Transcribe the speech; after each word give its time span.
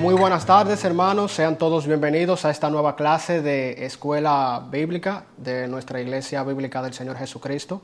Muy 0.00 0.14
buenas 0.14 0.46
tardes 0.46 0.82
hermanos, 0.86 1.30
sean 1.30 1.58
todos 1.58 1.86
bienvenidos 1.86 2.46
a 2.46 2.50
esta 2.50 2.70
nueva 2.70 2.96
clase 2.96 3.42
de 3.42 3.84
escuela 3.84 4.66
bíblica 4.70 5.26
de 5.36 5.68
nuestra 5.68 6.00
iglesia 6.00 6.42
bíblica 6.42 6.80
del 6.80 6.94
Señor 6.94 7.18
Jesucristo. 7.18 7.82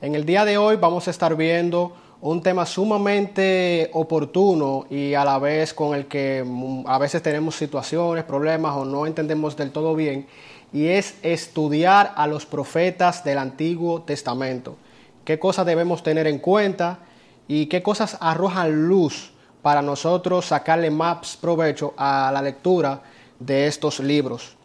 En 0.00 0.14
el 0.14 0.24
día 0.24 0.44
de 0.44 0.58
hoy 0.58 0.76
vamos 0.76 1.08
a 1.08 1.10
estar 1.10 1.34
viendo 1.34 1.92
un 2.20 2.40
tema 2.40 2.66
sumamente 2.66 3.90
oportuno 3.94 4.86
y 4.88 5.14
a 5.14 5.24
la 5.24 5.40
vez 5.40 5.74
con 5.74 5.96
el 5.96 6.06
que 6.06 6.44
mm, 6.46 6.84
a 6.86 6.98
veces 6.98 7.20
tenemos 7.20 7.56
situaciones, 7.56 8.22
problemas 8.22 8.76
o 8.76 8.84
no 8.84 9.04
entendemos 9.04 9.56
del 9.56 9.72
todo 9.72 9.96
bien, 9.96 10.28
y 10.72 10.86
es 10.86 11.16
estudiar 11.24 12.12
a 12.14 12.28
los 12.28 12.46
profetas 12.46 13.24
del 13.24 13.38
Antiguo 13.38 14.02
Testamento. 14.02 14.76
¿Qué 15.24 15.40
cosas 15.40 15.66
debemos 15.66 16.04
tener 16.04 16.28
en 16.28 16.38
cuenta 16.38 17.00
y 17.48 17.66
qué 17.66 17.82
cosas 17.82 18.18
arrojan 18.20 18.86
luz? 18.86 19.32
Para 19.62 19.82
nosotros 19.82 20.46
sacarle 20.46 20.90
más 20.90 21.36
provecho 21.36 21.94
a 21.96 22.30
la 22.32 22.42
lectura 22.42 23.02
de 23.38 23.66
estos 23.66 24.00
libros. 24.00 24.56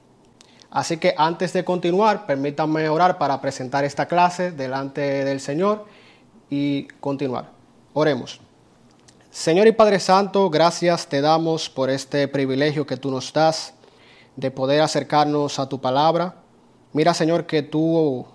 Así 0.69 0.97
que 0.97 1.13
antes 1.17 1.51
de 1.53 1.65
continuar, 1.65 2.25
permítanme 2.25 2.87
orar 2.87 3.17
para 3.17 3.41
presentar 3.41 3.83
esta 3.83 4.05
clase 4.07 4.51
delante 4.51 5.01
del 5.25 5.41
Señor 5.41 5.85
y 6.49 6.87
continuar. 6.99 7.49
Oremos. 7.93 8.39
Señor 9.31 9.67
y 9.67 9.73
Padre 9.73 9.99
Santo, 9.99 10.49
gracias 10.49 11.07
te 11.07 11.21
damos 11.21 11.69
por 11.69 11.89
este 11.89 12.27
privilegio 12.27 12.85
que 12.85 12.97
tú 12.97 13.11
nos 13.11 13.33
das 13.33 13.73
de 14.35 14.51
poder 14.51 14.81
acercarnos 14.81 15.59
a 15.59 15.67
tu 15.67 15.79
palabra. 15.81 16.35
Mira, 16.93 17.13
Señor, 17.13 17.45
que 17.45 17.63
tú 17.63 18.25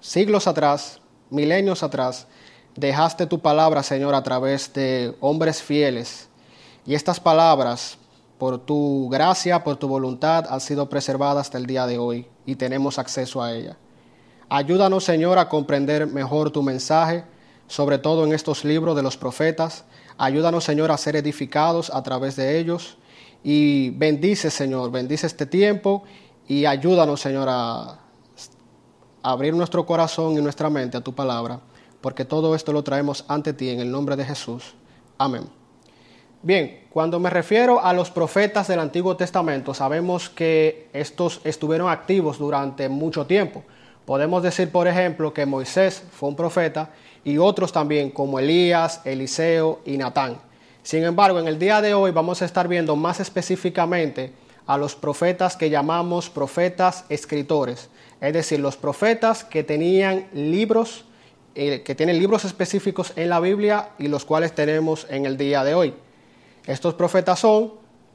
siglos 0.00 0.46
atrás, 0.46 1.00
milenios 1.30 1.82
atrás, 1.82 2.26
dejaste 2.76 3.26
tu 3.26 3.40
palabra, 3.40 3.82
Señor, 3.82 4.14
a 4.14 4.22
través 4.22 4.72
de 4.72 5.14
hombres 5.20 5.62
fieles. 5.62 6.28
Y 6.86 6.94
estas 6.94 7.20
palabras, 7.20 7.98
por 8.38 8.58
tu 8.58 9.08
gracia, 9.10 9.62
por 9.64 9.76
tu 9.76 9.88
voluntad, 9.88 10.46
han 10.48 10.60
sido 10.60 10.88
preservadas 10.88 11.46
hasta 11.46 11.58
el 11.58 11.66
día 11.66 11.86
de 11.86 11.98
hoy 11.98 12.26
y 12.46 12.56
tenemos 12.56 12.98
acceso 12.98 13.42
a 13.42 13.52
ella. 13.52 13.76
Ayúdanos, 14.48 15.04
Señor, 15.04 15.38
a 15.38 15.48
comprender 15.48 16.06
mejor 16.06 16.50
tu 16.50 16.62
mensaje, 16.62 17.24
sobre 17.68 17.98
todo 17.98 18.24
en 18.24 18.32
estos 18.32 18.64
libros 18.64 18.96
de 18.96 19.02
los 19.02 19.16
profetas. 19.16 19.84
Ayúdanos, 20.18 20.64
Señor, 20.64 20.90
a 20.90 20.96
ser 20.96 21.16
edificados 21.16 21.90
a 21.90 22.02
través 22.02 22.36
de 22.36 22.58
ellos. 22.58 22.96
Y 23.44 23.90
bendice, 23.90 24.50
Señor, 24.50 24.90
bendice 24.90 25.26
este 25.26 25.46
tiempo 25.46 26.02
y 26.48 26.66
ayúdanos, 26.66 27.20
Señor, 27.20 27.48
a 27.48 28.00
abrir 29.22 29.54
nuestro 29.54 29.86
corazón 29.86 30.36
y 30.36 30.42
nuestra 30.42 30.68
mente 30.68 30.96
a 30.96 31.00
tu 31.00 31.14
palabra 31.14 31.60
porque 32.00 32.24
todo 32.24 32.54
esto 32.54 32.72
lo 32.72 32.82
traemos 32.82 33.24
ante 33.28 33.52
ti 33.52 33.70
en 33.70 33.80
el 33.80 33.90
nombre 33.90 34.16
de 34.16 34.24
Jesús. 34.24 34.74
Amén. 35.18 35.44
Bien, 36.42 36.86
cuando 36.90 37.20
me 37.20 37.28
refiero 37.28 37.84
a 37.84 37.92
los 37.92 38.10
profetas 38.10 38.66
del 38.66 38.80
Antiguo 38.80 39.16
Testamento, 39.16 39.74
sabemos 39.74 40.30
que 40.30 40.88
estos 40.94 41.40
estuvieron 41.44 41.90
activos 41.90 42.38
durante 42.38 42.88
mucho 42.88 43.26
tiempo. 43.26 43.62
Podemos 44.06 44.42
decir, 44.42 44.72
por 44.72 44.88
ejemplo, 44.88 45.34
que 45.34 45.44
Moisés 45.44 46.02
fue 46.10 46.30
un 46.30 46.36
profeta 46.36 46.90
y 47.24 47.36
otros 47.36 47.72
también, 47.72 48.10
como 48.10 48.38
Elías, 48.38 49.02
Eliseo 49.04 49.80
y 49.84 49.98
Natán. 49.98 50.38
Sin 50.82 51.04
embargo, 51.04 51.38
en 51.38 51.46
el 51.46 51.58
día 51.58 51.82
de 51.82 51.92
hoy 51.92 52.10
vamos 52.10 52.40
a 52.40 52.46
estar 52.46 52.66
viendo 52.66 52.96
más 52.96 53.20
específicamente 53.20 54.32
a 54.66 54.78
los 54.78 54.94
profetas 54.94 55.56
que 55.56 55.68
llamamos 55.68 56.30
profetas 56.30 57.04
escritores, 57.10 57.90
es 58.20 58.32
decir, 58.32 58.60
los 58.60 58.76
profetas 58.76 59.44
que 59.44 59.62
tenían 59.62 60.26
libros 60.32 61.04
que 61.54 61.94
tienen 61.96 62.18
libros 62.18 62.44
específicos 62.44 63.12
en 63.16 63.28
la 63.28 63.40
Biblia 63.40 63.90
y 63.98 64.08
los 64.08 64.24
cuales 64.24 64.54
tenemos 64.54 65.06
en 65.10 65.26
el 65.26 65.36
día 65.36 65.64
de 65.64 65.74
hoy. 65.74 65.94
Estos 66.66 66.94
profetas 66.94 67.40
son 67.40 67.72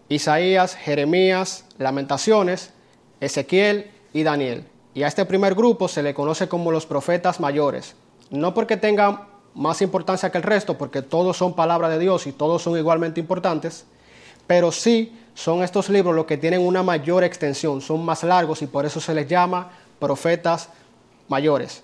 Isaías, 0.10 0.76
Jeremías, 0.76 1.66
Lamentaciones, 1.78 2.72
Ezequiel 3.20 3.92
y 4.14 4.24
Daniel. 4.24 4.66
Y 4.94 5.04
a 5.04 5.08
este 5.08 5.26
primer 5.26 5.56
grupo 5.56 5.88
se 5.88 6.04
le 6.04 6.14
conoce 6.14 6.48
como 6.48 6.72
los 6.72 6.86
profetas 6.86 7.40
mayores. 7.40 7.96
No 8.30 8.54
porque 8.54 8.78
tengan 8.78 9.28
más 9.54 9.82
importancia 9.82 10.32
que 10.32 10.38
el 10.38 10.44
resto, 10.44 10.78
porque 10.78 11.02
todos 11.02 11.38
son 11.38 11.54
palabra 11.54 11.90
de 11.90 12.00
Dios 12.00 12.28
y 12.28 12.32
todos 12.32 12.62
son 12.62 12.78
igualmente 12.78 13.20
importantes, 13.20 13.86
pero 14.48 14.72
sí 14.72 15.18
son 15.34 15.64
estos 15.64 15.90
libros 15.90 16.16
los 16.16 16.26
que 16.26 16.38
tienen 16.38 16.62
una 16.62 16.84
mayor 16.84 17.24
extensión, 17.24 17.82
son 17.82 18.06
más 18.06 18.24
largos 18.24 18.62
y 18.62 18.68
por 18.68 18.86
eso 18.86 19.00
se 19.00 19.14
les 19.14 19.28
llama 19.28 19.72
profetas 20.00 20.70
mayores. 21.28 21.84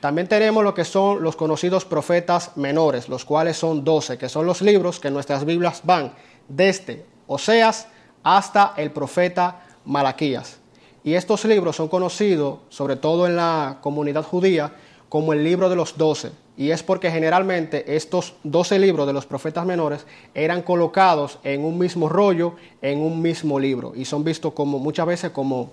También 0.00 0.28
tenemos 0.28 0.64
lo 0.64 0.72
que 0.72 0.86
son 0.86 1.22
los 1.22 1.36
conocidos 1.36 1.84
profetas 1.84 2.56
menores, 2.56 3.10
los 3.10 3.26
cuales 3.26 3.58
son 3.58 3.84
doce, 3.84 4.16
que 4.16 4.30
son 4.30 4.46
los 4.46 4.62
libros 4.62 4.98
que 4.98 5.10
nuestras 5.10 5.44
Biblias 5.44 5.82
van 5.84 6.14
desde 6.48 7.04
Oseas 7.26 7.86
hasta 8.22 8.72
el 8.78 8.92
profeta 8.92 9.66
Malaquías. 9.84 10.58
Y 11.04 11.14
estos 11.14 11.44
libros 11.44 11.76
son 11.76 11.88
conocidos, 11.88 12.60
sobre 12.70 12.96
todo 12.96 13.26
en 13.26 13.36
la 13.36 13.78
comunidad 13.82 14.24
judía, 14.24 14.72
como 15.10 15.34
el 15.34 15.44
libro 15.44 15.68
de 15.68 15.76
los 15.76 15.98
doce. 15.98 16.32
Y 16.56 16.70
es 16.70 16.82
porque 16.82 17.10
generalmente 17.10 17.94
estos 17.94 18.34
doce 18.42 18.78
libros 18.78 19.06
de 19.06 19.12
los 19.12 19.26
profetas 19.26 19.66
menores 19.66 20.06
eran 20.34 20.62
colocados 20.62 21.38
en 21.42 21.62
un 21.62 21.78
mismo 21.78 22.08
rollo, 22.08 22.54
en 22.80 23.00
un 23.00 23.20
mismo 23.20 23.58
libro, 23.58 23.92
y 23.94 24.06
son 24.06 24.24
vistos 24.24 24.54
como 24.54 24.78
muchas 24.78 25.06
veces 25.06 25.30
como 25.30 25.70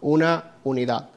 una 0.00 0.52
unidad. 0.64 1.08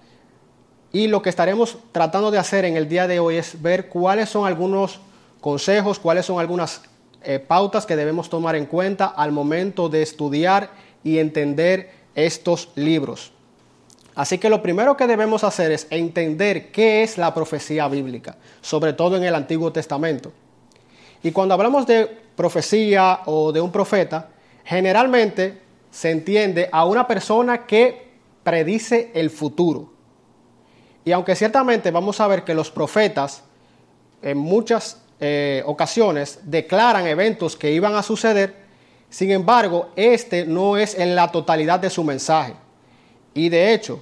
Y 0.95 1.07
lo 1.07 1.23
que 1.23 1.31
estaremos 1.31 1.79
tratando 1.91 2.29
de 2.29 2.37
hacer 2.37 2.65
en 2.65 2.77
el 2.77 2.87
día 2.87 3.07
de 3.07 3.19
hoy 3.19 3.37
es 3.37 3.59
ver 3.63 3.89
cuáles 3.89 4.29
son 4.29 4.45
algunos 4.45 4.99
consejos, 5.41 5.97
cuáles 5.97 6.27
son 6.27 6.39
algunas 6.39 6.83
eh, 7.23 7.39
pautas 7.39 7.87
que 7.87 7.95
debemos 7.95 8.29
tomar 8.29 8.55
en 8.55 8.67
cuenta 8.67 9.07
al 9.07 9.31
momento 9.31 9.89
de 9.89 10.03
estudiar 10.03 10.69
y 11.03 11.17
entender 11.17 11.89
estos 12.13 12.69
libros. 12.75 13.31
Así 14.13 14.37
que 14.37 14.51
lo 14.51 14.61
primero 14.61 14.95
que 14.95 15.07
debemos 15.07 15.43
hacer 15.43 15.71
es 15.71 15.87
entender 15.89 16.71
qué 16.71 17.01
es 17.01 17.17
la 17.17 17.33
profecía 17.33 17.87
bíblica, 17.87 18.37
sobre 18.61 18.93
todo 18.93 19.17
en 19.17 19.23
el 19.23 19.33
Antiguo 19.33 19.71
Testamento. 19.71 20.31
Y 21.23 21.31
cuando 21.31 21.55
hablamos 21.55 21.87
de 21.87 22.05
profecía 22.35 23.21
o 23.25 23.51
de 23.51 23.61
un 23.61 23.71
profeta, 23.71 24.29
generalmente 24.63 25.57
se 25.89 26.11
entiende 26.11 26.69
a 26.71 26.85
una 26.85 27.07
persona 27.07 27.65
que 27.65 28.09
predice 28.43 29.09
el 29.15 29.31
futuro. 29.31 29.92
Y 31.05 31.11
aunque 31.11 31.35
ciertamente 31.35 31.91
vamos 31.91 32.19
a 32.19 32.27
ver 32.27 32.43
que 32.43 32.53
los 32.53 32.71
profetas 32.71 33.43
en 34.21 34.37
muchas 34.37 35.01
eh, 35.19 35.63
ocasiones 35.65 36.39
declaran 36.43 37.07
eventos 37.07 37.55
que 37.55 37.71
iban 37.71 37.95
a 37.95 38.03
suceder, 38.03 38.63
sin 39.09 39.31
embargo, 39.31 39.89
este 39.95 40.45
no 40.45 40.75
es 40.77 40.97
en 40.97 41.15
la 41.15 41.31
totalidad 41.31 41.79
de 41.79 41.89
su 41.89 42.03
mensaje. 42.03 42.53
Y 43.33 43.49
de 43.49 43.73
hecho, 43.73 44.01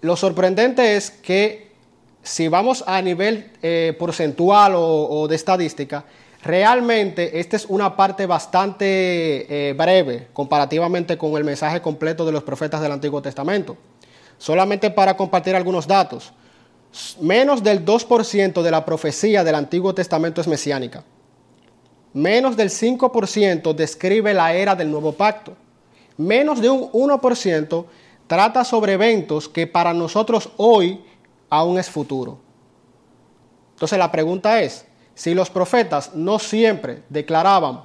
lo 0.00 0.16
sorprendente 0.16 0.96
es 0.96 1.10
que 1.10 1.66
si 2.22 2.48
vamos 2.48 2.82
a 2.86 3.00
nivel 3.00 3.52
eh, 3.62 3.94
porcentual 3.98 4.72
o, 4.74 5.28
de 5.28 5.36
estadística, 5.36 6.04
realmente 6.42 7.38
esta 7.38 7.56
es 7.56 7.66
una 7.66 7.94
parte 7.94 8.26
bastante 8.26 8.86
eh, 9.68 9.72
breve 9.74 10.28
comparativamente 10.32 11.16
con 11.16 11.36
el 11.36 11.44
mensaje 11.44 11.80
completo 11.80 12.26
de 12.26 12.32
los 12.32 12.42
profetas 12.42 12.80
del 12.80 12.90
Antiguo 12.90 13.22
Testamento. 13.22 13.76
Solamente 14.38 14.90
para 14.90 15.16
compartir 15.16 15.54
algunos 15.54 15.86
datos, 15.86 16.32
menos 17.20 17.62
del 17.62 17.84
2% 17.84 18.62
de 18.62 18.70
la 18.70 18.84
profecía 18.84 19.44
del 19.44 19.54
Antiguo 19.54 19.94
Testamento 19.94 20.40
es 20.40 20.48
mesiánica. 20.48 21.04
Menos 22.12 22.56
del 22.56 22.70
5% 22.70 23.74
describe 23.74 24.32
la 24.32 24.54
era 24.54 24.74
del 24.74 24.90
nuevo 24.90 25.12
pacto. 25.12 25.54
Menos 26.16 26.60
de 26.60 26.70
un 26.70 26.90
1% 26.92 27.84
trata 28.26 28.64
sobre 28.64 28.94
eventos 28.94 29.48
que 29.48 29.66
para 29.66 29.92
nosotros 29.92 30.50
hoy 30.56 31.04
aún 31.50 31.78
es 31.78 31.90
futuro. 31.90 32.38
Entonces 33.74 33.98
la 33.98 34.10
pregunta 34.10 34.62
es, 34.62 34.86
si 35.14 35.34
los 35.34 35.50
profetas 35.50 36.14
no 36.14 36.38
siempre 36.38 37.02
declaraban 37.08 37.84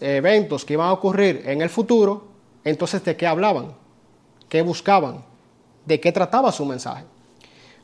eventos 0.00 0.64
que 0.64 0.74
iban 0.74 0.88
a 0.88 0.92
ocurrir 0.92 1.42
en 1.46 1.62
el 1.62 1.70
futuro, 1.70 2.28
entonces 2.64 3.02
¿de 3.04 3.16
qué 3.16 3.26
hablaban? 3.26 3.74
¿Qué 4.48 4.62
buscaban? 4.62 5.24
¿De 5.84 6.00
qué 6.00 6.12
trataba 6.12 6.52
su 6.52 6.64
mensaje? 6.64 7.04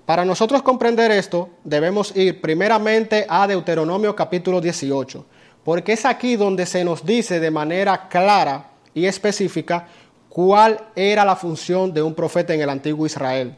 Para 0.05 0.25
nosotros 0.25 0.63
comprender 0.63 1.11
esto, 1.11 1.51
debemos 1.65 2.15
ir 2.15 2.41
primeramente 2.41 3.27
a 3.29 3.47
Deuteronomio 3.47 4.15
capítulo 4.15 4.61
18, 4.61 5.27
porque 5.65 5.95
es 5.95 6.05
aquí 6.05 6.37
donde 6.37 6.65
se 6.65 6.85
nos 6.85 7.05
dice 7.05 7.41
de 7.41 7.51
manera 7.51 8.09
clara 8.09 8.71
y 8.95 9.07
específica 9.07 9.89
cuál 10.29 10.79
era 10.95 11.25
la 11.25 11.35
función 11.35 11.93
de 11.93 12.03
un 12.03 12.15
profeta 12.15 12.55
en 12.55 12.61
el 12.61 12.71
antiguo 12.71 13.07
Israel. 13.07 13.57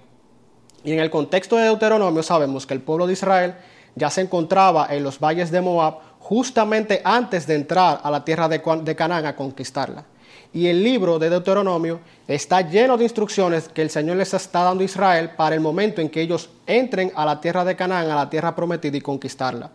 Y 0.85 0.93
en 0.93 1.01
el 1.01 1.11
contexto 1.11 1.57
de 1.57 1.65
Deuteronomio 1.65 2.23
sabemos 2.23 2.67
que 2.67 2.75
el 2.75 2.81
pueblo 2.81 3.07
de 3.07 3.13
Israel 3.13 3.57
ya 3.95 4.09
se 4.09 4.23
encontraba 4.23 4.87
en 4.91 5.03
los 5.03 5.19
valles 5.19 5.51
de 5.51 5.61
Moab 5.61 5.99
justamente 6.21 7.03
antes 7.05 7.47
de 7.47 7.57
entrar 7.57 8.01
a 8.03 8.11
la 8.11 8.25
tierra 8.25 8.49
de 8.49 8.97
Canaán 8.97 9.27
a 9.27 9.37
conquistarla. 9.37 10.05
Y 10.53 10.67
el 10.67 10.83
libro 10.83 11.19
de 11.19 11.29
Deuteronomio 11.29 12.01
está 12.27 12.63
lleno 12.63 12.97
de 12.97 13.05
instrucciones 13.05 13.69
que 13.69 13.83
el 13.83 13.91
Señor 13.91 14.17
les 14.17 14.33
está 14.33 14.63
dando 14.63 14.83
a 14.83 14.85
Israel 14.87 15.31
para 15.37 15.55
el 15.55 15.61
momento 15.61 16.01
en 16.01 16.09
que 16.09 16.23
ellos 16.23 16.49
entren 16.67 17.13
a 17.15 17.25
la 17.27 17.41
tierra 17.41 17.65
de 17.65 17.77
Canaán, 17.77 18.11
a 18.11 18.17
la 18.17 18.31
tierra 18.31 18.55
prometida 18.55 18.97
y 18.97 19.01
conquistarla. 19.01 19.71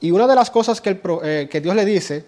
Y 0.00 0.10
una 0.10 0.26
de 0.26 0.34
las 0.34 0.50
cosas 0.50 0.80
que, 0.80 1.00
eh, 1.22 1.48
que 1.50 1.60
Dios 1.60 1.76
le 1.76 1.84
dice 1.84 2.24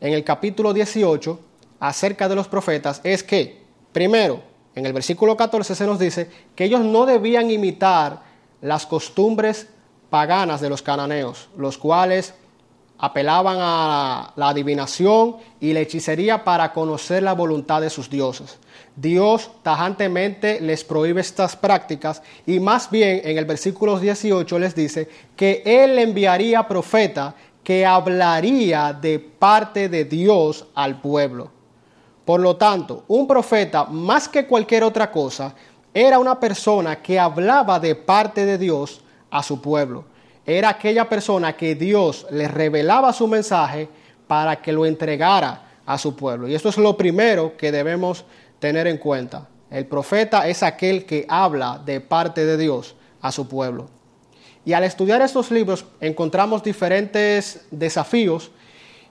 en 0.00 0.14
el 0.14 0.24
capítulo 0.24 0.72
18 0.72 1.38
acerca 1.80 2.28
de 2.28 2.34
los 2.34 2.48
profetas 2.48 3.00
es 3.04 3.22
que, 3.22 3.62
primero, 3.92 4.42
en 4.74 4.86
el 4.86 4.92
versículo 4.92 5.36
14 5.36 5.74
se 5.74 5.86
nos 5.86 5.98
dice 5.98 6.30
que 6.56 6.64
ellos 6.64 6.80
no 6.80 7.04
debían 7.06 7.50
imitar 7.50 8.22
las 8.60 8.86
costumbres 8.86 9.68
paganas 10.08 10.60
de 10.60 10.68
los 10.68 10.82
cananeos, 10.82 11.48
los 11.56 11.78
cuales 11.78 12.34
apelaban 13.02 13.56
a 13.58 14.32
la 14.36 14.50
adivinación 14.50 15.34
y 15.58 15.72
la 15.72 15.80
hechicería 15.80 16.44
para 16.44 16.72
conocer 16.72 17.24
la 17.24 17.32
voluntad 17.32 17.80
de 17.80 17.90
sus 17.90 18.08
dioses. 18.08 18.58
Dios 18.94 19.50
tajantemente 19.64 20.60
les 20.60 20.84
prohíbe 20.84 21.20
estas 21.20 21.56
prácticas 21.56 22.22
y 22.46 22.60
más 22.60 22.88
bien 22.88 23.20
en 23.24 23.38
el 23.38 23.44
versículo 23.44 23.98
18 23.98 24.56
les 24.60 24.76
dice 24.76 25.08
que 25.34 25.64
Él 25.66 25.98
enviaría 25.98 26.68
profeta 26.68 27.34
que 27.64 27.84
hablaría 27.84 28.92
de 28.92 29.18
parte 29.18 29.88
de 29.88 30.04
Dios 30.04 30.66
al 30.72 31.00
pueblo. 31.00 31.50
Por 32.24 32.38
lo 32.38 32.54
tanto, 32.54 33.02
un 33.08 33.26
profeta, 33.26 33.82
más 33.84 34.28
que 34.28 34.46
cualquier 34.46 34.84
otra 34.84 35.10
cosa, 35.10 35.52
era 35.92 36.20
una 36.20 36.38
persona 36.38 37.02
que 37.02 37.18
hablaba 37.18 37.80
de 37.80 37.96
parte 37.96 38.46
de 38.46 38.58
Dios 38.58 39.00
a 39.28 39.42
su 39.42 39.60
pueblo 39.60 40.11
era 40.46 40.70
aquella 40.70 41.08
persona 41.08 41.56
que 41.56 41.74
Dios 41.74 42.26
le 42.30 42.48
revelaba 42.48 43.12
su 43.12 43.28
mensaje 43.28 43.88
para 44.26 44.56
que 44.56 44.72
lo 44.72 44.86
entregara 44.86 45.62
a 45.86 45.98
su 45.98 46.16
pueblo. 46.16 46.48
Y 46.48 46.54
esto 46.54 46.68
es 46.68 46.78
lo 46.78 46.96
primero 46.96 47.56
que 47.56 47.72
debemos 47.72 48.24
tener 48.58 48.86
en 48.86 48.98
cuenta. 48.98 49.48
El 49.70 49.86
profeta 49.86 50.48
es 50.48 50.62
aquel 50.62 51.04
que 51.06 51.24
habla 51.28 51.80
de 51.84 52.00
parte 52.00 52.44
de 52.44 52.56
Dios 52.56 52.94
a 53.20 53.32
su 53.32 53.48
pueblo. 53.48 53.88
Y 54.64 54.74
al 54.74 54.84
estudiar 54.84 55.22
estos 55.22 55.50
libros 55.50 55.84
encontramos 56.00 56.62
diferentes 56.62 57.66
desafíos 57.70 58.50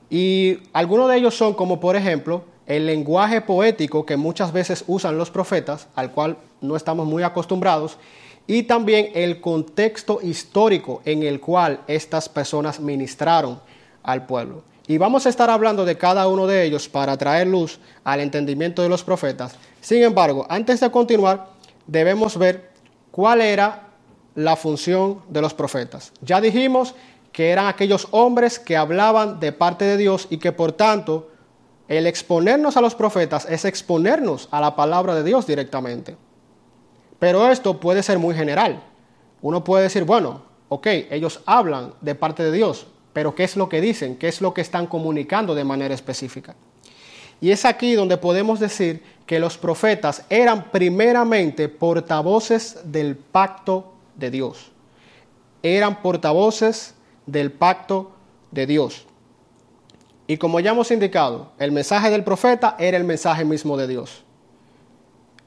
y 0.10 0.60
algunos 0.72 1.10
de 1.10 1.18
ellos 1.18 1.36
son 1.36 1.54
como 1.54 1.80
por 1.80 1.96
ejemplo 1.96 2.46
el 2.68 2.86
lenguaje 2.86 3.42
poético 3.42 4.06
que 4.06 4.18
muchas 4.18 4.54
veces 4.54 4.84
usan 4.88 5.18
los 5.18 5.30
profetas, 5.30 5.88
al 5.96 6.12
cual 6.12 6.38
no 6.62 6.76
estamos 6.76 7.06
muy 7.06 7.24
acostumbrados, 7.24 7.98
y 8.48 8.64
también 8.64 9.12
el 9.14 9.40
contexto 9.40 10.20
histórico 10.22 11.02
en 11.06 11.24
el 11.24 11.40
cual 11.40 11.82
estas 11.88 12.28
personas 12.28 12.80
ministraron 12.80 13.60
al 14.04 14.26
pueblo. 14.26 14.64
Y 14.88 14.98
vamos 14.98 15.26
a 15.26 15.30
estar 15.30 15.50
hablando 15.50 15.86
de 15.86 15.98
cada 15.98 16.28
uno 16.28 16.48
de 16.48 16.64
ellos 16.64 16.90
para 16.90 17.16
traer 17.18 17.48
luz 17.48 17.80
al 18.04 18.20
entendimiento 18.20 18.82
de 18.82 18.90
los 18.90 19.04
profetas. 19.04 19.56
Sin 19.80 20.04
embargo, 20.04 20.46
antes 20.50 20.80
de 20.80 20.92
continuar, 20.92 21.48
debemos 21.88 22.38
ver 22.38 22.72
cuál 23.12 23.42
era 23.42 23.88
la 24.36 24.56
función 24.56 25.22
de 25.30 25.42
los 25.42 25.54
profetas. 25.54 26.12
Ya 26.22 26.42
dijimos 26.42 26.96
que 27.32 27.52
eran 27.52 27.68
aquellos 27.68 28.08
hombres 28.12 28.60
que 28.60 28.76
hablaban 28.76 29.40
de 29.40 29.52
parte 29.52 29.86
de 29.86 29.98
Dios 29.98 30.28
y 30.30 30.38
que 30.38 30.52
por 30.52 30.74
tanto 30.74 31.30
el 31.88 32.08
exponernos 32.08 32.78
a 32.78 32.82
los 32.82 32.96
profetas 32.96 33.46
es 33.50 33.66
exponernos 33.66 34.48
a 34.52 34.62
la 34.62 34.76
palabra 34.76 35.16
de 35.16 35.24
Dios 35.24 35.48
directamente. 35.48 36.16
Pero 37.22 37.48
esto 37.52 37.80
puede 37.80 38.02
ser 38.02 38.18
muy 38.18 38.34
general. 38.34 38.82
Uno 39.44 39.64
puede 39.64 39.84
decir, 39.84 40.06
bueno, 40.06 40.42
ok, 40.70 40.88
ellos 41.12 41.42
hablan 41.46 41.94
de 42.02 42.16
parte 42.16 42.42
de 42.42 42.52
Dios, 42.52 42.88
pero 43.14 43.36
¿qué 43.36 43.44
es 43.44 43.56
lo 43.56 43.70
que 43.70 43.80
dicen? 43.80 44.16
¿Qué 44.18 44.28
es 44.28 44.42
lo 44.42 44.56
que 44.56 44.62
están 44.62 44.88
comunicando 44.88 45.54
de 45.54 45.64
manera 45.64 45.94
específica? 45.94 46.56
Y 47.40 47.52
es 47.52 47.64
aquí 47.64 47.94
donde 47.94 48.18
podemos 48.18 48.60
decir 48.60 49.04
que 49.28 49.40
los 49.40 49.60
profetas 49.60 50.26
eran 50.32 50.72
primeramente 50.72 51.70
portavoces 51.70 52.80
del 52.86 53.16
pacto 53.16 53.94
de 54.16 54.32
Dios. 54.32 54.72
Eran 55.62 56.02
portavoces 56.02 56.96
del 57.28 57.52
pacto 57.52 58.14
de 58.50 58.66
Dios. 58.66 59.06
Y 60.26 60.38
como 60.38 60.60
ya 60.60 60.72
hemos 60.72 60.90
indicado, 60.90 61.52
el 61.60 61.72
mensaje 61.72 62.10
del 62.10 62.24
profeta 62.24 62.76
era 62.80 62.98
el 62.98 63.04
mensaje 63.04 63.46
mismo 63.46 63.78
de 63.78 63.86
Dios. 63.86 64.24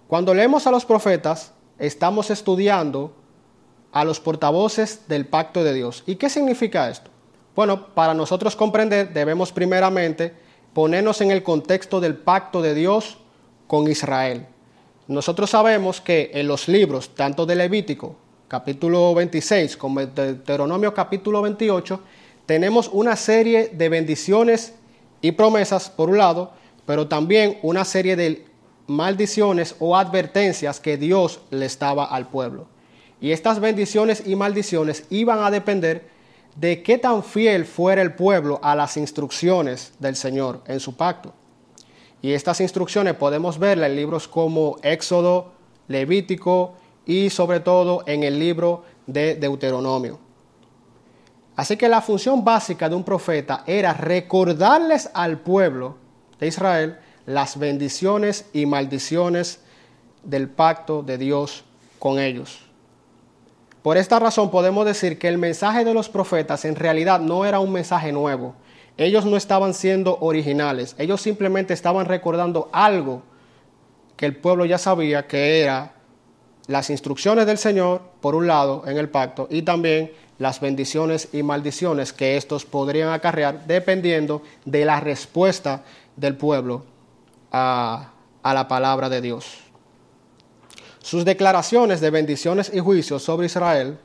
Cuando 0.06 0.32
leemos 0.35 0.69
a 0.69 0.71
los 0.71 0.85
profetas, 0.85 1.50
estamos 1.79 2.31
estudiando 2.31 3.12
a 3.93 4.05
los 4.05 4.21
portavoces 4.21 5.06
del 5.09 5.26
pacto 5.26 5.62
de 5.62 5.73
Dios. 5.73 6.03
¿Y 6.06 6.17
qué 6.17 6.29
significa 6.29 6.91
esto? 6.91 7.11
Bueno, 7.55 7.87
para 7.94 8.15
nosotros 8.15 8.56
comprender 8.56 9.12
debemos 9.12 9.53
primeramente 9.53 10.35
ponernos 10.73 11.21
en 11.21 11.31
el 11.31 11.43
contexto 11.43 12.00
del 12.00 12.17
pacto 12.17 12.61
de 12.61 12.75
Dios 12.75 13.19
con 13.67 13.88
Israel. 13.88 14.47
Nosotros 15.06 15.50
sabemos 15.50 16.00
que 16.00 16.31
en 16.35 16.49
los 16.49 16.67
libros, 16.67 17.15
tanto 17.15 17.47
de 17.47 17.55
Levítico, 17.55 18.17
capítulo 18.49 19.15
26, 19.15 19.76
como 19.76 20.00
de 20.00 20.06
Deuteronomio, 20.06 20.93
capítulo 20.93 21.43
28, 21.43 22.00
tenemos 22.47 22.91
una 22.93 23.15
serie 23.15 23.69
de 23.69 23.88
bendiciones 23.88 24.75
y 25.21 25.32
promesas, 25.32 25.88
por 25.88 26.11
un 26.11 26.19
lado, 26.19 26.53
pero 26.87 27.06
también 27.06 27.59
una 27.62 27.85
serie 27.85 28.17
de 28.17 28.44
maldiciones 28.87 29.77
o 29.79 29.97
advertencias 29.97 30.81
que 30.81 30.97
Dios 30.97 31.41
le 31.50 31.67
estaba 31.67 32.05
al 32.05 32.29
pueblo. 32.29 32.67
Y 33.21 33.33
estas 33.33 33.61
bendiciones 33.61 34.23
y 34.26 34.37
maldiciones 34.37 35.07
iban 35.11 35.43
a 35.43 35.50
depender 35.50 36.09
de 36.57 36.83
qué 36.83 36.99
tan 36.99 37.23
fiel 37.23 37.64
fuera 37.64 38.03
el 38.03 38.14
pueblo 38.14 38.61
a 38.62 38.75
las 38.75 38.97
instrucciones 38.97 39.93
del 39.99 40.17
Señor 40.17 40.62
en 40.67 40.81
su 40.81 40.97
pacto. 40.97 41.33
Y 42.23 42.33
estas 42.33 42.61
instrucciones 42.61 43.14
podemos 43.14 43.59
verlas 43.59 43.91
en 43.91 43.97
libros 43.97 44.29
como 44.29 44.76
Éxodo, 44.83 45.53
Levítico 45.88 46.75
y 47.05 47.29
sobre 47.31 47.61
todo 47.61 48.03
en 48.07 48.23
el 48.23 48.38
libro 48.38 48.85
de 49.07 49.35
Deuteronomio. 49.35 50.19
Así 51.57 51.76
que 51.76 51.88
la 51.88 52.00
función 52.00 52.45
básica 52.45 52.88
de 52.88 52.97
un 52.97 53.05
profeta 53.05 53.62
era 53.67 53.93
recordarles 53.93 55.11
al 55.14 55.38
pueblo 55.38 55.97
de 56.41 56.49
Israel 56.49 56.99
las 57.26 57.59
bendiciones 57.59 58.47
y 58.52 58.66
maldiciones 58.66 59.61
del 60.23 60.49
pacto 60.49 61.02
de 61.02 61.19
Dios 61.19 61.64
con 61.99 62.19
ellos. 62.19 62.61
Por 63.83 63.97
esta 63.97 64.19
razón 64.19 64.50
podemos 64.50 64.87
decir 64.87 65.19
que 65.19 65.28
el 65.28 65.38
mensaje 65.38 65.85
de 65.85 65.95
los 65.95 66.09
profetas 66.09 66.64
en 66.64 66.76
realidad 66.76 67.21
no 67.21 67.45
era 67.45 67.61
un 67.61 67.73
mensaje 67.73 68.12
nuevo. 68.12 68.54
Ellos 68.97 69.26
no 69.26 69.37
estaban 69.37 69.75
siendo 69.75 70.19
originales, 70.21 70.95
ellos 70.99 71.21
simplemente 71.21 71.75
estaban 71.75 72.07
recordando 72.07 72.71
algo 72.73 73.23
que 74.16 74.26
el 74.26 74.37
pueblo 74.37 74.64
ya 74.64 74.78
sabía 74.78 75.26
que 75.26 75.61
era 75.61 75.93
las 76.66 76.88
instrucciones 76.88 77.47
del 77.47 77.59
Señor, 77.59 78.00
por 78.21 78.35
un 78.35 78.47
lado, 78.47 78.85
en 78.87 78.97
el 78.97 79.11
pacto, 79.11 79.49
y 79.50 79.62
también 79.62 80.12
las 80.38 80.61
bendiciones 80.61 81.28
y 81.33 81.43
maldiciones 81.43 82.12
que 82.12 82.37
estos 82.37 82.64
podrían 82.64 83.11
acarrear 83.11 83.66
dependiendo 83.66 84.43
de 84.64 84.85
la 84.85 85.00
respuesta 85.00 85.83
del 86.16 86.37
pueblo 86.37 86.94
a, 87.54 88.11
la 88.42 88.68
palabra 88.68 89.08
de 89.08 89.20
Dios. 89.20 89.58
Sus 91.00 91.25
declaraciones 91.25 92.00
de 92.00 92.11
bendiciones 92.11 92.70
y 92.75 92.80
juicios 92.80 93.23
sobre 93.23 93.46
Israel, 93.46 93.99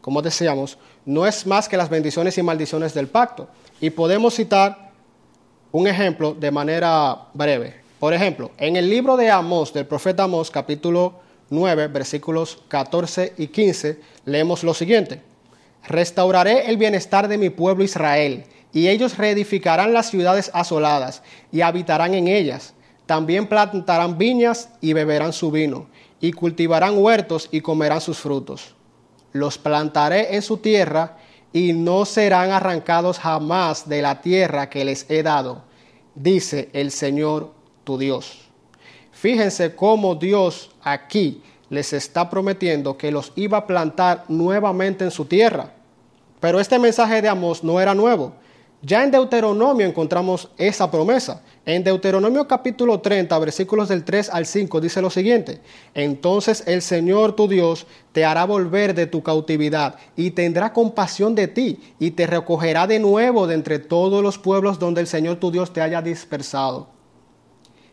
como 0.00 0.22
decíamos, 0.22 0.76
no 1.04 1.26
es 1.26 1.46
más 1.46 1.68
que 1.68 1.76
las 1.76 1.88
bendiciones 1.88 2.36
y 2.36 2.42
maldiciones 2.42 2.92
del 2.94 3.08
pacto. 3.08 3.48
Y 3.80 3.90
podemos 3.90 4.34
citar 4.34 4.90
un 5.72 5.86
ejemplo 5.86 6.34
de 6.34 6.50
manera 6.50 7.28
breve. 7.32 7.80
Por 8.00 8.12
ejemplo, 8.12 8.50
en 8.58 8.76
el 8.76 8.88
libro 8.88 9.16
de 9.16 9.30
Amós, 9.30 9.72
del 9.72 9.86
profeta 9.86 10.24
Amós, 10.24 10.50
capítulo 10.50 11.20
9, 11.50 11.88
versículos 11.88 12.58
14 12.68 13.34
y 13.36 13.48
15, 13.48 14.00
leemos 14.24 14.64
lo 14.64 14.74
siguiente. 14.74 15.22
Restauraré 15.86 16.68
el 16.70 16.76
bienestar 16.76 17.28
de 17.28 17.38
mi 17.38 17.50
pueblo 17.50 17.84
Israel, 17.84 18.44
y 18.72 18.88
ellos 18.88 19.18
reedificarán 19.18 19.92
las 19.92 20.10
ciudades 20.10 20.50
asoladas 20.54 21.22
y 21.52 21.60
habitarán 21.60 22.14
en 22.14 22.28
ellas 22.28 22.74
También 23.10 23.48
plantarán 23.48 24.18
viñas 24.18 24.68
y 24.80 24.92
beberán 24.92 25.32
su 25.32 25.50
vino, 25.50 25.88
y 26.20 26.30
cultivarán 26.30 26.96
huertos 26.96 27.48
y 27.50 27.60
comerán 27.60 28.00
sus 28.00 28.18
frutos. 28.18 28.76
Los 29.32 29.58
plantaré 29.58 30.36
en 30.36 30.42
su 30.42 30.58
tierra 30.58 31.16
y 31.52 31.72
no 31.72 32.04
serán 32.04 32.52
arrancados 32.52 33.18
jamás 33.18 33.88
de 33.88 34.00
la 34.00 34.20
tierra 34.20 34.70
que 34.70 34.84
les 34.84 35.10
he 35.10 35.24
dado, 35.24 35.64
dice 36.14 36.70
el 36.72 36.92
Señor 36.92 37.50
tu 37.82 37.98
Dios. 37.98 38.48
Fíjense 39.10 39.74
cómo 39.74 40.14
Dios 40.14 40.70
aquí 40.80 41.42
les 41.68 41.92
está 41.92 42.30
prometiendo 42.30 42.96
que 42.96 43.10
los 43.10 43.32
iba 43.34 43.58
a 43.58 43.66
plantar 43.66 44.24
nuevamente 44.28 45.02
en 45.02 45.10
su 45.10 45.24
tierra. 45.24 45.72
Pero 46.38 46.60
este 46.60 46.78
mensaje 46.78 47.20
de 47.20 47.28
Amós 47.28 47.64
no 47.64 47.80
era 47.80 47.92
nuevo. 47.92 48.34
Ya 48.82 49.04
en 49.04 49.10
Deuteronomio 49.10 49.86
encontramos 49.86 50.48
esa 50.56 50.90
promesa. 50.90 51.42
En 51.66 51.84
Deuteronomio 51.84 52.48
capítulo 52.48 53.00
30, 53.00 53.38
versículos 53.38 53.90
del 53.90 54.04
3 54.04 54.30
al 54.30 54.46
5, 54.46 54.80
dice 54.80 55.02
lo 55.02 55.10
siguiente, 55.10 55.60
entonces 55.92 56.64
el 56.66 56.80
Señor 56.80 57.36
tu 57.36 57.46
Dios 57.46 57.86
te 58.12 58.24
hará 58.24 58.46
volver 58.46 58.94
de 58.94 59.06
tu 59.06 59.22
cautividad 59.22 59.96
y 60.16 60.30
tendrá 60.30 60.72
compasión 60.72 61.34
de 61.34 61.48
ti 61.48 61.78
y 61.98 62.12
te 62.12 62.26
recogerá 62.26 62.86
de 62.86 62.98
nuevo 62.98 63.46
de 63.46 63.54
entre 63.54 63.78
todos 63.78 64.22
los 64.22 64.38
pueblos 64.38 64.78
donde 64.78 65.02
el 65.02 65.06
Señor 65.06 65.36
tu 65.36 65.50
Dios 65.50 65.74
te 65.74 65.82
haya 65.82 66.00
dispersado. 66.00 66.88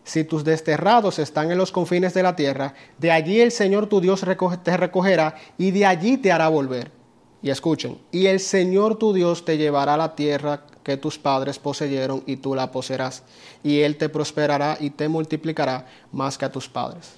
Si 0.06 0.24
tus 0.24 0.46
desterrados 0.46 1.20
están 1.20 1.52
en 1.52 1.58
los 1.58 1.74
confines 1.74 2.14
de 2.14 2.24
la 2.24 2.38
tierra, 2.38 2.74
de 2.98 3.12
allí 3.12 3.42
el 3.42 3.52
Señor 3.52 3.88
tu 3.88 4.00
Dios 4.00 4.26
te 4.64 4.78
recogerá 4.78 5.36
y 5.58 5.72
de 5.72 5.86
allí 5.86 6.16
te 6.16 6.32
hará 6.32 6.48
volver. 6.48 6.92
Y 7.42 7.50
escuchen, 7.50 8.00
y 8.12 8.28
el 8.28 8.40
Señor 8.40 8.98
tu 8.98 9.14
Dios 9.14 9.46
te 9.46 9.58
llevará 9.58 9.94
a 9.94 9.98
la 9.98 10.16
tierra 10.16 10.66
que 10.88 10.96
tus 10.96 11.20
padres 11.20 11.60
poseyeron 11.60 12.24
y 12.26 12.38
tú 12.38 12.56
la 12.56 12.72
poseerás. 12.72 13.22
Y 13.62 13.82
Él 13.82 13.98
te 13.98 14.08
prosperará 14.08 14.78
y 14.80 14.90
te 14.90 15.10
multiplicará 15.10 15.86
más 16.14 16.38
que 16.38 16.46
a 16.46 16.52
tus 16.52 16.70
padres. 16.70 17.12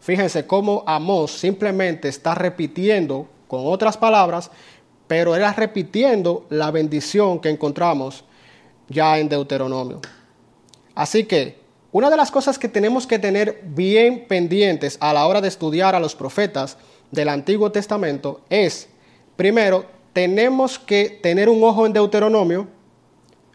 Fíjense 0.00 0.44
cómo 0.44 0.82
Amós 0.84 1.30
simplemente 1.30 2.08
está 2.08 2.34
repitiendo 2.34 3.28
con 3.46 3.60
otras 3.64 3.96
palabras, 3.96 4.50
pero 5.06 5.36
era 5.36 5.52
repitiendo 5.52 6.44
la 6.50 6.72
bendición 6.72 7.38
que 7.38 7.48
encontramos 7.48 8.24
ya 8.88 9.20
en 9.20 9.28
Deuteronomio. 9.28 10.00
Así 10.96 11.22
que 11.22 11.60
una 11.92 12.10
de 12.10 12.16
las 12.16 12.32
cosas 12.32 12.58
que 12.58 12.68
tenemos 12.68 13.06
que 13.06 13.20
tener 13.20 13.60
bien 13.66 14.26
pendientes 14.26 14.98
a 14.98 15.12
la 15.12 15.28
hora 15.28 15.40
de 15.40 15.46
estudiar 15.46 15.94
a 15.94 16.00
los 16.00 16.16
profetas 16.16 16.76
del 17.12 17.28
Antiguo 17.28 17.70
Testamento 17.70 18.40
es, 18.50 18.88
primero, 19.36 19.86
tenemos 20.12 20.78
que 20.78 21.08
tener 21.22 21.48
un 21.48 21.62
ojo 21.64 21.86
en 21.86 21.92
Deuteronomio, 21.92 22.68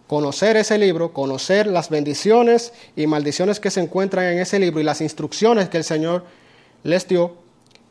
conocer 0.08 0.58
ese 0.58 0.78
libro, 0.78 1.14
conocer 1.14 1.68
las 1.68 1.90
bendiciones 1.90 2.74
y 2.96 3.08
maldiciones 3.08 3.60
que 3.60 3.70
se 3.70 3.82
encuentran 3.82 4.26
en 4.26 4.40
ese 4.40 4.58
libro 4.58 4.80
y 4.80 4.84
las 4.84 5.02
instrucciones 5.02 5.70
que 5.70 5.78
el 5.78 5.84
Señor 5.84 6.24
les 6.84 7.08
dio. 7.08 7.36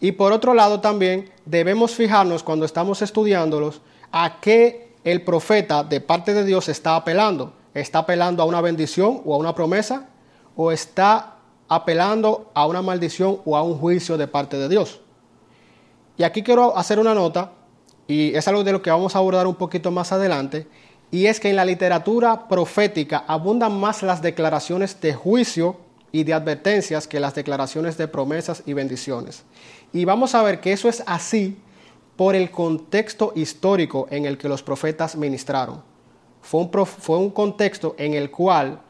Y 0.00 0.12
por 0.12 0.32
otro 0.32 0.54
lado 0.54 0.80
también 0.80 1.30
debemos 1.44 1.94
fijarnos 1.94 2.42
cuando 2.42 2.64
estamos 2.64 3.02
estudiándolos 3.02 3.80
a 4.12 4.40
qué 4.40 4.92
el 5.04 5.23
profeta 5.23 5.85
de 5.85 6.00
parte 6.00 6.35
de 6.35 6.44
Dios 6.44 6.68
está 6.68 6.96
apelando. 6.96 7.52
¿Está 7.75 8.00
apelando 8.00 8.42
a 8.42 8.46
una 8.46 8.62
bendición 8.62 9.20
o 9.25 9.35
a 9.35 9.38
una 9.38 9.54
promesa? 9.54 10.08
¿O 10.56 10.73
está 10.73 11.37
apelando 11.68 12.50
a 12.54 12.66
una 12.66 12.80
maldición 12.80 13.40
o 13.44 13.56
a 13.56 13.62
un 13.62 13.78
juicio 13.78 14.16
de 14.16 14.26
parte 14.26 14.56
de 14.56 14.68
Dios? 14.68 15.00
Y 16.16 16.23
aquí 16.23 16.42
quiero 16.42 16.76
hacer 16.76 16.99
una 16.99 17.14
nota 17.14 17.52
y 18.08 18.34
es 18.34 18.46
algo 18.48 18.64
de 18.64 18.72
lo 18.72 18.82
que 18.82 18.90
vamos 18.90 19.14
a 19.14 19.18
abordar 19.18 19.46
un 19.46 19.54
poquito 19.54 19.90
más 19.90 20.12
adelante, 20.12 20.66
y 21.10 21.26
es 21.26 21.40
que 21.40 21.50
en 21.50 21.56
la 21.56 21.64
literatura 21.64 22.48
profética 22.48 23.25
abundan 23.26 23.78
más 23.78 24.02
las 24.02 24.22
declaraciones 24.22 25.00
de 25.00 25.14
juicio 25.14 25.76
y 26.12 26.25
de 26.25 26.34
advertencias 26.34 27.06
que 27.06 27.20
las 27.20 27.34
declaraciones 27.34 27.96
de 27.96 28.08
promesas 28.08 28.62
y 28.66 28.72
bendiciones. 28.72 29.44
Y 29.92 30.04
vamos 30.04 30.34
a 30.34 30.42
ver 30.42 30.60
que 30.60 30.72
eso 30.72 30.88
es 30.88 31.02
así 31.06 31.58
por 32.16 32.34
el 32.34 32.50
contexto 32.50 33.32
histórico 33.36 34.08
en 34.10 34.25
el 34.25 34.38
que 34.38 34.48
los 34.48 34.62
profetas 34.62 35.16
ministraron. 35.16 35.82
Fue 36.42 36.60
un, 36.60 36.86
fue 36.86 37.18
un 37.18 37.30
contexto 37.30 37.94
en 37.98 38.14
el 38.14 38.30
cual 38.30 38.80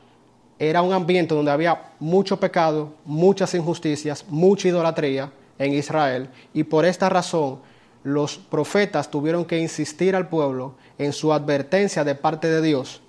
era 0.58 0.82
un 0.82 0.92
ambiente 0.92 1.34
donde 1.34 1.50
había 1.50 1.92
mucho 1.98 2.38
pecado, 2.38 2.94
muchas 3.04 3.54
injusticias, 3.54 4.24
mucha 4.28 4.68
idolatría 4.68 5.30
en 5.58 5.74
Israel, 5.74 6.28
y 6.54 6.64
por 6.64 6.84
esta 6.84 7.08
razón 7.08 7.60
los 8.06 8.38
profetas 8.38 9.10
tuvieron 9.10 9.44
que 9.44 9.58
insistir 9.58 10.14
al 10.14 10.28
pueblo 10.28 10.76
en 10.96 11.12
su 11.12 11.32
advertencia 11.32 12.04
de 12.04 12.14
parte 12.14 12.48
de 12.48 12.62
Dios 12.62 13.00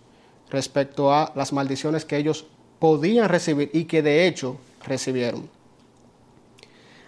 respecto 0.49 1.13
a 1.13 1.31
las 1.35 1.53
maldiciones 1.53 2.03
que 2.03 2.17
ellos 2.17 2.47
podían 2.79 3.29
recibir 3.29 3.69
y 3.73 3.83
que 3.83 4.01
de 4.01 4.25
hecho 4.25 4.57
recibieron. 4.87 5.47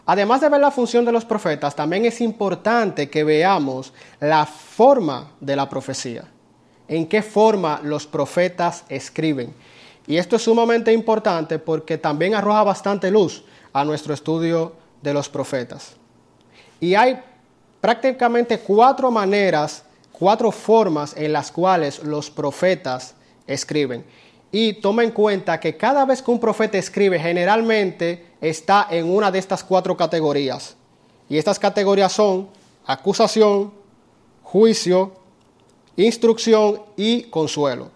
Además 0.06 0.40
de 0.40 0.50
ver 0.50 0.62
la 0.62 0.70
función 0.70 1.04
de 1.04 1.12
los 1.12 1.26
profetas, 1.26 1.76
también 1.76 2.06
es 2.06 2.22
importante 2.22 3.10
que 3.10 3.24
veamos 3.24 3.92
la 4.20 4.46
forma 4.46 5.32
de 5.40 5.56
la 5.56 5.68
profecía, 5.68 6.26
en 6.88 7.08
qué 7.08 7.24
forma 7.24 7.82
los 7.84 8.06
profetas 8.06 8.84
escriben. 8.88 9.52
Y 10.06 10.18
esto 10.18 10.36
es 10.36 10.44
sumamente 10.44 10.94
importante 10.94 11.58
porque 11.58 11.98
también 11.98 12.36
arroja 12.36 12.62
bastante 12.62 13.10
luz 13.10 13.44
a 13.74 13.84
nuestro 13.84 14.14
estudio 14.14 14.74
de 15.02 15.12
los 15.12 15.28
profetas. 15.28 15.96
Y 16.80 16.94
hay 16.94 17.20
prácticamente 17.82 18.60
cuatro 18.60 19.12
maneras, 19.12 19.84
cuatro 20.12 20.52
formas 20.52 21.16
en 21.16 21.34
las 21.34 21.52
cuales 21.52 22.04
los 22.04 22.30
profetas 22.30 23.16
escriben. 23.48 24.06
Y 24.52 24.74
toma 24.74 25.04
en 25.04 25.12
cuenta 25.12 25.60
que 25.60 25.78
cada 25.78 26.06
vez 26.06 26.22
que 26.22 26.32
un 26.32 26.40
profeta 26.40 26.78
escribe, 26.78 27.20
generalmente 27.20 28.26
está 28.42 28.88
en 28.90 29.10
una 29.10 29.32
de 29.32 29.40
estas 29.40 29.64
cuatro 29.64 29.96
categorías. 29.96 30.76
Y 31.30 31.38
estas 31.38 31.60
categorías 31.60 32.12
son 32.12 32.50
acusación, 32.86 33.72
juicio, 34.44 35.14
instrucción 35.96 36.82
y 36.98 37.24
consuelo. 37.24 37.92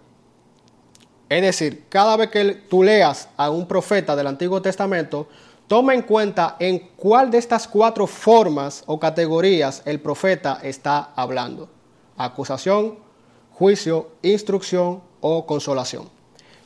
Es 1.28 1.42
decir, 1.42 1.86
cada 1.88 2.16
vez 2.16 2.30
que 2.30 2.44
tú 2.54 2.82
leas 2.82 3.28
a 3.36 3.50
un 3.50 3.66
profeta 3.66 4.14
del 4.14 4.28
Antiguo 4.28 4.62
Testamento, 4.62 5.26
Toma 5.66 5.94
en 5.94 6.02
cuenta 6.02 6.56
en 6.58 6.90
cuál 6.94 7.30
de 7.30 7.38
estas 7.38 7.66
cuatro 7.66 8.06
formas 8.06 8.82
o 8.86 9.00
categorías 9.00 9.82
el 9.86 9.98
profeta 10.00 10.60
está 10.62 11.10
hablando. 11.16 11.68
Acusación, 12.16 12.96
juicio, 13.52 14.10
instrucción 14.22 15.00
o 15.20 15.46
consolación. 15.46 16.08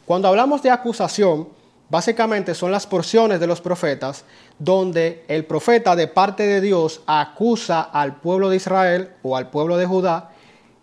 Cuando 0.05 0.27
hablamos 0.27 0.63
de 0.63 0.71
acusación, 0.71 1.49
básicamente 1.89 2.55
son 2.55 2.73
las 2.73 2.87
porciones 2.87 3.39
de 3.39 3.47
los 3.47 3.61
profetas 3.61 4.25
donde 4.59 5.25
el 5.29 5.45
profeta 5.45 5.95
de 5.95 6.09
parte 6.09 6.47
de 6.47 6.61
Dios 6.61 7.01
acusa 7.07 7.83
al 7.83 8.17
pueblo 8.17 8.49
de 8.49 8.57
Israel 8.57 9.11
o 9.23 9.37
al 9.37 9.49
pueblo 9.49 9.77
de 9.77 9.87
Judá 9.87 10.33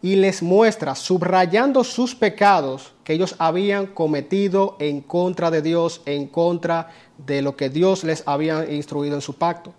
y 0.01 0.15
les 0.15 0.43
muestra, 0.43 0.93
subrayando 0.93 1.83
sus 1.83 2.13
pecados 2.13 2.93
que 3.03 3.13
ellos 3.13 3.35
habían 3.39 3.87
cometido 3.87 4.77
en 4.79 5.01
contra 5.01 5.49
de 5.49 5.63
Dios, 5.63 6.01
en 6.05 6.27
contra 6.27 6.91
de 7.17 7.41
lo 7.41 7.55
que 7.55 7.69
Dios 7.69 8.03
les 8.03 8.23
había 8.25 8.69
instruido 8.71 9.15
en 9.15 9.21
su 9.21 9.33
pacto. 9.35 9.73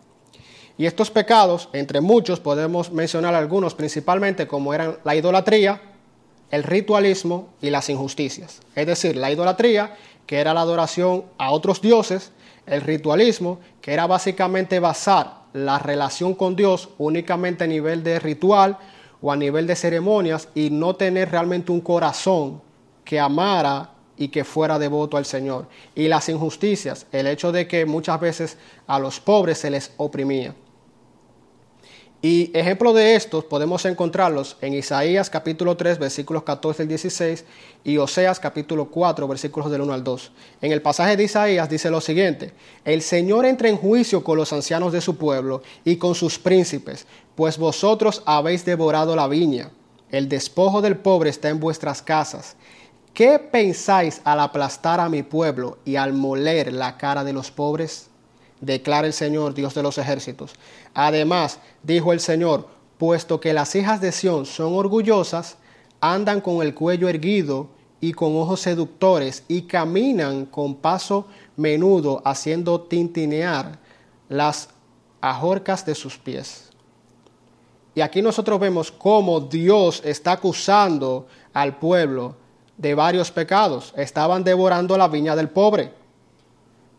Y 0.79 0.87
estos 0.87 1.11
pecados, 1.11 1.69
entre 1.73 2.01
muchos, 2.01 2.39
podemos 2.41 2.93
mencionar 2.93 3.35
algunos 3.35 3.75
principalmente 3.75 4.47
como 4.47 4.75
eran 4.75 4.99
la 5.05 5.17
idolatría, 5.17 5.81
el 6.51 6.63
ritualismo 6.63 7.49
y 7.63 7.71
las 7.71 7.89
injusticias. 7.89 8.61
Es 8.75 8.87
decir, 8.87 9.17
la 9.17 9.31
idolatría, 9.31 9.97
que 10.27 10.39
era 10.39 10.53
la 10.53 10.61
adoración 10.61 11.25
a 11.39 11.51
otros 11.51 11.81
dioses, 11.81 12.33
el 12.67 12.83
ritualismo, 12.83 13.59
que 13.81 13.93
era 13.93 14.07
básicamente 14.07 14.79
basar 14.81 15.47
la 15.53 15.79
relación 15.79 16.35
con 16.35 16.57
Dios 16.57 16.91
únicamente 16.99 17.65
a 17.65 17.67
nivel 17.67 18.03
de 18.03 18.19
ritual 18.19 18.77
o 19.23 19.33
a 19.33 19.37
nivel 19.37 19.67
de 19.67 19.77
ceremonias 19.77 20.49
y 20.55 20.69
no 20.71 20.95
tener 20.95 21.31
realmente 21.31 21.73
un 21.73 21.81
corazón 21.81 22.61
que 23.05 23.19
amara 23.19 23.91
y 24.17 24.29
que 24.29 24.45
fuera 24.45 24.79
devoto 24.79 25.17
al 25.17 25.27
Señor. 25.27 25.67
Y 25.95 26.09
las 26.09 26.29
injusticias, 26.29 27.07
el 27.13 27.27
hecho 27.27 27.53
de 27.53 27.67
que 27.69 27.87
muchas 27.87 28.21
veces 28.21 28.57
a 28.87 28.99
los 28.99 29.21
pobres 29.21 29.59
se 29.59 29.71
les 29.71 29.93
oprimía. 29.97 30.55
Y 32.23 32.51
ejemplo 32.55 32.95
de 32.95 33.15
estos 33.15 33.45
podemos 33.45 33.85
encontrarlos 33.85 34.57
en 34.63 34.73
Isaías 34.73 35.29
capítulo 35.29 35.77
3 35.77 35.99
versículos 35.99 36.43
14 36.45 36.83
al 36.83 36.89
16 36.89 37.45
y 37.85 37.99
Oseas 37.99 38.41
capítulo 38.41 38.87
4 38.87 39.29
versículos 39.29 39.71
del 39.71 39.83
1 39.83 39.93
al 39.93 40.03
2. 40.03 40.33
En 40.63 40.73
el 40.73 40.81
pasaje 40.81 41.17
de 41.17 41.25
Isaías 41.25 41.69
dice 41.69 41.91
lo 41.91 42.01
siguiente, 42.01 42.53
el 42.85 43.03
Señor 43.03 43.45
entra 43.45 43.69
en 43.69 43.77
juicio 43.77 44.25
con 44.25 44.39
los 44.39 44.53
ancianos 44.53 44.93
de 44.93 45.03
su 45.03 45.17
pueblo 45.17 45.63
y 45.85 45.99
con 45.99 46.15
sus 46.15 46.39
príncipes, 46.39 47.07
pues 47.35 47.59
vosotros 47.59 48.23
habéis 48.25 48.65
devorado 48.65 49.15
la 49.15 49.29
viña, 49.29 49.71
el 50.11 50.29
despojo 50.29 50.81
del 50.81 50.97
pobre 50.97 51.31
está 51.31 51.51
en 51.51 51.61
vuestras 51.61 52.01
casas 52.01 52.57
¿Qué 53.17 53.39
pensáis 53.39 54.21
al 54.25 54.41
aplastar 54.41 55.01
a 55.01 55.09
mi 55.09 55.23
pueblo 55.23 55.79
y 55.87 55.97
al 55.97 56.13
moler 56.13 56.71
la 56.71 56.99
cara 56.99 57.25
de 57.25 57.33
los 57.33 57.51
pobres? 57.51 58.11
Declara 58.61 59.07
el 59.07 59.15
Señor, 59.15 59.55
Dios 59.55 59.73
de 59.73 59.83
los 59.83 59.97
ejércitos. 59.97 60.53
Además, 60.93 61.59
dijo 61.83 62.13
el 62.13 62.21
Señor, 62.21 62.69
puesto 62.99 63.41
que 63.41 63.55
las 63.55 63.75
hijas 63.75 64.03
de 64.03 64.13
Sión 64.13 64.45
son 64.45 64.75
orgullosas, 64.75 65.57
andan 65.99 66.43
con 66.43 66.61
el 66.61 66.75
cuello 66.75 67.09
erguido 67.09 67.69
y 68.03 68.13
con 68.13 68.37
ojos 68.37 68.61
seductores 68.61 69.45
y 69.49 69.63
caminan 69.63 70.45
con 70.45 70.75
paso 70.75 71.27
menudo 71.57 72.21
haciendo 72.23 72.83
tintinear 72.83 73.79
las 74.29 74.69
ajorcas 75.23 75.87
de 75.87 75.95
sus 75.95 76.19
pies. 76.19 76.69
Y 77.95 78.03
aquí 78.03 78.21
nosotros 78.21 78.61
vemos 78.61 78.93
cómo 78.93 79.41
Dios 79.41 80.03
está 80.05 80.33
acusando 80.33 81.27
al 81.55 81.79
pueblo 81.79 82.45
de 82.77 82.95
varios 82.95 83.31
pecados. 83.31 83.93
Estaban 83.97 84.45
devorando 84.45 84.97
la 84.97 85.09
viña 85.09 85.37
del 85.37 85.49
pobre. 85.49 85.93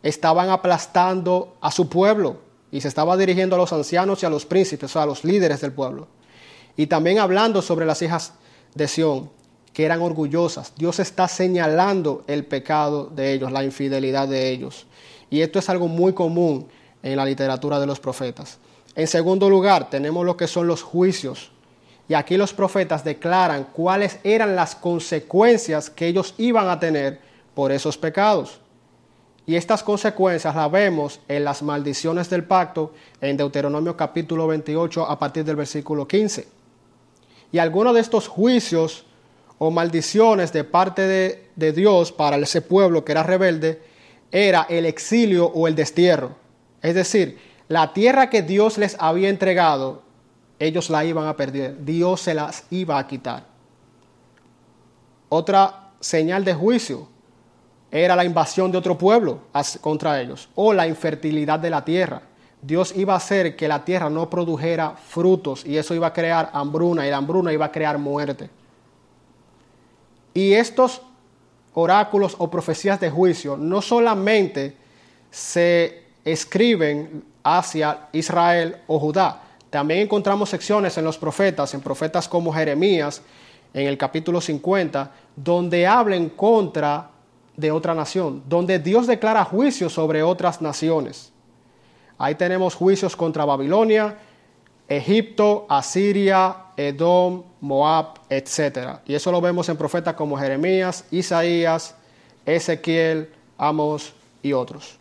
Estaban 0.02 0.50
aplastando 0.50 1.56
a 1.60 1.70
su 1.70 1.88
pueblo 1.88 2.38
y 2.70 2.80
se 2.80 2.88
estaba 2.88 3.16
dirigiendo 3.16 3.56
a 3.56 3.58
los 3.58 3.72
ancianos 3.72 4.22
y 4.22 4.26
a 4.26 4.30
los 4.30 4.46
príncipes, 4.46 4.94
a 4.96 5.06
los 5.06 5.24
líderes 5.24 5.60
del 5.60 5.72
pueblo. 5.72 6.08
Y 6.76 6.86
también 6.86 7.18
hablando 7.18 7.62
sobre 7.62 7.86
las 7.86 8.02
hijas 8.02 8.34
de 8.74 8.86
Sión, 8.86 9.30
que 9.72 9.84
eran 9.84 10.02
orgullosas. 10.02 10.72
Dios 10.76 10.98
está 10.98 11.28
señalando 11.28 12.24
el 12.26 12.44
pecado 12.44 13.06
de 13.06 13.32
ellos, 13.32 13.52
la 13.52 13.64
infidelidad 13.64 14.28
de 14.28 14.50
ellos. 14.50 14.86
Y 15.30 15.40
esto 15.40 15.58
es 15.58 15.68
algo 15.68 15.88
muy 15.88 16.12
común 16.12 16.68
en 17.02 17.16
la 17.16 17.24
literatura 17.24 17.78
de 17.80 17.86
los 17.86 18.00
profetas. 18.00 18.58
En 18.94 19.06
segundo 19.06 19.48
lugar, 19.48 19.90
tenemos 19.90 20.24
lo 20.24 20.36
que 20.36 20.46
son 20.46 20.66
los 20.66 20.82
juicios. 20.82 21.50
Y 22.08 22.14
aquí 22.14 22.36
los 22.36 22.54
profetas 22.54 23.04
declaran 23.04 23.68
cuáles 23.72 24.18
eran 24.24 24.56
las 24.56 24.74
consecuencias 24.74 25.90
que 25.90 26.06
ellos 26.06 26.34
iban 26.38 26.68
a 26.68 26.80
tener 26.80 27.20
por 27.54 27.70
esos 27.70 27.98
pecados. 27.98 28.60
Y 29.46 29.56
estas 29.56 29.82
consecuencias 29.82 30.54
las 30.54 30.70
vemos 30.70 31.20
en 31.28 31.44
las 31.44 31.62
maldiciones 31.62 32.30
del 32.30 32.44
pacto 32.44 32.92
en 33.20 33.36
Deuteronomio 33.36 33.96
capítulo 33.96 34.46
28 34.46 35.04
a 35.04 35.18
partir 35.18 35.44
del 35.44 35.56
versículo 35.56 36.08
15. 36.08 36.48
Y 37.52 37.58
algunos 37.58 37.94
de 37.94 38.00
estos 38.00 38.28
juicios 38.28 39.04
o 39.58 39.70
maldiciones 39.70 40.52
de 40.52 40.64
parte 40.64 41.02
de, 41.02 41.48
de 41.56 41.72
Dios 41.72 42.12
para 42.12 42.36
ese 42.36 42.62
pueblo 42.62 43.04
que 43.04 43.12
era 43.12 43.22
rebelde 43.22 43.82
era 44.30 44.66
el 44.68 44.86
exilio 44.86 45.46
o 45.46 45.66
el 45.66 45.74
destierro. 45.74 46.36
Es 46.82 46.94
decir, 46.94 47.38
la 47.68 47.92
tierra 47.92 48.30
que 48.30 48.42
Dios 48.42 48.78
les 48.78 48.96
había 48.98 49.28
entregado, 49.28 50.02
ellos 50.58 50.90
la 50.90 51.04
iban 51.04 51.26
a 51.26 51.36
perder. 51.36 51.84
Dios 51.84 52.20
se 52.20 52.34
las 52.34 52.64
iba 52.70 52.98
a 52.98 53.06
quitar. 53.06 53.44
Otra 55.28 55.90
señal 56.00 56.44
de 56.44 56.54
juicio 56.54 57.08
era 57.90 58.16
la 58.16 58.24
invasión 58.24 58.70
de 58.70 58.78
otro 58.78 58.96
pueblo 58.96 59.40
contra 59.80 60.20
ellos 60.20 60.48
o 60.54 60.72
la 60.72 60.86
infertilidad 60.86 61.58
de 61.58 61.70
la 61.70 61.84
tierra. 61.84 62.22
Dios 62.60 62.92
iba 62.96 63.14
a 63.14 63.18
hacer 63.18 63.56
que 63.56 63.68
la 63.68 63.84
tierra 63.84 64.10
no 64.10 64.28
produjera 64.28 64.90
frutos 64.96 65.64
y 65.64 65.76
eso 65.76 65.94
iba 65.94 66.08
a 66.08 66.12
crear 66.12 66.50
hambruna 66.52 67.06
y 67.06 67.10
la 67.10 67.18
hambruna 67.18 67.52
iba 67.52 67.66
a 67.66 67.72
crear 67.72 67.98
muerte. 67.98 68.50
Y 70.34 70.52
estos 70.54 71.02
oráculos 71.74 72.34
o 72.38 72.50
profecías 72.50 72.98
de 73.00 73.10
juicio 73.10 73.56
no 73.56 73.80
solamente 73.80 74.76
se 75.30 76.02
escriben 76.24 77.24
hacia 77.42 78.08
Israel 78.12 78.78
o 78.86 78.98
Judá, 78.98 79.42
también 79.70 80.00
encontramos 80.00 80.48
secciones 80.48 80.96
en 80.98 81.04
los 81.04 81.18
profetas, 81.18 81.74
en 81.74 81.80
profetas 81.80 82.28
como 82.28 82.52
Jeremías, 82.52 83.22
en 83.74 83.86
el 83.86 83.98
capítulo 83.98 84.40
50, 84.40 85.10
donde 85.36 85.86
hablan 85.86 86.30
contra 86.30 87.10
de 87.56 87.70
otra 87.70 87.94
nación, 87.94 88.42
donde 88.48 88.78
Dios 88.78 89.06
declara 89.06 89.44
juicio 89.44 89.90
sobre 89.90 90.22
otras 90.22 90.62
naciones. 90.62 91.32
Ahí 92.16 92.34
tenemos 92.34 92.74
juicios 92.74 93.14
contra 93.14 93.44
Babilonia, 93.44 94.16
Egipto, 94.88 95.66
Asiria, 95.68 96.56
Edom, 96.76 97.42
Moab, 97.60 98.20
etc. 98.30 99.00
Y 99.06 99.14
eso 99.14 99.30
lo 99.30 99.40
vemos 99.40 99.68
en 99.68 99.76
profetas 99.76 100.14
como 100.14 100.38
Jeremías, 100.38 101.04
Isaías, 101.10 101.94
Ezequiel, 102.46 103.30
Amos 103.58 104.14
y 104.42 104.52
otros. 104.52 104.97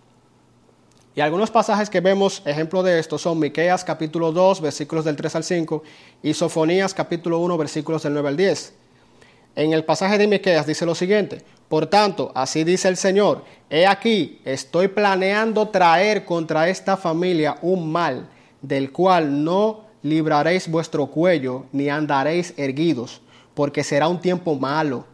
Y 1.17 1.21
algunos 1.21 1.49
pasajes 1.49 1.89
que 1.89 1.99
vemos 1.99 2.43
ejemplo 2.45 2.83
de 2.83 2.99
esto 2.99 3.17
son 3.17 3.39
Miqueas 3.39 3.83
capítulo 3.83 4.31
2 4.31 4.61
versículos 4.61 5.03
del 5.03 5.15
3 5.15 5.37
al 5.37 5.43
5 5.43 5.83
y 6.21 6.35
Sofonías 6.35 6.93
capítulo 6.93 7.39
1 7.39 7.57
versículos 7.57 8.03
del 8.03 8.13
9 8.13 8.29
al 8.29 8.37
10. 8.37 8.73
En 9.55 9.73
el 9.73 9.83
pasaje 9.83 10.19
de 10.19 10.27
Miqueas 10.27 10.67
dice 10.67 10.85
lo 10.85 10.93
siguiente: 10.93 11.43
Por 11.69 11.87
tanto, 11.87 12.31
así 12.35 12.63
dice 12.63 12.87
el 12.87 12.97
Señor: 12.97 13.43
He 13.67 13.87
aquí, 13.87 14.43
estoy 14.45 14.89
planeando 14.89 15.69
traer 15.69 16.23
contra 16.23 16.69
esta 16.69 16.95
familia 16.95 17.57
un 17.63 17.91
mal, 17.91 18.29
del 18.61 18.91
cual 18.91 19.43
no 19.43 19.85
libraréis 20.03 20.69
vuestro 20.69 21.07
cuello, 21.07 21.65
ni 21.71 21.89
andaréis 21.89 22.53
erguidos, 22.57 23.23
porque 23.55 23.83
será 23.83 24.07
un 24.07 24.21
tiempo 24.21 24.53
malo. 24.53 25.07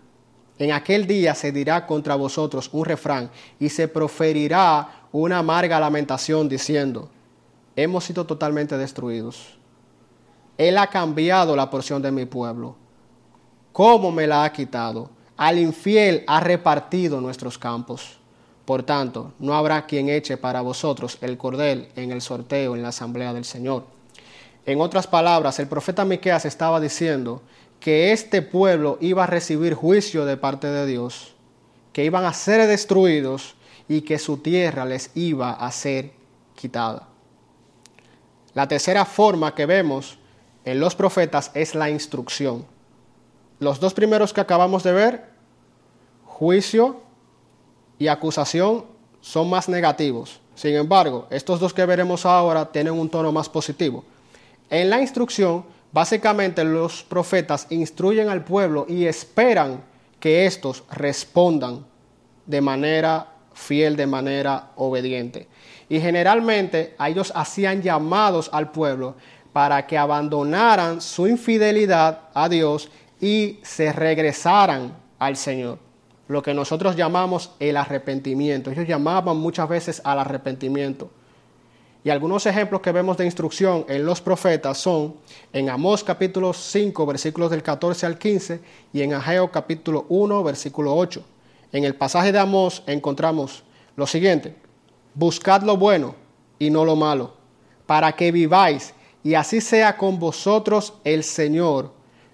En 0.60 0.74
aquel 0.74 1.08
día 1.08 1.34
se 1.34 1.54
dirá 1.54 1.88
contra 1.88 2.16
vosotros 2.16 2.70
un 2.74 2.84
refrán, 2.84 3.32
y 3.58 3.70
se 3.70 3.88
proferirá 3.88 5.03
una 5.14 5.38
amarga 5.38 5.80
lamentación, 5.80 6.50
diciendo: 6.50 7.10
Hemos 7.78 8.04
sido 8.04 8.26
totalmente 8.26 8.78
destruidos. 8.78 9.58
Él 10.58 10.78
ha 10.78 10.88
cambiado 10.88 11.56
la 11.56 11.70
porción 11.70 12.02
de 12.02 12.12
mi 12.12 12.26
pueblo 12.26 12.76
cómo 13.74 14.12
me 14.12 14.28
la 14.28 14.46
ha 14.46 14.54
quitado. 14.54 15.10
Al 15.36 15.58
infiel 15.60 16.24
ha 16.28 16.40
repartido 16.40 17.20
nuestros 17.20 17.58
campos. 17.58 18.20
Por 18.64 18.84
tanto, 18.84 19.34
no 19.40 19.56
habrá 19.56 19.86
quien 19.86 20.08
eche 20.08 20.38
para 20.38 20.62
vosotros 20.62 21.18
el 21.20 21.38
cordel 21.38 21.90
en 21.98 22.12
el 22.12 22.22
sorteo 22.22 22.76
en 22.76 22.84
la 22.84 22.90
asamblea 22.90 23.34
del 23.34 23.44
Señor. 23.44 23.84
En 24.66 24.80
otras 24.80 25.08
palabras, 25.08 25.60
el 25.60 25.68
profeta 25.68 26.06
Miqueas 26.06 26.46
estaba 26.46 26.80
diciendo 26.80 27.42
que 27.82 28.14
este 28.14 28.42
pueblo 28.42 28.98
iba 29.02 29.26
a 29.26 29.28
recibir 29.28 29.74
juicio 29.74 30.24
de 30.24 30.38
parte 30.38 30.68
de 30.68 30.86
Dios, 30.86 31.34
que 31.92 32.06
iban 32.06 32.24
a 32.24 32.32
ser 32.32 32.66
destruidos 32.68 33.56
y 33.94 34.02
que 34.02 34.18
su 34.18 34.38
tierra 34.38 34.86
les 34.86 35.12
iba 35.14 35.52
a 35.52 35.72
ser 35.72 36.14
quitada. 36.56 37.08
La 38.56 38.68
tercera 38.68 39.06
forma 39.06 39.54
que 39.54 39.68
vemos 39.68 40.18
en 40.66 40.80
los 40.80 40.96
profetas 40.96 41.52
es 41.54 41.76
la 41.76 41.92
instrucción. 41.92 42.66
Los 43.60 43.80
dos 43.80 43.94
primeros 43.94 44.34
que 44.34 44.42
acabamos 44.42 44.82
de 44.82 44.94
ver, 44.94 45.30
juicio 46.26 47.02
y 48.00 48.08
acusación, 48.08 48.86
son 49.22 49.52
más 49.52 49.70
negativos. 49.70 50.40
Sin 50.56 50.74
embargo, 50.74 51.28
estos 51.30 51.60
dos 51.60 51.72
que 51.72 51.86
veremos 51.86 52.26
ahora 52.26 52.72
tienen 52.72 52.94
un 52.94 53.10
tono 53.10 53.32
más 53.32 53.48
positivo. 53.48 54.04
En 54.72 54.90
la 54.90 55.02
instrucción, 55.02 55.66
básicamente 55.92 56.64
los 56.64 57.04
profetas 57.04 57.68
instruyen 57.70 58.30
al 58.30 58.44
pueblo 58.44 58.88
y 58.90 59.06
esperan 59.06 59.84
que 60.20 60.48
éstos 60.48 60.84
respondan 60.90 61.86
de 62.48 62.60
manera 62.60 63.33
fiel, 63.54 63.96
de 63.96 64.08
manera 64.08 64.72
obediente. 64.76 65.48
Y 65.90 66.00
generalmente 66.00 66.96
a 66.98 67.10
ellos 67.10 67.32
hacían 67.36 67.82
llamados 67.82 68.50
al 68.54 68.72
pueblo 68.72 69.16
para 69.54 69.86
que 69.86 69.98
abandonaran 69.98 71.02
su 71.02 71.28
infidelidad 71.28 72.30
a 72.34 72.50
Dios 72.50 72.90
y 73.22 73.60
se 73.62 73.94
regresaran 73.94 74.94
al 75.20 75.38
Señor. 75.38 75.78
Lo 76.28 76.42
que 76.42 76.54
nosotros 76.54 76.96
llamamos 76.96 77.52
el 77.60 77.78
arrepentimiento. 77.78 78.72
Ellos 78.72 78.88
llamaban 78.88 79.38
muchas 79.38 79.70
veces 79.70 80.02
al 80.04 80.20
arrepentimiento. 80.20 81.10
Y 82.04 82.10
algunos 82.10 82.46
ejemplos 82.46 82.82
que 82.82 82.92
vemos 82.92 83.16
de 83.16 83.26
instrucción 83.26 83.86
en 83.88 84.06
los 84.06 84.20
profetas 84.20 84.78
son 84.78 85.16
en 85.54 85.70
Amós 85.70 86.04
capítulo 86.04 86.52
5 86.52 87.06
versículos 87.06 87.50
del 87.50 87.64
14 87.64 88.06
al 88.06 88.18
15 88.18 88.60
y 88.92 89.02
en 89.04 89.14
Ageo 89.14 89.50
capítulo 89.52 90.06
1 90.10 90.44
versículo 90.44 90.94
8. 90.96 91.24
En 91.74 91.84
el 91.84 91.96
pasaje 91.96 92.32
de 92.32 92.40
Amós 92.40 92.84
encontramos 92.88 93.64
lo 93.98 94.08
siguiente, 94.08 94.56
buscad 95.14 95.64
lo 95.64 95.76
bueno 95.76 96.16
y 96.58 96.70
no 96.70 96.86
lo 96.86 96.96
malo, 96.96 97.34
para 97.86 98.16
que 98.16 98.32
viváis 98.32 98.94
y 99.24 99.34
así 99.34 99.60
sea 99.60 99.98
con 99.98 100.18
vosotros 100.20 100.94
el 101.04 101.26
Señor 101.26 101.92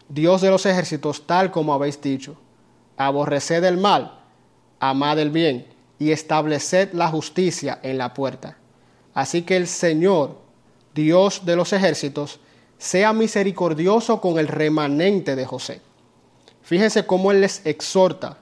Dios 0.10 0.42
de 0.42 0.50
los 0.50 0.66
ejércitos, 0.66 1.28
tal 1.28 1.52
como 1.52 1.72
habéis 1.72 2.02
dicho. 2.02 2.36
Aborreced 2.98 3.64
el 3.64 3.78
mal, 3.78 4.20
amad 4.80 5.20
el 5.20 5.30
bien, 5.30 5.68
y 6.00 6.12
estableced 6.12 6.94
la 6.94 7.08
justicia 7.10 7.80
en 7.84 8.00
la 8.00 8.14
puerta. 8.14 8.58
Así 9.14 9.44
que 9.44 9.56
el 9.56 9.68
Señor, 9.68 10.40
Dios 10.96 11.46
de 11.46 11.56
los 11.56 11.74
ejércitos, 11.74 12.40
sea 12.80 13.14
misericordioso 13.14 14.20
con 14.20 14.40
el 14.40 14.48
remanente 14.48 15.36
de 15.36 15.46
José. 15.46 15.82
Fíjense 16.64 17.06
cómo 17.06 17.32
Él 17.32 17.42
les 17.42 17.64
exhorta, 17.66 18.40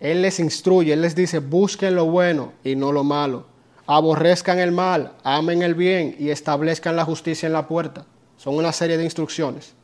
Él 0.00 0.22
les 0.22 0.38
instruye, 0.40 0.92
Él 0.92 1.02
les 1.02 1.14
dice, 1.14 1.38
busquen 1.40 1.94
lo 1.94 2.06
bueno 2.06 2.52
y 2.62 2.76
no 2.76 2.92
lo 2.92 3.04
malo, 3.04 3.46
aborrezcan 3.86 4.58
el 4.58 4.72
mal, 4.72 5.12
amen 5.24 5.62
el 5.62 5.74
bien 5.74 6.14
y 6.18 6.30
establezcan 6.30 6.96
la 6.96 7.04
justicia 7.04 7.46
en 7.46 7.52
la 7.52 7.66
puerta. 7.66 8.06
Son 8.36 8.54
una 8.54 8.72
serie 8.72 8.96
de 8.96 9.04
instrucciones. 9.04 9.74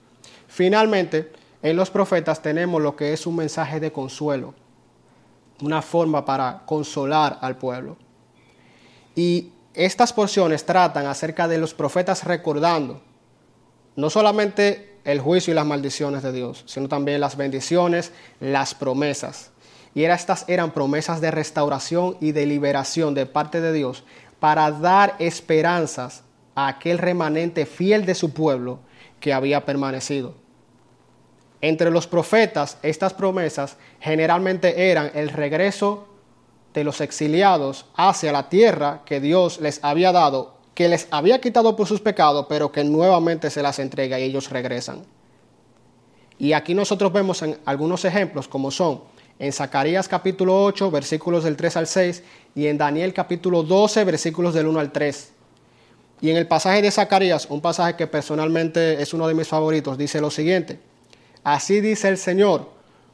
Finalmente, 0.47 1.33
en 1.63 1.77
los 1.77 1.91
profetas 1.91 2.43
tenemos 2.43 2.81
lo 2.81 2.95
que 2.95 3.13
es 3.13 3.27
un 3.27 3.37
mensaje 3.37 3.81
de 3.81 3.91
consuelo, 3.91 4.55
una 5.61 5.83
forma 5.83 6.25
para 6.25 6.63
consolar 6.67 7.39
al 7.41 7.57
pueblo. 7.57 7.97
Y 9.17 9.51
estas 9.73 10.13
porciones 10.13 10.65
tratan 10.65 11.07
acerca 11.07 11.49
de 11.49 11.59
los 11.59 11.75
profetas 11.75 12.25
recordando 12.25 13.01
no 13.97 14.11
solamente 14.11 14.99
el 15.05 15.21
juicio 15.21 15.53
y 15.53 15.55
las 15.55 15.67
maldiciones 15.67 16.23
de 16.23 16.33
Dios, 16.33 16.65
sino 16.67 16.89
también 16.89 17.21
las 17.21 17.37
bendiciones, 17.37 18.13
las 18.41 18.75
promesas. 18.75 19.51
Y 19.95 20.05
estas 20.05 20.45
eran 20.49 20.73
promesas 20.73 21.21
de 21.21 21.31
restauración 21.31 22.17
y 22.21 22.33
de 22.33 22.47
liberación 22.47 23.15
de 23.15 23.27
parte 23.27 23.61
de 23.61 23.73
Dios 23.73 24.05
para 24.41 24.71
dar 24.71 25.15
esperanzas 25.19 26.25
a 26.55 26.69
aquel 26.69 26.99
remanente 26.99 27.65
fiel 27.67 28.05
de 28.05 28.15
su 28.15 28.33
pueblo 28.33 28.81
que 29.21 29.33
había 29.33 29.65
permanecido. 29.65 30.35
Entre 31.61 31.91
los 31.91 32.07
profetas, 32.07 32.77
estas 32.83 33.15
promesas 33.15 33.77
generalmente 34.01 34.91
eran 34.91 35.11
el 35.15 35.31
regreso 35.31 36.09
de 36.75 36.85
los 36.85 37.01
exiliados 37.01 37.87
hacia 37.97 38.33
la 38.33 38.49
tierra 38.49 39.03
que 39.07 39.21
Dios 39.21 39.61
les 39.61 39.83
había 39.83 40.13
dado, 40.13 40.59
que 40.75 40.89
les 40.89 41.09
había 41.11 41.41
quitado 41.41 41.77
por 41.77 41.87
sus 41.87 42.01
pecados, 42.01 42.47
pero 42.49 42.71
que 42.71 42.85
nuevamente 42.85 43.49
se 43.49 43.63
las 43.63 43.79
entrega 43.79 44.19
y 44.19 44.25
ellos 44.25 44.51
regresan. 44.51 45.05
Y 46.37 46.53
aquí 46.53 46.75
nosotros 46.75 47.13
vemos 47.13 47.41
en 47.43 47.59
algunos 47.65 48.05
ejemplos 48.05 48.49
como 48.49 48.71
son 48.71 49.03
en 49.39 49.53
Zacarías 49.53 50.09
capítulo 50.09 50.63
8, 50.65 50.91
versículos 50.91 51.45
del 51.45 51.57
3 51.57 51.77
al 51.77 51.87
6, 51.87 52.23
y 52.55 52.67
en 52.67 52.79
Daniel 52.79 53.13
capítulo 53.13 53.63
12, 53.63 54.05
versículos 54.05 54.55
del 54.55 54.67
1 54.67 54.81
al 54.81 54.93
3. 54.93 55.33
Y 56.21 56.31
en 56.31 56.37
el 56.37 56.47
pasaje 56.47 56.81
de 56.81 56.91
Zacarías, 56.91 57.47
un 57.51 57.61
pasaje 57.61 57.97
que 57.97 58.07
personalmente 58.07 59.03
es 59.03 59.13
uno 59.13 59.27
de 59.27 59.35
mis 59.35 59.49
favoritos, 59.49 59.99
dice 59.99 60.21
lo 60.21 60.31
siguiente. 60.31 60.79
Así 61.43 61.81
dice 61.81 62.09
el 62.09 62.17
Señor, 62.17 62.71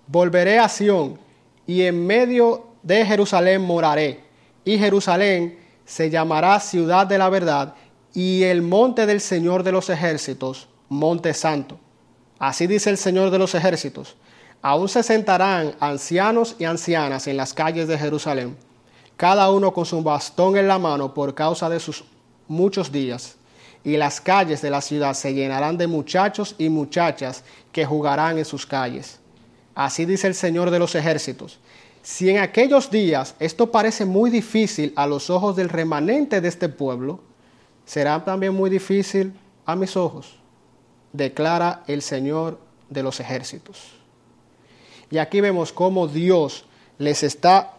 volveré 0.06 0.58
a 0.58 0.68
Sión 0.68 1.18
y 1.66 1.82
en 1.82 2.06
medio 2.06 2.66
de 2.82 3.04
Jerusalén 3.04 3.62
moraré, 3.62 4.20
y 4.64 4.78
Jerusalén 4.78 5.58
se 5.84 6.10
llamará 6.10 6.60
ciudad 6.60 7.06
de 7.06 7.18
la 7.18 7.28
verdad, 7.28 7.74
y 8.14 8.42
el 8.44 8.62
monte 8.62 9.06
del 9.06 9.20
Señor 9.20 9.62
de 9.62 9.72
los 9.72 9.88
ejércitos, 9.90 10.68
monte 10.88 11.34
santo. 11.34 11.78
Así 12.38 12.66
dice 12.66 12.90
el 12.90 12.98
Señor 12.98 13.30
de 13.30 13.38
los 13.38 13.54
ejércitos, 13.54 14.16
aún 14.62 14.88
se 14.88 15.02
sentarán 15.02 15.74
ancianos 15.80 16.56
y 16.58 16.64
ancianas 16.64 17.26
en 17.26 17.36
las 17.36 17.54
calles 17.54 17.88
de 17.88 17.98
Jerusalén, 17.98 18.56
cada 19.16 19.50
uno 19.50 19.72
con 19.72 19.86
su 19.86 20.02
bastón 20.02 20.56
en 20.56 20.68
la 20.68 20.78
mano 20.78 21.14
por 21.14 21.34
causa 21.34 21.68
de 21.68 21.80
sus 21.80 22.04
muchos 22.48 22.90
días 22.90 23.36
y 23.84 23.96
las 23.96 24.20
calles 24.20 24.60
de 24.60 24.70
la 24.70 24.80
ciudad 24.80 25.14
se 25.14 25.32
llenarán 25.32 25.78
de 25.78 25.86
muchachos 25.86 26.54
y 26.58 26.68
muchachas 26.68 27.44
que 27.72 27.86
jugarán 27.86 28.38
en 28.38 28.44
sus 28.44 28.66
calles. 28.66 29.18
Así 29.74 30.04
dice 30.04 30.26
el 30.26 30.34
Señor 30.34 30.70
de 30.70 30.78
los 30.78 30.94
ejércitos. 30.94 31.58
Si 32.02 32.28
en 32.28 32.38
aquellos 32.38 32.90
días 32.90 33.34
esto 33.38 33.70
parece 33.70 34.04
muy 34.04 34.30
difícil 34.30 34.92
a 34.96 35.06
los 35.06 35.30
ojos 35.30 35.56
del 35.56 35.68
remanente 35.68 36.40
de 36.40 36.48
este 36.48 36.68
pueblo, 36.68 37.20
será 37.86 38.22
también 38.24 38.54
muy 38.54 38.68
difícil 38.68 39.32
a 39.64 39.76
mis 39.76 39.96
ojos, 39.96 40.36
declara 41.12 41.82
el 41.86 42.02
Señor 42.02 42.58
de 42.88 43.02
los 43.02 43.20
ejércitos. 43.20 43.99
Y 45.10 45.18
aquí 45.18 45.40
vemos 45.40 45.72
cómo 45.72 46.06
Dios 46.06 46.64
les 46.98 47.22
está 47.22 47.74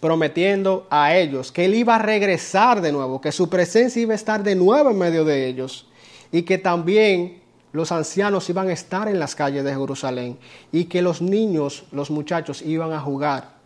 prometiendo 0.00 0.86
a 0.90 1.16
ellos 1.16 1.50
que 1.50 1.64
Él 1.64 1.74
iba 1.74 1.96
a 1.96 1.98
regresar 1.98 2.80
de 2.80 2.92
nuevo, 2.92 3.20
que 3.20 3.32
su 3.32 3.48
presencia 3.48 4.02
iba 4.02 4.12
a 4.12 4.16
estar 4.16 4.42
de 4.42 4.54
nuevo 4.54 4.90
en 4.90 4.98
medio 4.98 5.24
de 5.24 5.46
ellos 5.46 5.86
y 6.30 6.42
que 6.42 6.58
también 6.58 7.40
los 7.72 7.92
ancianos 7.92 8.48
iban 8.50 8.68
a 8.68 8.72
estar 8.72 9.08
en 9.08 9.18
las 9.18 9.34
calles 9.34 9.64
de 9.64 9.70
Jerusalén 9.70 10.38
y 10.72 10.84
que 10.84 11.02
los 11.02 11.22
niños, 11.22 11.84
los 11.92 12.10
muchachos 12.10 12.62
iban 12.62 12.92
a 12.92 13.00
jugar 13.00 13.56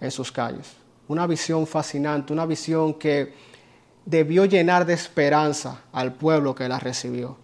en 0.00 0.10
sus 0.10 0.32
calles. 0.32 0.72
Una 1.08 1.26
visión 1.26 1.66
fascinante, 1.66 2.32
una 2.32 2.46
visión 2.46 2.94
que 2.94 3.34
debió 4.04 4.44
llenar 4.44 4.84
de 4.84 4.94
esperanza 4.94 5.82
al 5.92 6.14
pueblo 6.14 6.54
que 6.54 6.68
la 6.68 6.78
recibió. 6.78 7.36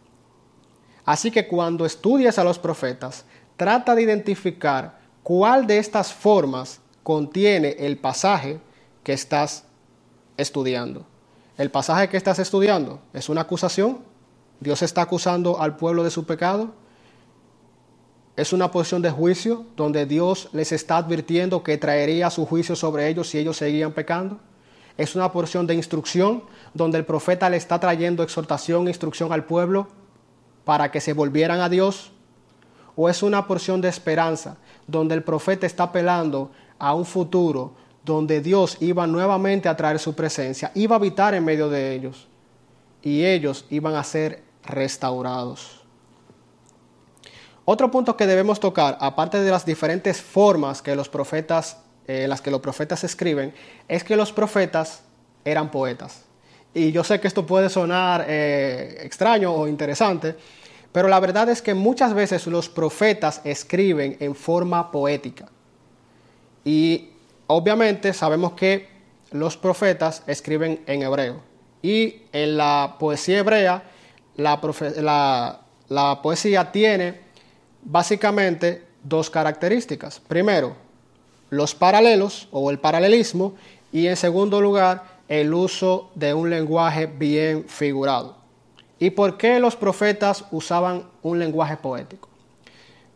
Así 1.05 1.31
que 1.31 1.47
cuando 1.47 1.87
estudias 1.87 2.39
a 2.39 2.45
los 2.45 2.59
profetas, 2.59 3.25
trata 3.59 3.95
de 3.95 4.03
identificar 4.03 4.99
cuál 5.23 5.67
de 5.67 5.77
estas 5.77 6.15
formas 6.15 6.81
contiene 7.03 7.77
el 7.81 7.99
pasaje 7.99 8.61
que 9.03 9.13
estás 9.13 9.65
estudiando. 10.39 11.05
El 11.59 11.71
pasaje 11.71 12.09
que 12.09 12.17
estás 12.17 12.39
estudiando 12.39 13.01
es 13.13 13.29
una 13.29 13.43
acusación. 13.43 13.99
Dios 14.61 14.81
está 14.81 15.03
acusando 15.03 15.61
al 15.61 15.77
pueblo 15.77 16.05
de 16.05 16.11
su 16.11 16.25
pecado. 16.25 16.73
Es 18.37 18.53
una 18.53 18.71
posición 18.71 19.03
de 19.03 19.11
juicio 19.11 19.67
donde 19.77 20.07
Dios 20.07 20.49
les 20.53 20.71
está 20.71 20.97
advirtiendo 20.99 21.65
que 21.65 21.77
traería 21.77 22.31
su 22.31 22.47
juicio 22.47 22.77
sobre 22.77 23.09
ellos 23.09 23.29
si 23.29 23.39
ellos 23.39 23.57
seguían 23.57 23.93
pecando. 23.93 24.39
Es 24.97 25.17
una 25.17 25.33
porción 25.33 25.67
de 25.67 25.75
instrucción 25.75 26.45
donde 26.75 26.99
el 26.99 27.05
profeta 27.05 27.51
le 27.51 27.57
está 27.57 27.81
trayendo 27.81 28.23
exhortación 28.23 28.87
e 28.87 28.91
instrucción 28.91 29.33
al 29.33 29.45
pueblo 29.45 29.89
para 30.65 30.93
que 30.93 31.01
se 31.01 31.13
volvieran 31.13 31.61
a 31.61 31.69
Dios. 31.69 32.13
O 33.01 33.09
es 33.09 33.23
una 33.23 33.47
porción 33.47 33.81
de 33.81 33.89
esperanza 33.89 34.57
donde 34.89 35.15
el 35.15 35.23
profeta 35.23 35.67
está 35.67 35.85
apelando 35.85 36.51
a 36.81 36.95
un 36.95 37.05
futuro 37.07 37.73
donde 38.05 38.41
Dios 38.41 38.77
iba 38.81 39.07
nuevamente 39.07 39.69
a 39.69 39.77
traer 39.77 40.01
su 40.01 40.17
presencia, 40.17 40.73
iba 40.75 40.97
a 40.97 40.99
habitar 40.99 41.33
en 41.33 41.45
medio 41.45 41.69
de 41.69 41.95
ellos 41.95 42.27
y 43.01 43.25
ellos 43.25 43.67
iban 43.71 43.95
a 43.95 44.03
ser 44.03 44.43
restaurados. 44.65 45.85
Otro 47.65 47.89
punto 47.89 48.17
que 48.17 48.27
debemos 48.27 48.59
tocar, 48.59 48.99
aparte 49.01 49.41
de 49.43 49.51
las 49.53 49.65
diferentes 49.65 50.21
formas 50.21 50.83
que 50.83 50.97
los 50.97 51.09
profetas, 51.09 51.79
eh, 52.09 52.27
las 52.27 52.41
que 52.41 52.51
los 52.51 52.61
profetas 52.61 53.05
escriben, 53.05 53.55
es 53.87 54.03
que 54.03 54.17
los 54.17 54.33
profetas 54.33 55.05
eran 55.45 55.71
poetas. 55.71 56.25
Y 56.75 56.91
yo 56.91 57.05
sé 57.05 57.21
que 57.21 57.29
esto 57.29 57.47
puede 57.47 57.69
sonar 57.69 58.25
eh, 58.27 59.03
extraño 59.03 59.53
o 59.53 59.69
interesante, 59.69 60.35
pero 60.99 61.07
la 61.07 61.21
verdad 61.21 61.49
es 61.49 61.63
que 61.63 61.75
muchas 61.75 62.13
veces 62.13 62.49
los 62.49 62.69
profetas 62.69 63.41
escriben 63.45 64.17
en 64.19 64.35
forma 64.35 64.91
poética. 64.91 65.49
Y 66.65 67.11
obviamente 67.47 68.13
sabemos 68.13 68.55
que 68.55 68.89
los 69.31 69.57
profetas 69.57 70.25
escriben 70.27 70.83
en 70.89 71.03
hebreo. 71.03 71.41
Y 71.83 72.23
en 72.33 72.57
la 72.57 72.97
poesía 72.99 73.39
hebrea, 73.39 73.85
la, 74.35 75.61
la 75.89 76.21
poesía 76.21 76.73
tiene 76.73 77.21
básicamente 77.85 78.85
dos 79.05 79.31
características. 79.31 80.19
Primero, 80.19 80.75
los 81.51 81.77
paralelos 81.77 82.49
o 82.51 82.73
el 82.73 82.81
paralelismo 82.81 83.55
y 83.93 84.09
en 84.09 84.17
segundo 84.17 84.61
lugar, 84.61 85.05
el 85.29 85.55
uso 85.55 86.11
de 86.17 86.35
un 86.35 86.51
lenguaje 86.51 87.07
bien 87.07 87.67
figurado. 87.69 88.38
¿Y 88.99 89.11
por 89.11 89.37
qué 89.37 89.61
los 89.61 89.77
profetas 89.77 90.45
usaban 90.51 91.05
un 91.23 91.39
lenguaje 91.39 91.77
poético? 91.77 92.29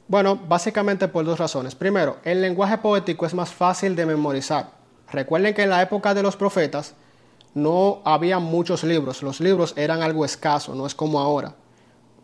Bueno, 0.07 0.37
básicamente 0.37 1.09
por 1.09 1.25
dos 1.25 1.39
razones. 1.39 1.75
Primero, 1.75 2.19
el 2.25 2.41
lenguaje 2.41 2.79
poético 2.79 3.27
es 3.27 3.35
más 3.35 3.51
fácil 3.51 3.97
de 3.97 4.07
memorizar. 4.07 4.71
Recuerden 5.11 5.55
que 5.55 5.63
en 5.63 5.71
la 5.71 5.83
época 5.83 6.15
de 6.15 6.23
los 6.23 6.37
profetas 6.37 6.95
no 7.55 8.01
había 8.05 8.39
muchos 8.39 8.85
libros, 8.85 9.23
los 9.23 9.41
libros 9.41 9.75
eran 9.77 10.03
algo 10.03 10.25
escaso, 10.25 10.75
no 10.75 10.87
es 10.87 10.95
como 10.95 11.21
ahora. 11.21 11.55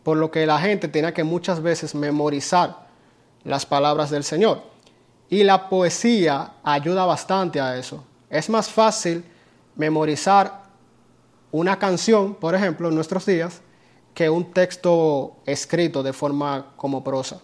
Por 0.02 0.16
lo 0.16 0.30
que 0.30 0.46
la 0.46 0.58
gente 0.58 0.88
tenía 0.88 1.12
que 1.12 1.24
muchas 1.24 1.60
veces 1.60 1.94
memorizar 1.94 2.88
las 3.44 3.66
palabras 3.66 4.10
del 4.10 4.24
Señor. 4.24 4.62
Y 5.28 5.44
la 5.44 5.68
poesía 5.68 6.52
ayuda 6.62 7.04
bastante 7.04 7.60
a 7.60 7.76
eso. 7.76 8.04
Es 8.30 8.48
más 8.48 8.70
fácil 8.70 9.24
memorizar 9.76 10.67
una 11.50 11.78
canción, 11.78 12.34
por 12.34 12.54
ejemplo, 12.54 12.88
en 12.88 12.94
nuestros 12.94 13.24
días, 13.26 13.60
que 14.14 14.28
un 14.28 14.52
texto 14.52 15.36
escrito 15.46 16.02
de 16.02 16.12
forma 16.12 16.72
como 16.76 17.04
prosa. 17.04 17.40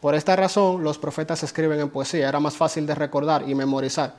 Por 0.00 0.14
esta 0.14 0.36
razón, 0.36 0.84
los 0.84 0.98
profetas 0.98 1.42
escriben 1.42 1.80
en 1.80 1.90
poesía, 1.90 2.28
era 2.28 2.40
más 2.40 2.56
fácil 2.56 2.86
de 2.86 2.94
recordar 2.94 3.48
y 3.48 3.54
memorizar. 3.54 4.16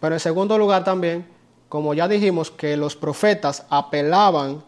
Pero 0.00 0.14
en 0.14 0.20
segundo 0.20 0.58
lugar 0.58 0.82
también, 0.82 1.26
como 1.68 1.94
ya 1.94 2.08
dijimos, 2.08 2.50
que 2.50 2.76
los 2.76 2.96
profetas 2.96 3.64
apelaban 3.70 4.64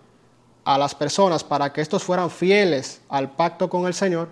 a 0.65 0.79
las 0.79 0.95
personas 0.95 1.43
para 1.43 1.73
que 1.73 1.81
estos 1.81 2.03
fueran 2.03 2.31
fieles 2.31 3.01
al 3.09 3.31
pacto 3.31 3.71
con 3.71 3.87
el 3.87 3.95
Señor, 3.95 4.29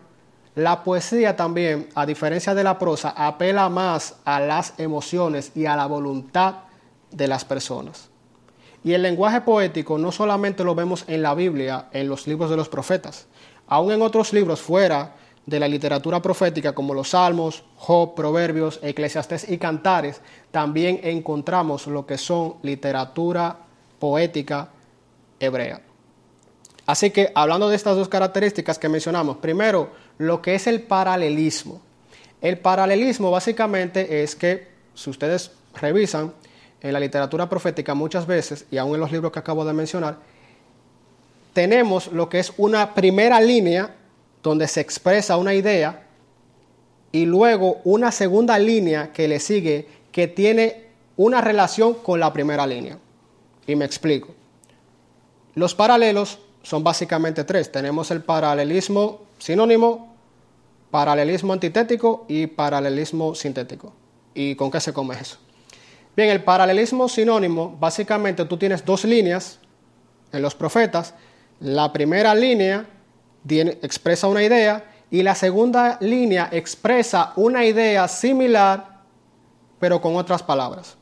la 0.54 0.84
poesía 0.84 1.36
también, 1.36 1.88
a 1.94 2.06
diferencia 2.06 2.54
de 2.54 2.64
la 2.64 2.78
prosa, 2.78 3.10
apela 3.10 3.68
más 3.68 4.16
a 4.24 4.40
las 4.40 4.74
emociones 4.78 5.52
y 5.54 5.66
a 5.66 5.76
la 5.76 5.86
voluntad 5.86 6.56
de 7.10 7.28
las 7.28 7.44
personas. 7.44 8.08
Y 8.86 8.94
el 8.94 9.02
lenguaje 9.02 9.40
poético 9.40 9.98
no 9.98 10.12
solamente 10.12 10.62
lo 10.62 10.76
vemos 10.76 11.02
en 11.08 11.20
la 11.20 11.34
Biblia, 11.34 11.86
en 11.90 12.08
los 12.08 12.28
libros 12.28 12.50
de 12.50 12.56
los 12.56 12.68
profetas, 12.68 13.26
aún 13.66 13.90
en 13.90 14.00
otros 14.00 14.32
libros 14.32 14.60
fuera 14.60 15.16
de 15.44 15.58
la 15.58 15.66
literatura 15.66 16.22
profética 16.22 16.72
como 16.72 16.94
los 16.94 17.08
Salmos, 17.08 17.64
Job, 17.74 18.14
Proverbios, 18.14 18.78
Eclesiastés 18.84 19.50
y 19.50 19.58
Cantares, 19.58 20.20
también 20.52 21.00
encontramos 21.02 21.88
lo 21.88 22.06
que 22.06 22.16
son 22.16 22.58
literatura 22.62 23.58
poética 23.98 24.68
hebrea. 25.40 25.80
Así 26.86 27.10
que 27.10 27.32
hablando 27.34 27.68
de 27.68 27.74
estas 27.74 27.96
dos 27.96 28.08
características 28.08 28.78
que 28.78 28.88
mencionamos, 28.88 29.38
primero, 29.38 29.90
lo 30.18 30.40
que 30.40 30.54
es 30.54 30.68
el 30.68 30.82
paralelismo. 30.82 31.80
El 32.40 32.60
paralelismo 32.60 33.32
básicamente 33.32 34.22
es 34.22 34.36
que, 34.36 34.68
si 34.94 35.10
ustedes 35.10 35.50
revisan 35.74 36.32
en 36.80 36.92
la 36.92 37.00
literatura 37.00 37.48
profética 37.48 37.94
muchas 37.94 38.26
veces, 38.26 38.66
y 38.70 38.78
aún 38.78 38.94
en 38.94 39.00
los 39.00 39.12
libros 39.12 39.32
que 39.32 39.38
acabo 39.38 39.64
de 39.64 39.72
mencionar, 39.72 40.18
tenemos 41.52 42.12
lo 42.12 42.28
que 42.28 42.38
es 42.38 42.52
una 42.58 42.94
primera 42.94 43.40
línea 43.40 43.94
donde 44.42 44.68
se 44.68 44.80
expresa 44.80 45.36
una 45.36 45.54
idea 45.54 46.06
y 47.12 47.24
luego 47.24 47.80
una 47.84 48.12
segunda 48.12 48.58
línea 48.58 49.12
que 49.12 49.26
le 49.26 49.40
sigue 49.40 49.88
que 50.12 50.28
tiene 50.28 50.84
una 51.16 51.40
relación 51.40 51.94
con 51.94 52.20
la 52.20 52.32
primera 52.32 52.66
línea. 52.66 52.98
Y 53.66 53.74
me 53.74 53.84
explico. 53.84 54.34
Los 55.54 55.74
paralelos 55.74 56.38
son 56.62 56.84
básicamente 56.84 57.44
tres. 57.44 57.72
Tenemos 57.72 58.10
el 58.10 58.22
paralelismo 58.22 59.20
sinónimo, 59.38 60.14
paralelismo 60.90 61.52
antitético 61.52 62.26
y 62.28 62.46
paralelismo 62.46 63.34
sintético. 63.34 63.92
¿Y 64.34 64.54
con 64.54 64.70
qué 64.70 64.80
se 64.80 64.92
come 64.92 65.14
eso? 65.18 65.38
Bien, 66.16 66.30
el 66.30 66.42
paralelismo 66.42 67.10
sinónimo, 67.10 67.76
básicamente 67.78 68.46
tú 68.46 68.56
tienes 68.56 68.82
dos 68.82 69.04
líneas 69.04 69.58
en 70.32 70.40
los 70.40 70.54
profetas. 70.54 71.12
La 71.60 71.92
primera 71.92 72.34
línea 72.34 72.86
expresa 73.46 74.26
una 74.26 74.42
idea 74.42 74.82
y 75.10 75.22
la 75.22 75.34
segunda 75.34 75.98
línea 76.00 76.48
expresa 76.52 77.34
una 77.36 77.66
idea 77.66 78.08
similar, 78.08 79.02
pero 79.78 80.00
con 80.00 80.16
otras 80.16 80.42
palabras. 80.42 80.96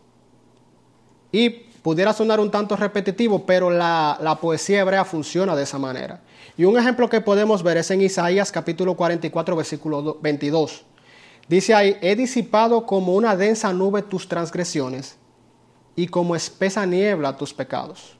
Y 1.31 1.49
pudiera 1.51 2.13
sonar 2.13 2.41
un 2.41 2.51
tanto 2.51 2.75
repetitivo, 2.75 3.47
pero 3.47 3.71
la, 3.71 4.19
la, 4.21 4.35
poesía 4.35 4.81
hebrea 4.81 5.05
funciona 5.05 5.55
de 5.55 5.63
esa 5.63 5.79
manera. 5.79 6.23
Y 6.57 6.65
un 6.65 6.77
ejemplo 6.77 7.09
que 7.09 7.21
podemos 7.21 7.63
ver 7.63 7.77
es 7.77 7.89
en 7.93 8.01
Isaías 8.01 8.51
capítulo 8.51 8.97
44, 8.97 9.55
versículo 9.55 10.19
22. 10.21 10.85
Dice 11.49 11.75
ahí, 11.75 11.97
he 12.01 12.17
disipado 12.17 12.87
como 12.87 13.15
una 13.15 13.37
densa 13.37 13.73
nube 13.73 14.03
tus 14.03 14.29
transgresiones 14.29 15.17
y 15.95 16.07
como 16.07 16.35
espesa 16.35 16.87
niebla 16.87 17.37
tus 17.37 17.53
pecados. 17.53 18.17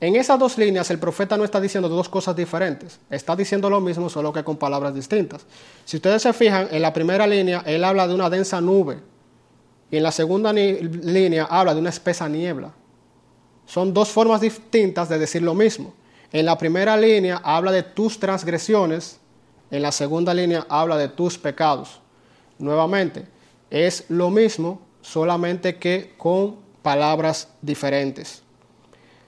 En 0.00 0.16
esas 0.16 0.38
dos 0.38 0.58
líneas 0.58 0.90
el 0.90 0.98
profeta 0.98 1.36
no 1.36 1.44
está 1.44 1.60
diciendo 1.60 1.88
dos 1.88 2.08
cosas 2.08 2.36
diferentes, 2.36 3.00
está 3.10 3.34
diciendo 3.34 3.70
lo 3.70 3.80
mismo 3.80 4.10
solo 4.10 4.32
que 4.32 4.44
con 4.44 4.56
palabras 4.56 4.94
distintas. 4.94 5.46
Si 5.84 5.96
ustedes 5.96 6.22
se 6.22 6.32
fijan, 6.32 6.68
en 6.70 6.82
la 6.82 6.92
primera 6.92 7.26
línea 7.26 7.62
él 7.64 7.82
habla 7.84 8.06
de 8.06 8.14
una 8.14 8.28
densa 8.28 8.60
nube 8.60 8.98
y 9.90 9.96
en 9.96 10.02
la 10.02 10.12
segunda 10.12 10.52
línea 10.52 11.44
habla 11.44 11.74
de 11.74 11.80
una 11.80 11.90
espesa 11.90 12.28
niebla. 12.28 12.72
Son 13.66 13.94
dos 13.94 14.10
formas 14.10 14.40
distintas 14.40 15.08
de 15.08 15.18
decir 15.18 15.42
lo 15.42 15.54
mismo. 15.54 15.94
En 16.32 16.44
la 16.46 16.58
primera 16.58 16.96
línea 16.96 17.40
habla 17.42 17.72
de 17.72 17.82
tus 17.82 18.18
transgresiones, 18.18 19.18
en 19.70 19.82
la 19.82 19.92
segunda 19.92 20.34
línea 20.34 20.66
habla 20.68 20.98
de 20.98 21.08
tus 21.08 21.38
pecados. 21.38 22.00
Nuevamente, 22.58 23.26
es 23.70 24.04
lo 24.08 24.30
mismo, 24.30 24.80
solamente 25.00 25.76
que 25.76 26.14
con 26.16 26.56
palabras 26.82 27.48
diferentes. 27.60 28.42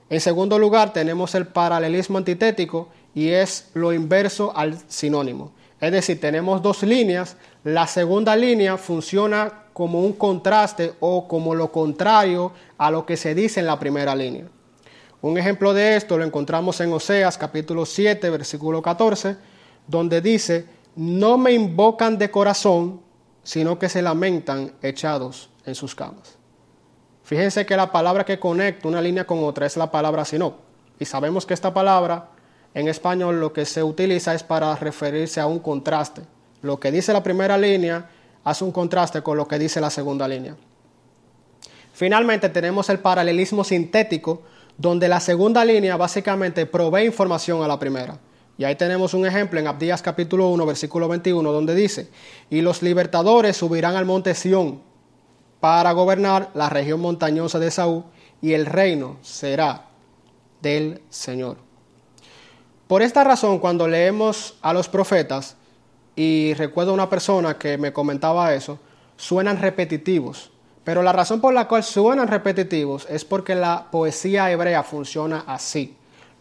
En 0.08 0.20
segundo 0.20 0.58
lugar, 0.58 0.92
tenemos 0.92 1.34
el 1.34 1.46
paralelismo 1.46 2.18
antitético 2.18 2.88
y 3.14 3.30
es 3.30 3.70
lo 3.74 3.92
inverso 3.92 4.56
al 4.56 4.78
sinónimo. 4.88 5.52
Es 5.80 5.92
decir, 5.92 6.20
tenemos 6.20 6.62
dos 6.62 6.82
líneas. 6.82 7.36
La 7.64 7.86
segunda 7.86 8.36
línea 8.36 8.76
funciona 8.76 9.64
como 9.72 10.00
un 10.00 10.12
contraste 10.12 10.94
o 11.00 11.26
como 11.28 11.54
lo 11.54 11.72
contrario 11.72 12.52
a 12.78 12.90
lo 12.90 13.04
que 13.04 13.16
se 13.16 13.34
dice 13.34 13.60
en 13.60 13.66
la 13.66 13.78
primera 13.78 14.14
línea. 14.14 14.46
Un 15.20 15.38
ejemplo 15.38 15.74
de 15.74 15.96
esto 15.96 16.16
lo 16.16 16.24
encontramos 16.24 16.80
en 16.80 16.92
Oseas 16.92 17.36
capítulo 17.36 17.84
7, 17.84 18.30
versículo 18.30 18.80
14, 18.80 19.36
donde 19.86 20.20
dice, 20.20 20.66
no 20.94 21.36
me 21.36 21.52
invocan 21.52 22.16
de 22.16 22.30
corazón, 22.30 23.00
sino 23.46 23.78
que 23.78 23.88
se 23.88 24.02
lamentan 24.02 24.72
echados 24.82 25.50
en 25.64 25.76
sus 25.76 25.94
camas. 25.94 26.36
Fíjense 27.22 27.64
que 27.64 27.76
la 27.76 27.92
palabra 27.92 28.24
que 28.24 28.40
conecta 28.40 28.88
una 28.88 29.00
línea 29.00 29.24
con 29.24 29.44
otra 29.44 29.66
es 29.66 29.76
la 29.76 29.88
palabra 29.88 30.24
sino. 30.24 30.56
Y 30.98 31.04
sabemos 31.04 31.46
que 31.46 31.54
esta 31.54 31.72
palabra 31.72 32.30
en 32.74 32.88
español 32.88 33.38
lo 33.38 33.52
que 33.52 33.64
se 33.64 33.84
utiliza 33.84 34.34
es 34.34 34.42
para 34.42 34.74
referirse 34.74 35.40
a 35.40 35.46
un 35.46 35.60
contraste. 35.60 36.22
Lo 36.62 36.80
que 36.80 36.90
dice 36.90 37.12
la 37.12 37.22
primera 37.22 37.56
línea 37.56 38.10
hace 38.42 38.64
un 38.64 38.72
contraste 38.72 39.22
con 39.22 39.36
lo 39.36 39.46
que 39.46 39.60
dice 39.60 39.80
la 39.80 39.90
segunda 39.90 40.26
línea. 40.26 40.56
Finalmente 41.92 42.48
tenemos 42.48 42.90
el 42.90 42.98
paralelismo 42.98 43.62
sintético, 43.62 44.42
donde 44.76 45.06
la 45.06 45.20
segunda 45.20 45.64
línea 45.64 45.96
básicamente 45.96 46.66
provee 46.66 47.04
información 47.04 47.62
a 47.62 47.68
la 47.68 47.78
primera. 47.78 48.18
Y 48.58 48.64
ahí 48.64 48.76
tenemos 48.76 49.12
un 49.14 49.26
ejemplo 49.26 49.60
en 49.60 49.66
Abdías 49.66 50.00
capítulo 50.00 50.48
1, 50.48 50.64
versículo 50.64 51.08
21, 51.08 51.52
donde 51.52 51.74
dice, 51.74 52.10
y 52.48 52.62
los 52.62 52.82
libertadores 52.82 53.56
subirán 53.56 53.96
al 53.96 54.06
monte 54.06 54.34
Sión 54.34 54.80
para 55.60 55.92
gobernar 55.92 56.50
la 56.54 56.70
región 56.70 57.00
montañosa 57.00 57.58
de 57.58 57.70
Saúl 57.70 58.04
y 58.40 58.52
el 58.52 58.66
reino 58.66 59.18
será 59.22 59.86
del 60.62 61.02
Señor. 61.10 61.58
Por 62.86 63.02
esta 63.02 63.24
razón, 63.24 63.58
cuando 63.58 63.88
leemos 63.88 64.56
a 64.62 64.72
los 64.72 64.88
profetas, 64.88 65.56
y 66.16 66.54
recuerdo 66.54 66.94
una 66.94 67.10
persona 67.10 67.58
que 67.58 67.76
me 67.76 67.92
comentaba 67.92 68.54
eso, 68.54 68.78
suenan 69.16 69.60
repetitivos. 69.60 70.50
Pero 70.82 71.02
la 71.02 71.12
razón 71.12 71.40
por 71.40 71.52
la 71.52 71.68
cual 71.68 71.84
suenan 71.84 72.28
repetitivos 72.28 73.06
es 73.10 73.24
porque 73.24 73.54
la 73.54 73.88
poesía 73.90 74.50
hebrea 74.50 74.82
funciona 74.82 75.44
así. 75.46 75.95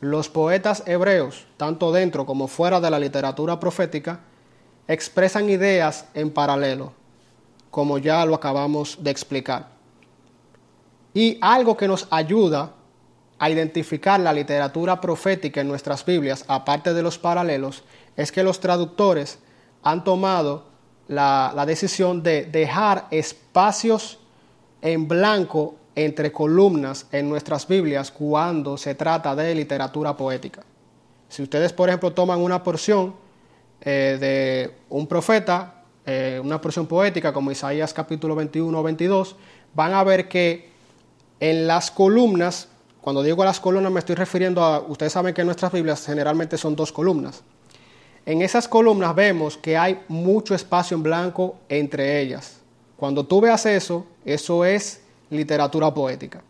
Los 0.05 0.29
poetas 0.29 0.83
hebreos, 0.85 1.47
tanto 1.57 1.91
dentro 1.91 2.27
como 2.27 2.47
fuera 2.47 2.79
de 2.79 2.91
la 2.91 2.99
literatura 2.99 3.59
profética, 3.59 4.19
expresan 4.87 5.49
ideas 5.49 6.05
en 6.13 6.29
paralelo 6.29 6.93
como 7.71 7.97
ya 7.97 8.23
lo 8.23 8.35
acabamos 8.35 8.99
de 9.01 9.09
explicar. 9.09 9.69
Y 11.11 11.39
algo 11.41 11.75
que 11.75 11.87
nos 11.87 12.07
ayuda 12.11 12.73
a 13.39 13.49
identificar 13.49 14.19
la 14.19 14.31
literatura 14.31 15.01
profética 15.01 15.61
en 15.61 15.69
nuestras 15.69 16.05
Biblias, 16.05 16.45
aparte 16.47 16.93
de 16.93 17.01
los 17.01 17.17
paralelos, 17.17 17.83
es 18.15 18.31
que 18.31 18.43
los 18.43 18.59
traductores 18.59 19.39
han 19.81 20.03
tomado 20.03 20.65
la, 21.07 21.51
la 21.55 21.65
decisión 21.65 22.21
de 22.21 22.45
dejar 22.45 23.07
espacios 23.09 24.19
en 24.83 25.07
blanco 25.07 25.77
entre 25.95 26.31
columnas 26.31 27.07
en 27.11 27.29
nuestras 27.29 27.67
Biblias 27.67 28.11
cuando 28.11 28.77
se 28.77 28.95
trata 28.95 29.35
de 29.35 29.55
literatura 29.55 30.15
poética. 30.15 30.63
Si 31.29 31.41
ustedes, 31.41 31.73
por 31.73 31.89
ejemplo, 31.89 32.13
toman 32.13 32.39
una 32.39 32.63
porción 32.63 33.15
eh, 33.81 34.17
de 34.19 34.75
un 34.89 35.07
profeta 35.07 35.75
eh, 36.07 36.39
una 36.43 36.61
porción 36.61 36.85
poética 36.85 37.33
como 37.33 37.51
Isaías 37.51 37.91
capítulo 37.91 38.35
21 38.35 38.77
o 38.77 38.83
22, 38.83 39.35
van 39.73 39.93
a 39.93 40.03
ver 40.03 40.29
que 40.29 40.69
en 41.39 41.65
las 41.65 41.89
columnas, 41.89 42.67
cuando 43.01 43.23
digo 43.23 43.43
las 43.43 43.59
columnas 43.59 43.91
me 43.91 43.99
estoy 43.99 44.13
refiriendo 44.13 44.63
a, 44.63 44.81
ustedes 44.81 45.13
saben 45.13 45.33
que 45.33 45.43
nuestras 45.43 45.71
Biblias 45.71 46.05
generalmente 46.05 46.59
son 46.59 46.75
dos 46.75 46.91
columnas. 46.91 47.41
En 48.23 48.43
esas 48.43 48.67
columnas 48.67 49.15
vemos 49.15 49.57
que 49.57 49.77
hay 49.77 50.03
mucho 50.07 50.53
espacio 50.53 50.95
en 50.95 51.01
blanco 51.01 51.57
entre 51.69 52.21
ellas. 52.21 52.59
Cuando 52.97 53.25
tú 53.25 53.41
veas 53.41 53.65
eso, 53.65 54.05
eso 54.25 54.63
es 54.63 55.01
literatura 55.29 55.93
poética. 55.93 56.43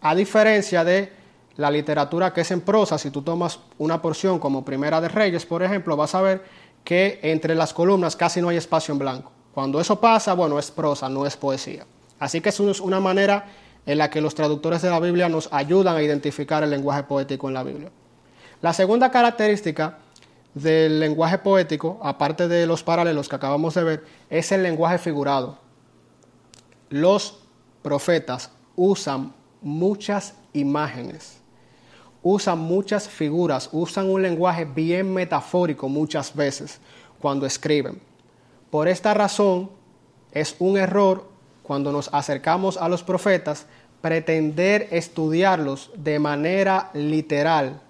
A 0.00 0.14
diferencia 0.14 0.84
de 0.84 1.12
la 1.56 1.70
literatura 1.70 2.32
que 2.32 2.42
es 2.42 2.50
en 2.50 2.60
prosa, 2.60 2.98
si 2.98 3.10
tú 3.10 3.22
tomas 3.22 3.60
una 3.78 4.00
porción 4.02 4.38
como 4.38 4.64
Primera 4.64 5.00
de 5.00 5.08
Reyes, 5.08 5.46
por 5.46 5.62
ejemplo, 5.62 5.96
vas 5.96 6.14
a 6.14 6.20
ver 6.20 6.44
que 6.84 7.18
entre 7.22 7.54
las 7.54 7.72
columnas 7.72 8.14
casi 8.14 8.40
no 8.40 8.48
hay 8.48 8.56
espacio 8.56 8.92
en 8.92 8.98
blanco. 8.98 9.32
Cuando 9.54 9.80
eso 9.80 9.98
pasa, 9.98 10.34
bueno, 10.34 10.58
es 10.58 10.70
prosa, 10.70 11.08
no 11.08 11.26
es 11.26 11.36
poesía. 11.36 11.86
Así 12.18 12.40
que 12.40 12.50
es 12.50 12.60
una 12.60 13.00
manera 13.00 13.46
en 13.86 13.98
la 13.98 14.10
que 14.10 14.20
los 14.20 14.34
traductores 14.34 14.82
de 14.82 14.90
la 14.90 15.00
Biblia 15.00 15.28
nos 15.28 15.48
ayudan 15.52 15.96
a 15.96 16.02
identificar 16.02 16.62
el 16.62 16.70
lenguaje 16.70 17.04
poético 17.04 17.48
en 17.48 17.54
la 17.54 17.62
Biblia. 17.62 17.90
La 18.60 18.72
segunda 18.72 19.10
característica 19.10 19.98
del 20.54 21.00
lenguaje 21.00 21.38
poético, 21.38 22.00
aparte 22.02 22.48
de 22.48 22.66
los 22.66 22.82
paralelos 22.82 23.28
que 23.28 23.36
acabamos 23.36 23.74
de 23.74 23.84
ver, 23.84 24.04
es 24.30 24.52
el 24.52 24.62
lenguaje 24.62 24.98
figurado. 24.98 25.58
Los 26.88 27.45
profetas 27.86 28.50
usan 28.74 29.32
muchas 29.62 30.34
imágenes 30.52 31.36
usan 32.28 32.58
muchas 32.58 33.08
figuras, 33.08 33.68
usan 33.70 34.10
un 34.10 34.20
lenguaje 34.20 34.64
bien 34.64 35.14
metafórico 35.14 35.88
muchas 35.88 36.34
veces 36.34 36.80
cuando 37.20 37.46
escriben. 37.46 38.00
Por 38.68 38.88
esta 38.88 39.14
razón 39.14 39.70
es 40.32 40.56
un 40.58 40.76
error 40.76 41.28
cuando 41.62 41.92
nos 41.92 42.12
acercamos 42.12 42.78
a 42.78 42.88
los 42.88 43.04
profetas 43.04 43.66
pretender 44.00 44.88
estudiarlos 44.90 45.92
de 45.94 46.18
manera 46.18 46.90
literal 46.94 47.80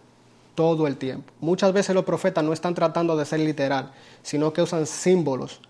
todo 0.55 0.87
el 0.87 0.99
tiempo. 0.99 1.33
Muchas 1.41 1.73
veces 1.73 1.95
los 1.95 2.05
profetas 2.05 2.45
no 2.45 2.53
están 2.53 2.75
tratando 2.75 3.17
de 3.17 3.25
ser 3.25 3.41
literal, 3.41 3.93
sino 4.23 4.53
que 4.53 4.61
usan 4.61 4.87
símbolos 4.87 5.63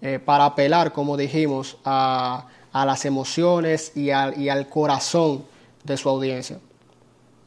eh, 0.00 0.18
para 0.18 0.46
apelar, 0.46 0.94
como 0.94 1.18
dijimos, 1.18 1.76
a, 1.84 2.46
las 2.72 3.04
emociones 3.04 3.92
y 3.96 4.10
al 4.10 4.68
corazón 4.68 5.44
de 5.84 5.96
su 5.96 6.08
audiencia. 6.08 6.58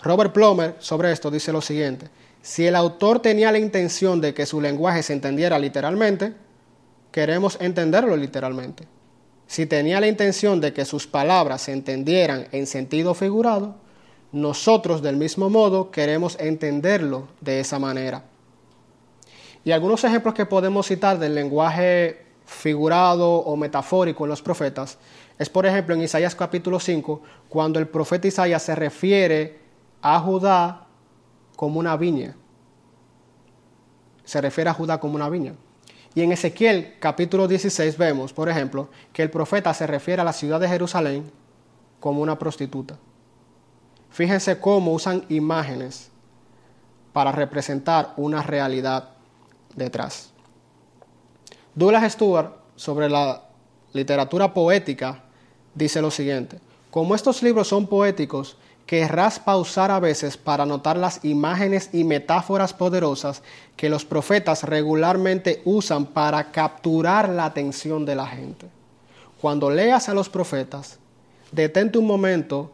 Robert 0.04 0.34
Plomer 0.34 0.76
sobre 0.80 1.12
esto 1.12 1.30
dice 1.30 1.52
lo 1.52 1.62
siguiente, 1.62 2.08
si 2.42 2.66
el 2.66 2.76
autor 2.76 3.20
tenía 3.20 3.52
la 3.52 3.60
intención 3.60 4.20
de 4.20 4.34
que 4.34 4.48
su 4.48 4.60
lenguaje 4.60 5.04
se 5.04 5.14
entendiera 5.14 5.60
literalmente, 5.60 6.34
queremos 7.12 7.58
entenderlo 7.62 8.16
literalmente. 8.18 8.88
Si 9.46 9.66
tenía 9.66 10.00
la 10.00 10.08
intención 10.08 10.60
de 10.60 10.74
que 10.74 10.86
sus 10.86 11.06
palabras 11.06 11.64
se 11.64 11.74
entendieran 11.74 12.48
en 12.52 12.66
sentido 12.66 13.14
figurado, 13.14 13.76
nosotros 14.32 15.02
del 15.02 15.18
mismo 15.18 15.50
modo 15.50 15.92
queremos 15.92 16.38
entenderlo 16.40 17.28
de 17.42 17.60
esa 17.60 17.78
manera. 17.78 18.24
Y 19.64 19.72
algunos 19.72 20.04
ejemplos 20.04 20.34
que 20.34 20.46
podemos 20.46 20.88
citar 20.88 21.20
del 21.20 21.36
lenguaje 21.36 22.26
figurado 22.52 23.32
o 23.32 23.56
metafórico 23.56 24.26
en 24.26 24.30
los 24.30 24.42
profetas 24.42 24.98
es, 25.40 25.50
por 25.50 25.66
ejemplo, 25.66 25.96
en 25.96 26.02
Isaías 26.02 26.36
capítulo 26.36 26.80
5, 26.80 27.22
cuando 27.50 27.80
el 27.80 27.88
profeta 27.88 28.28
Isaías 28.28 28.62
se 28.62 28.76
refiere 28.76 29.60
a 30.02 30.20
Judá 30.20 30.86
como 31.56 31.80
una 31.80 31.98
viña. 31.98 32.36
Se 34.24 34.40
refiere 34.40 34.70
a 34.70 34.74
Judá 34.74 35.00
como 35.00 35.16
una 35.16 35.30
viña. 35.30 35.54
Y 36.14 36.22
en 36.22 36.32
Ezequiel 36.32 36.96
capítulo 37.00 37.48
16 37.48 37.98
vemos, 37.98 38.34
por 38.34 38.50
ejemplo, 38.50 38.90
que 39.14 39.24
el 39.24 39.32
profeta 39.32 39.74
se 39.74 39.88
refiere 39.88 40.22
a 40.22 40.26
la 40.26 40.34
ciudad 40.34 40.60
de 40.60 40.68
Jerusalén 40.68 41.32
como 42.00 42.22
una 42.22 42.38
prostituta. 42.38 42.98
Fíjense 44.10 44.60
cómo 44.60 44.92
usan 44.92 45.26
imágenes 45.30 46.12
para 47.14 47.32
representar 47.32 48.14
una 48.18 48.44
realidad 48.44 49.10
detrás. 49.76 50.31
Douglas 51.74 52.14
Stewart, 52.14 52.52
sobre 52.76 53.10
la 53.10 53.44
literatura 53.94 54.54
poética, 54.54 55.24
dice 55.74 56.02
lo 56.02 56.12
siguiente, 56.12 56.60
como 56.90 57.16
estos 57.16 57.42
libros 57.42 57.70
son 57.70 57.88
poéticos, 57.88 58.58
querrás 58.86 59.40
pausar 59.40 59.90
a 59.90 60.02
veces 60.02 60.36
para 60.36 60.66
notar 60.66 60.98
las 60.98 61.24
imágenes 61.24 61.90
y 61.94 62.04
metáforas 62.04 62.74
poderosas 62.74 63.42
que 63.78 63.90
los 63.90 64.04
profetas 64.04 64.64
regularmente 64.64 65.62
usan 65.64 66.08
para 66.08 66.52
capturar 66.52 67.30
la 67.30 67.46
atención 67.46 68.06
de 68.06 68.16
la 68.16 68.28
gente. 68.28 68.68
Cuando 69.40 69.70
leas 69.70 70.10
a 70.10 70.14
los 70.14 70.28
profetas, 70.28 71.00
detente 71.54 71.98
un 71.98 72.06
momento, 72.06 72.74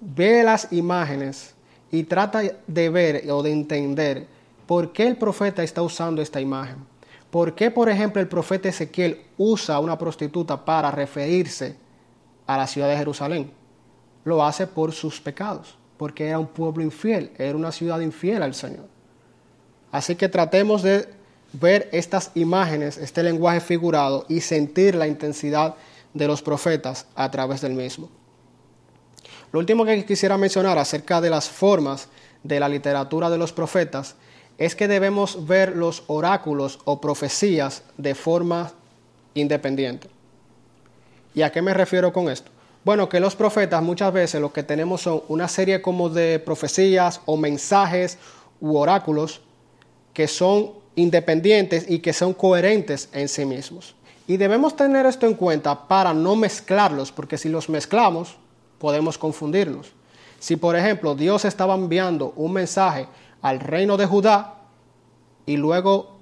ve 0.00 0.42
las 0.42 0.72
imágenes 0.72 1.54
y 1.92 2.02
trata 2.02 2.42
de 2.66 2.88
ver 2.90 3.30
o 3.30 3.44
de 3.44 3.52
entender 3.52 4.26
por 4.66 4.92
qué 4.92 5.06
el 5.06 5.16
profeta 5.16 5.62
está 5.62 5.82
usando 5.82 6.20
esta 6.20 6.40
imagen. 6.40 6.91
¿Por 7.32 7.54
qué, 7.54 7.70
por 7.70 7.88
ejemplo, 7.88 8.20
el 8.20 8.28
profeta 8.28 8.68
Ezequiel 8.68 9.22
usa 9.38 9.78
una 9.78 9.96
prostituta 9.96 10.62
para 10.66 10.90
referirse 10.90 11.74
a 12.46 12.58
la 12.58 12.66
ciudad 12.66 12.90
de 12.90 12.98
Jerusalén? 12.98 13.50
Lo 14.22 14.44
hace 14.44 14.66
por 14.66 14.92
sus 14.92 15.18
pecados, 15.18 15.78
porque 15.96 16.28
era 16.28 16.38
un 16.38 16.46
pueblo 16.46 16.82
infiel, 16.82 17.32
era 17.38 17.56
una 17.56 17.72
ciudad 17.72 18.00
infiel 18.00 18.42
al 18.42 18.54
Señor. 18.54 18.84
Así 19.90 20.14
que 20.14 20.28
tratemos 20.28 20.82
de 20.82 21.08
ver 21.54 21.88
estas 21.92 22.32
imágenes, 22.34 22.98
este 22.98 23.22
lenguaje 23.22 23.60
figurado 23.60 24.26
y 24.28 24.42
sentir 24.42 24.94
la 24.94 25.06
intensidad 25.06 25.76
de 26.12 26.26
los 26.26 26.42
profetas 26.42 27.06
a 27.14 27.30
través 27.30 27.62
del 27.62 27.72
mismo. 27.72 28.10
Lo 29.52 29.58
último 29.58 29.86
que 29.86 30.04
quisiera 30.04 30.36
mencionar 30.36 30.76
acerca 30.76 31.18
de 31.22 31.30
las 31.30 31.48
formas 31.48 32.08
de 32.42 32.60
la 32.60 32.68
literatura 32.68 33.30
de 33.30 33.38
los 33.38 33.54
profetas 33.54 34.16
es 34.64 34.76
que 34.76 34.86
debemos 34.86 35.48
ver 35.48 35.76
los 35.76 36.04
oráculos 36.06 36.78
o 36.84 37.00
profecías 37.00 37.82
de 37.98 38.14
forma 38.14 38.72
independiente. 39.34 40.08
¿Y 41.34 41.42
a 41.42 41.50
qué 41.50 41.60
me 41.60 41.74
refiero 41.74 42.12
con 42.12 42.30
esto? 42.30 42.52
Bueno, 42.84 43.08
que 43.08 43.18
los 43.18 43.34
profetas 43.34 43.82
muchas 43.82 44.12
veces 44.12 44.40
lo 44.40 44.52
que 44.52 44.62
tenemos 44.62 45.00
son 45.00 45.22
una 45.26 45.48
serie 45.48 45.82
como 45.82 46.08
de 46.08 46.38
profecías 46.38 47.20
o 47.26 47.36
mensajes 47.36 48.18
u 48.60 48.76
oráculos 48.76 49.40
que 50.14 50.28
son 50.28 50.70
independientes 50.94 51.86
y 51.88 51.98
que 51.98 52.12
son 52.12 52.32
coherentes 52.32 53.08
en 53.12 53.28
sí 53.28 53.44
mismos. 53.44 53.96
Y 54.28 54.36
debemos 54.36 54.76
tener 54.76 55.06
esto 55.06 55.26
en 55.26 55.34
cuenta 55.34 55.88
para 55.88 56.14
no 56.14 56.36
mezclarlos, 56.36 57.10
porque 57.10 57.36
si 57.36 57.48
los 57.48 57.68
mezclamos, 57.68 58.36
podemos 58.78 59.18
confundirnos. 59.18 59.92
Si, 60.38 60.54
por 60.54 60.76
ejemplo, 60.76 61.16
Dios 61.16 61.44
estaba 61.44 61.74
enviando 61.74 62.32
un 62.36 62.52
mensaje 62.52 63.08
al 63.42 63.60
reino 63.60 63.96
de 63.96 64.06
Judá 64.06 64.54
y 65.44 65.56
luego 65.56 66.16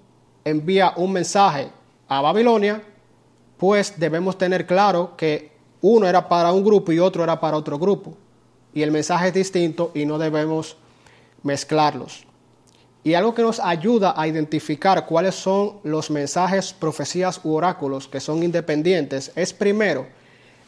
envía 0.45 0.95
un 0.97 1.13
mensaje 1.13 1.71
a 2.09 2.21
Babilonia, 2.21 2.83
pues 3.57 3.99
debemos 3.99 4.37
tener 4.39 4.67
claro 4.67 5.17
que 5.17 5.53
uno 5.83 6.07
era 6.07 6.29
para 6.29 6.53
un 6.53 6.65
grupo 6.65 6.93
y 6.93 6.99
otro 6.99 7.23
era 7.23 7.39
para 7.39 7.57
otro 7.57 7.79
grupo. 7.79 8.17
Y 8.73 8.83
el 8.83 8.91
mensaje 8.91 9.29
es 9.29 9.35
distinto 9.35 9.93
y 9.95 10.07
no 10.07 10.19
debemos 10.19 10.77
mezclarlos. 11.43 12.25
Y 13.03 13.15
algo 13.15 13.35
que 13.35 13.43
nos 13.43 13.61
ayuda 13.61 14.15
a 14.17 14.27
identificar 14.27 15.07
cuáles 15.07 15.35
son 15.35 15.79
los 15.85 16.11
mensajes, 16.11 16.73
profecías 16.73 17.41
u 17.45 17.55
oráculos 17.55 18.09
que 18.09 18.21
son 18.21 18.43
independientes 18.43 19.33
es 19.35 19.53
primero 19.53 20.07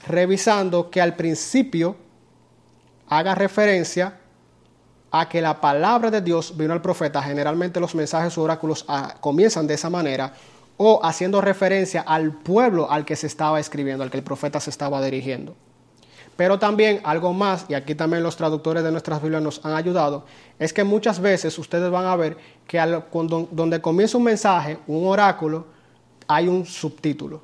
revisando 0.06 0.90
que 0.90 1.00
al 1.00 1.14
principio 1.14 1.96
haga 3.08 3.34
referencia 3.34 4.18
a 5.12 5.28
que 5.28 5.42
la 5.42 5.60
palabra 5.60 6.10
de 6.10 6.22
Dios 6.22 6.56
vino 6.56 6.72
al 6.72 6.80
profeta. 6.80 7.22
Generalmente 7.22 7.78
los 7.78 7.94
mensajes 7.94 8.36
o 8.38 8.42
oráculos 8.42 8.84
ah, 8.88 9.14
comienzan 9.20 9.66
de 9.66 9.74
esa 9.74 9.90
manera 9.90 10.32
o 10.78 11.04
haciendo 11.04 11.40
referencia 11.42 12.00
al 12.00 12.32
pueblo 12.32 12.90
al 12.90 13.04
que 13.04 13.14
se 13.14 13.26
estaba 13.26 13.60
escribiendo, 13.60 14.02
al 14.02 14.10
que 14.10 14.16
el 14.16 14.24
profeta 14.24 14.58
se 14.58 14.70
estaba 14.70 15.04
dirigiendo. 15.04 15.54
Pero 16.34 16.58
también 16.58 17.00
algo 17.04 17.34
más, 17.34 17.66
y 17.68 17.74
aquí 17.74 17.94
también 17.94 18.22
los 18.22 18.36
traductores 18.36 18.82
de 18.82 18.90
nuestras 18.90 19.20
Biblias 19.20 19.42
nos 19.42 19.64
han 19.64 19.74
ayudado, 19.74 20.24
es 20.58 20.72
que 20.72 20.82
muchas 20.82 21.20
veces 21.20 21.56
ustedes 21.58 21.90
van 21.90 22.06
a 22.06 22.16
ver 22.16 22.38
que 22.66 23.02
cuando, 23.10 23.46
donde 23.50 23.82
comienza 23.82 24.16
un 24.16 24.24
mensaje, 24.24 24.78
un 24.86 25.06
oráculo, 25.06 25.66
hay 26.26 26.48
un 26.48 26.64
subtítulo. 26.64 27.42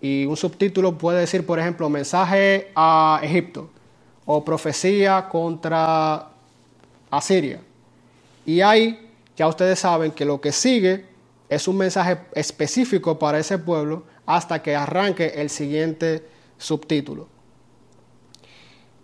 Y 0.00 0.26
un 0.26 0.36
subtítulo 0.36 0.98
puede 0.98 1.20
decir, 1.20 1.46
por 1.46 1.60
ejemplo, 1.60 1.88
mensaje 1.88 2.72
a 2.74 3.20
Egipto 3.22 3.70
o 4.26 4.44
profecía 4.44 5.28
contra 5.28 6.29
Asiria. 7.10 7.60
Y 8.46 8.60
ahí 8.60 9.10
ya 9.36 9.48
ustedes 9.48 9.78
saben 9.78 10.12
que 10.12 10.24
lo 10.24 10.40
que 10.40 10.52
sigue 10.52 11.06
es 11.48 11.66
un 11.66 11.76
mensaje 11.76 12.18
específico 12.34 13.18
para 13.18 13.38
ese 13.38 13.58
pueblo 13.58 14.04
hasta 14.26 14.62
que 14.62 14.76
arranque 14.76 15.32
el 15.36 15.50
siguiente 15.50 16.24
subtítulo. 16.58 17.28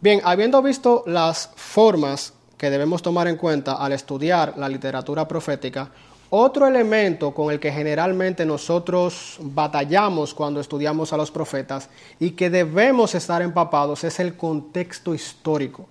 Bien, 0.00 0.20
habiendo 0.24 0.62
visto 0.62 1.02
las 1.06 1.50
formas 1.56 2.34
que 2.56 2.70
debemos 2.70 3.02
tomar 3.02 3.26
en 3.28 3.36
cuenta 3.36 3.74
al 3.74 3.92
estudiar 3.92 4.54
la 4.56 4.68
literatura 4.68 5.26
profética, 5.26 5.90
otro 6.30 6.66
elemento 6.66 7.32
con 7.32 7.52
el 7.52 7.60
que 7.60 7.72
generalmente 7.72 8.44
nosotros 8.44 9.38
batallamos 9.40 10.34
cuando 10.34 10.60
estudiamos 10.60 11.12
a 11.12 11.16
los 11.16 11.30
profetas 11.30 11.88
y 12.18 12.32
que 12.32 12.50
debemos 12.50 13.14
estar 13.14 13.42
empapados 13.42 14.04
es 14.04 14.20
el 14.20 14.36
contexto 14.36 15.14
histórico. 15.14 15.88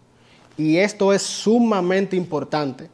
Y 0.57 0.77
esto 0.77 1.13
es 1.13 1.21
sumamente 1.21 2.15
importante. 2.15 2.89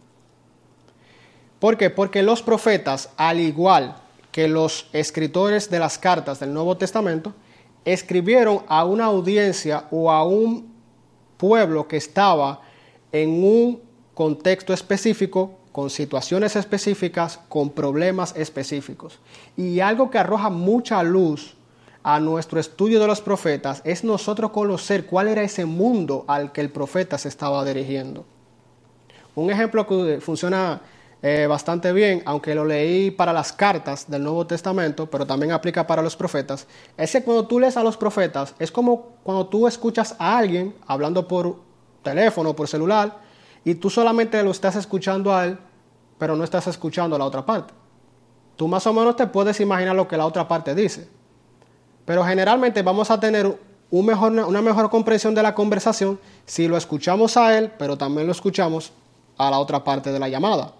¿Por 1.59 1.77
qué? 1.77 1.89
Porque 1.89 2.23
los 2.23 2.41
profetas, 2.41 3.09
al 3.17 3.39
igual 3.39 3.95
que 4.31 4.47
los 4.47 4.87
escritores 4.93 5.69
de 5.69 5.79
las 5.79 5.97
cartas 5.99 6.39
del 6.39 6.53
Nuevo 6.53 6.75
Testamento, 6.77 7.33
escribieron 7.85 8.61
a 8.67 8.85
una 8.85 9.05
audiencia 9.05 9.85
o 9.91 10.11
a 10.11 10.23
un 10.23 10.73
pueblo 11.37 11.87
que 11.87 11.97
estaba 11.97 12.61
en 13.11 13.43
un 13.43 13.81
contexto 14.13 14.73
específico 14.73 15.57
con 15.71 15.89
situaciones 15.89 16.55
específicas, 16.55 17.39
con 17.47 17.69
problemas 17.69 18.35
específicos. 18.35 19.19
Y 19.55 19.79
algo 19.79 20.09
que 20.09 20.17
arroja 20.17 20.49
mucha 20.49 21.01
luz 21.03 21.55
a 22.03 22.19
nuestro 22.19 22.59
estudio 22.59 22.99
de 22.99 23.07
los 23.07 23.21
profetas 23.21 23.81
es 23.85 24.03
nosotros 24.03 24.51
conocer 24.51 25.05
cuál 25.05 25.27
era 25.27 25.43
ese 25.43 25.65
mundo 25.65 26.25
al 26.27 26.51
que 26.51 26.61
el 26.61 26.69
profeta 26.69 27.17
se 27.17 27.27
estaba 27.27 27.63
dirigiendo. 27.63 28.25
Un 29.35 29.49
ejemplo 29.49 29.87
que 29.87 30.19
funciona 30.19 30.81
eh, 31.21 31.45
bastante 31.47 31.93
bien, 31.93 32.23
aunque 32.25 32.55
lo 32.55 32.65
leí 32.65 33.11
para 33.11 33.31
las 33.31 33.53
cartas 33.53 34.09
del 34.09 34.23
Nuevo 34.23 34.47
Testamento, 34.47 35.09
pero 35.09 35.25
también 35.25 35.51
aplica 35.51 35.85
para 35.85 36.01
los 36.01 36.15
profetas, 36.15 36.65
es 36.97 37.11
que 37.11 37.23
cuando 37.23 37.45
tú 37.45 37.59
lees 37.59 37.77
a 37.77 37.83
los 37.83 37.95
profetas, 37.95 38.55
es 38.57 38.71
como 38.71 39.09
cuando 39.23 39.45
tú 39.45 39.67
escuchas 39.67 40.15
a 40.17 40.37
alguien 40.37 40.73
hablando 40.87 41.27
por 41.27 41.57
teléfono, 42.01 42.55
por 42.55 42.67
celular, 42.67 43.19
y 43.63 43.75
tú 43.75 43.91
solamente 43.91 44.41
lo 44.41 44.49
estás 44.49 44.75
escuchando 44.75 45.33
a 45.33 45.45
él, 45.45 45.59
pero 46.17 46.35
no 46.35 46.43
estás 46.43 46.65
escuchando 46.65 47.15
a 47.15 47.19
la 47.19 47.25
otra 47.25 47.45
parte. 47.45 47.73
Tú 48.55 48.67
más 48.67 48.85
o 48.87 48.93
menos 48.93 49.15
te 49.15 49.27
puedes 49.27 49.59
imaginar 49.59 49.95
lo 49.95 50.07
que 50.07 50.17
la 50.17 50.25
otra 50.25 50.47
parte 50.47 50.73
dice. 50.73 51.07
Pero 52.05 52.23
generalmente 52.23 52.81
vamos 52.81 53.11
a 53.11 53.19
tener 53.19 53.57
una 53.91 54.61
mejor 54.61 54.89
comprensión 54.89 55.35
de 55.35 55.43
la 55.43 55.53
conversación 55.53 56.19
si 56.45 56.67
lo 56.67 56.77
escuchamos 56.77 57.37
a 57.37 57.57
él, 57.57 57.71
pero 57.77 57.97
también 57.97 58.25
lo 58.25 58.31
escuchamos 58.31 58.91
a 59.37 59.49
la 59.51 59.59
otra 59.59 59.83
parte 59.83 60.11
de 60.11 60.19
la 60.19 60.29
llamada. 60.29 60.73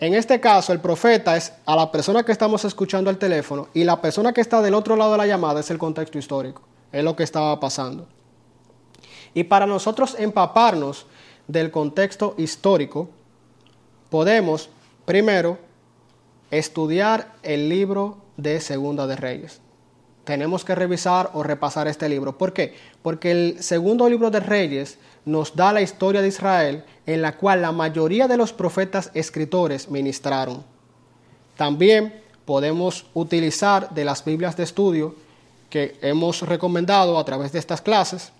En 0.00 0.14
este 0.14 0.38
caso, 0.40 0.72
el 0.72 0.80
profeta 0.80 1.36
es 1.36 1.52
a 1.66 1.74
la 1.74 1.90
persona 1.90 2.22
que 2.22 2.32
estamos 2.32 2.64
escuchando 2.64 3.10
al 3.10 3.18
teléfono 3.18 3.68
y 3.74 3.82
la 3.82 4.00
persona 4.00 4.32
que 4.32 4.40
está 4.40 4.62
del 4.62 4.74
otro 4.74 4.94
lado 4.94 5.12
de 5.12 5.18
la 5.18 5.26
llamada 5.26 5.60
es 5.60 5.70
el 5.70 5.78
contexto 5.78 6.18
histórico, 6.18 6.62
es 6.92 7.02
lo 7.02 7.16
que 7.16 7.24
estaba 7.24 7.58
pasando. 7.58 8.06
Y 9.34 9.44
para 9.44 9.66
nosotros 9.66 10.14
empaparnos 10.18 11.06
del 11.48 11.70
contexto 11.70 12.34
histórico, 12.38 13.08
podemos 14.08 14.70
primero 15.04 15.58
estudiar 16.50 17.34
el 17.42 17.68
libro 17.68 18.18
de 18.36 18.60
Segunda 18.60 19.06
de 19.06 19.16
Reyes. 19.16 19.60
Tenemos 20.28 20.62
que 20.62 20.74
revisar 20.74 21.30
o 21.32 21.42
repasar 21.42 21.88
este 21.88 22.06
libro. 22.06 22.36
¿Por 22.36 22.52
qué? 22.52 22.74
Porque 23.00 23.30
el 23.30 23.62
segundo 23.62 24.06
libro 24.06 24.30
de 24.30 24.40
Reyes 24.40 24.98
nos 25.24 25.56
da 25.56 25.72
la 25.72 25.80
historia 25.80 26.20
de 26.20 26.28
Israel 26.28 26.84
en 27.06 27.22
la 27.22 27.38
cual 27.38 27.62
la 27.62 27.72
mayoría 27.72 28.28
de 28.28 28.36
los 28.36 28.52
profetas 28.52 29.10
escritores 29.14 29.88
ministraron. 29.88 30.62
También 31.56 32.20
podemos 32.44 33.06
utilizar 33.14 33.88
de 33.94 34.04
las 34.04 34.22
Biblias 34.22 34.54
de 34.54 34.64
estudio 34.64 35.14
que 35.70 35.96
hemos 36.02 36.42
recomendado 36.42 37.18
a 37.18 37.24
través 37.24 37.50
de 37.52 37.60
estas 37.60 37.80
clases 37.80 38.30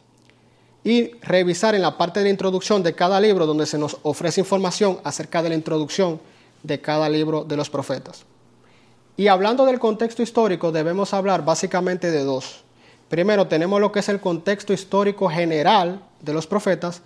y 0.84 1.12
revisar 1.22 1.74
en 1.74 1.80
la 1.80 1.96
parte 1.96 2.20
de 2.20 2.24
la 2.24 2.30
introducción 2.32 2.82
de 2.82 2.94
cada 2.94 3.18
libro 3.18 3.46
donde 3.46 3.64
se 3.64 3.78
nos 3.78 3.96
ofrece 4.02 4.42
información 4.42 4.98
acerca 5.04 5.42
de 5.42 5.48
la 5.48 5.54
introducción 5.54 6.20
de 6.62 6.82
cada 6.82 7.08
libro 7.08 7.44
de 7.44 7.56
los 7.56 7.70
profetas. 7.70 8.26
Y 9.18 9.26
hablando 9.26 9.66
del 9.66 9.80
contexto 9.80 10.22
histórico 10.22 10.70
debemos 10.70 11.12
hablar 11.12 11.44
básicamente 11.44 12.12
de 12.12 12.22
dos. 12.22 12.62
Primero 13.08 13.48
tenemos 13.48 13.80
lo 13.80 13.90
que 13.90 13.98
es 13.98 14.08
el 14.08 14.20
contexto 14.20 14.72
histórico 14.72 15.28
general 15.28 16.02
de 16.20 16.32
los 16.32 16.46
profetas 16.46 17.02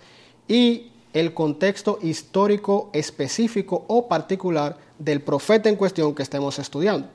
y 0.47 0.91
el 1.11 1.33
contexto 1.33 1.97
histórico 2.03 2.91
específico 2.93 3.85
o 3.87 4.07
particular 4.07 4.77
del 4.99 5.23
profeta 5.23 5.69
en 5.69 5.75
cuestión 5.75 6.13
que 6.13 6.21
estemos 6.21 6.59
estudiando. 6.59 7.07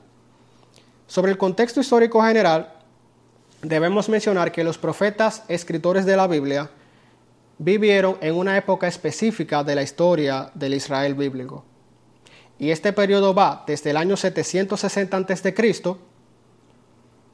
Sobre 1.07 1.31
el 1.31 1.39
contexto 1.39 1.79
histórico 1.79 2.21
general, 2.21 2.73
debemos 3.63 4.09
mencionar 4.09 4.51
que 4.51 4.65
los 4.65 4.79
profetas 4.79 5.45
escritores 5.47 6.07
de 6.07 6.17
la 6.17 6.27
Biblia 6.27 6.71
vivieron 7.59 8.17
en 8.21 8.35
una 8.35 8.57
época 8.57 8.89
específica 8.89 9.63
de 9.63 9.77
la 9.77 9.83
historia 9.83 10.51
del 10.55 10.75
Israel 10.75 11.15
bíblico. 11.15 11.68
Y 12.59 12.71
este 12.71 12.93
periodo 12.93 13.35
va 13.35 13.65
desde 13.67 13.91
el 13.91 13.97
año 13.97 14.17
760 14.17 15.17
a.C., 15.17 15.55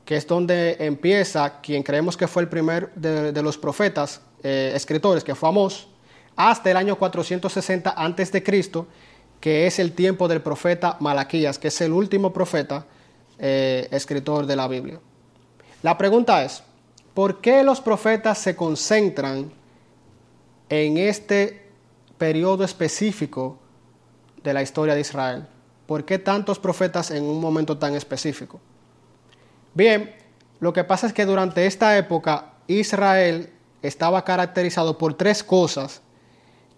que 0.05 0.17
es 0.17 0.27
donde 0.27 0.77
empieza 0.81 1.61
quien 1.63 1.83
creemos 1.83 2.17
que 2.17 2.29
fue 2.29 2.43
el 2.43 2.49
primer 2.49 2.93
de, 2.95 3.43
los 3.43 3.57
profetas 3.57 4.21
eh, 4.43 4.73
escritores, 4.75 5.25
que 5.25 5.35
fue 5.35 5.49
Amós, 5.49 5.89
hasta 6.37 6.71
el 6.71 6.77
año 6.77 6.99
460 6.99 7.91
a.C., 7.91 8.43
que 9.41 9.67
es 9.67 9.79
el 9.79 9.93
tiempo 9.93 10.29
del 10.29 10.43
profeta 10.43 10.99
Malaquías, 11.01 11.59
que 11.59 11.69
es 11.69 11.81
el 11.81 11.93
último 11.93 12.33
profeta 12.33 12.87
eh, 13.39 13.89
escritor 13.91 14.47
de 14.47 14.57
la 14.57 14.69
Biblia. 14.69 15.01
La 15.83 15.97
pregunta 15.97 16.45
es, 16.45 16.63
¿por 17.15 17.41
qué 17.41 17.63
los 17.63 17.81
profetas 17.81 18.39
se 18.39 18.55
concentran 18.55 19.53
en 20.69 20.97
este 20.99 21.63
periodo 22.19 22.65
específico 22.65 23.59
de 24.45 24.55
la 24.55 24.63
historia 24.63 24.95
de 24.95 25.01
Israel? 25.01 25.47
¿Por 25.87 26.05
qué 26.05 26.19
tantos 26.19 26.59
profetas 26.59 27.11
en 27.11 27.25
un 27.25 27.41
momento 27.41 27.77
tan 27.79 27.95
específico? 27.95 28.61
Bien, 29.75 30.15
lo 30.61 30.73
que 30.73 30.85
pasa 30.85 31.09
es 31.09 31.13
que 31.13 31.27
durante 31.27 31.67
esta 31.67 31.99
época 31.99 32.53
Israel 32.69 33.51
estaba 33.83 34.25
caracterizado 34.25 34.97
por 34.97 35.15
tres 35.15 35.43
cosas 35.43 36.01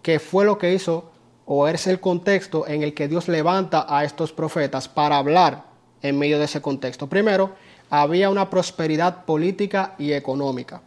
que 0.01 0.19
fue 0.19 0.45
lo 0.45 0.57
que 0.57 0.73
hizo 0.73 1.11
o 1.45 1.67
es 1.67 1.87
el 1.87 1.99
contexto 1.99 2.67
en 2.67 2.83
el 2.83 2.93
que 2.93 3.07
Dios 3.07 3.27
levanta 3.27 3.85
a 3.87 4.03
estos 4.03 4.33
profetas 4.33 4.87
para 4.87 5.17
hablar 5.17 5.65
en 6.01 6.17
medio 6.17 6.39
de 6.39 6.45
ese 6.45 6.61
contexto. 6.61 7.07
Primero, 7.07 7.51
había 7.89 8.29
una 8.29 8.49
prosperidad 8.49 9.25
política 9.25 9.95
y 9.97 10.11
económica. 10.11 10.81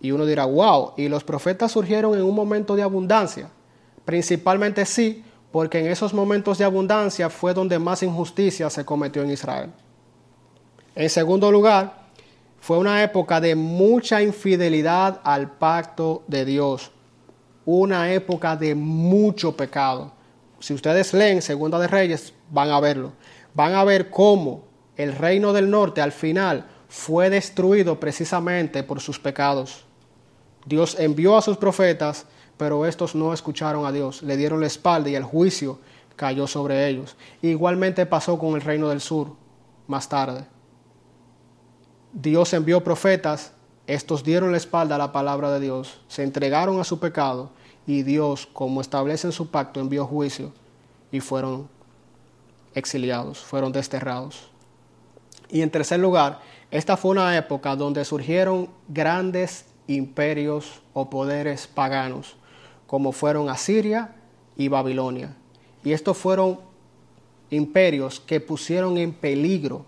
Y 0.00 0.12
uno 0.12 0.26
dirá, 0.26 0.44
wow, 0.44 0.92
¿y 0.96 1.08
los 1.08 1.24
profetas 1.24 1.72
surgieron 1.72 2.14
en 2.14 2.22
un 2.22 2.34
momento 2.34 2.76
de 2.76 2.82
abundancia? 2.82 3.50
Principalmente 4.04 4.86
sí, 4.86 5.24
porque 5.52 5.78
en 5.78 5.86
esos 5.86 6.12
momentos 6.12 6.58
de 6.58 6.64
abundancia 6.64 7.30
fue 7.30 7.54
donde 7.54 7.78
más 7.78 8.02
injusticia 8.02 8.68
se 8.70 8.84
cometió 8.84 9.22
en 9.22 9.30
Israel. 9.30 9.70
En 10.94 11.08
segundo 11.08 11.50
lugar, 11.50 12.08
fue 12.60 12.78
una 12.78 13.02
época 13.02 13.40
de 13.40 13.54
mucha 13.54 14.20
infidelidad 14.20 15.20
al 15.24 15.52
pacto 15.52 16.22
de 16.26 16.44
Dios, 16.44 16.90
una 17.64 18.12
época 18.12 18.56
de 18.56 18.74
mucho 18.74 19.56
pecado. 19.56 20.12
Si 20.60 20.74
ustedes 20.74 21.14
leen 21.14 21.40
Segunda 21.40 21.78
de 21.78 21.86
Reyes, 21.86 22.34
van 22.50 22.70
a 22.70 22.80
verlo. 22.80 23.12
Van 23.54 23.74
a 23.74 23.84
ver 23.84 24.10
cómo 24.10 24.64
el 24.96 25.14
reino 25.14 25.52
del 25.52 25.70
norte 25.70 26.00
al 26.00 26.12
final 26.12 26.66
fue 26.88 27.30
destruido 27.30 28.00
precisamente 28.00 28.82
por 28.82 29.00
sus 29.00 29.18
pecados. 29.18 29.84
Dios 30.66 30.96
envió 30.98 31.36
a 31.36 31.42
sus 31.42 31.56
profetas, 31.56 32.26
pero 32.58 32.84
estos 32.84 33.14
no 33.14 33.32
escucharon 33.32 33.86
a 33.86 33.92
Dios, 33.92 34.22
le 34.22 34.36
dieron 34.36 34.60
la 34.60 34.66
espalda 34.66 35.08
y 35.08 35.14
el 35.14 35.24
juicio 35.24 35.78
cayó 36.16 36.46
sobre 36.46 36.88
ellos. 36.88 37.16
Igualmente 37.40 38.04
pasó 38.04 38.38
con 38.38 38.54
el 38.56 38.60
reino 38.60 38.88
del 38.88 39.00
sur 39.00 39.28
más 39.86 40.08
tarde. 40.08 40.44
Dios 42.12 42.52
envió 42.52 42.82
profetas, 42.82 43.52
estos 43.86 44.24
dieron 44.24 44.50
la 44.50 44.58
espalda 44.58 44.96
a 44.96 44.98
la 44.98 45.12
palabra 45.12 45.50
de 45.52 45.60
Dios, 45.60 46.00
se 46.08 46.24
entregaron 46.24 46.80
a 46.80 46.84
su 46.84 46.98
pecado 46.98 47.50
y 47.86 48.02
Dios, 48.02 48.46
como 48.52 48.80
establece 48.80 49.28
en 49.28 49.32
su 49.32 49.50
pacto, 49.50 49.80
envió 49.80 50.04
juicio 50.04 50.52
y 51.12 51.20
fueron 51.20 51.68
exiliados, 52.74 53.38
fueron 53.38 53.72
desterrados. 53.72 54.50
Y 55.48 55.62
en 55.62 55.70
tercer 55.70 56.00
lugar, 56.00 56.40
esta 56.70 56.96
fue 56.96 57.12
una 57.12 57.36
época 57.36 57.76
donde 57.76 58.04
surgieron 58.04 58.68
grandes 58.88 59.66
imperios 59.86 60.82
o 60.92 61.08
poderes 61.08 61.66
paganos, 61.66 62.36
como 62.88 63.12
fueron 63.12 63.50
Asiria 63.50 64.16
y 64.56 64.66
Babilonia. 64.66 65.36
Y 65.84 65.92
estos 65.92 66.16
fueron 66.16 66.58
imperios 67.50 68.18
que 68.18 68.40
pusieron 68.40 68.96
en 68.96 69.12
peligro 69.12 69.84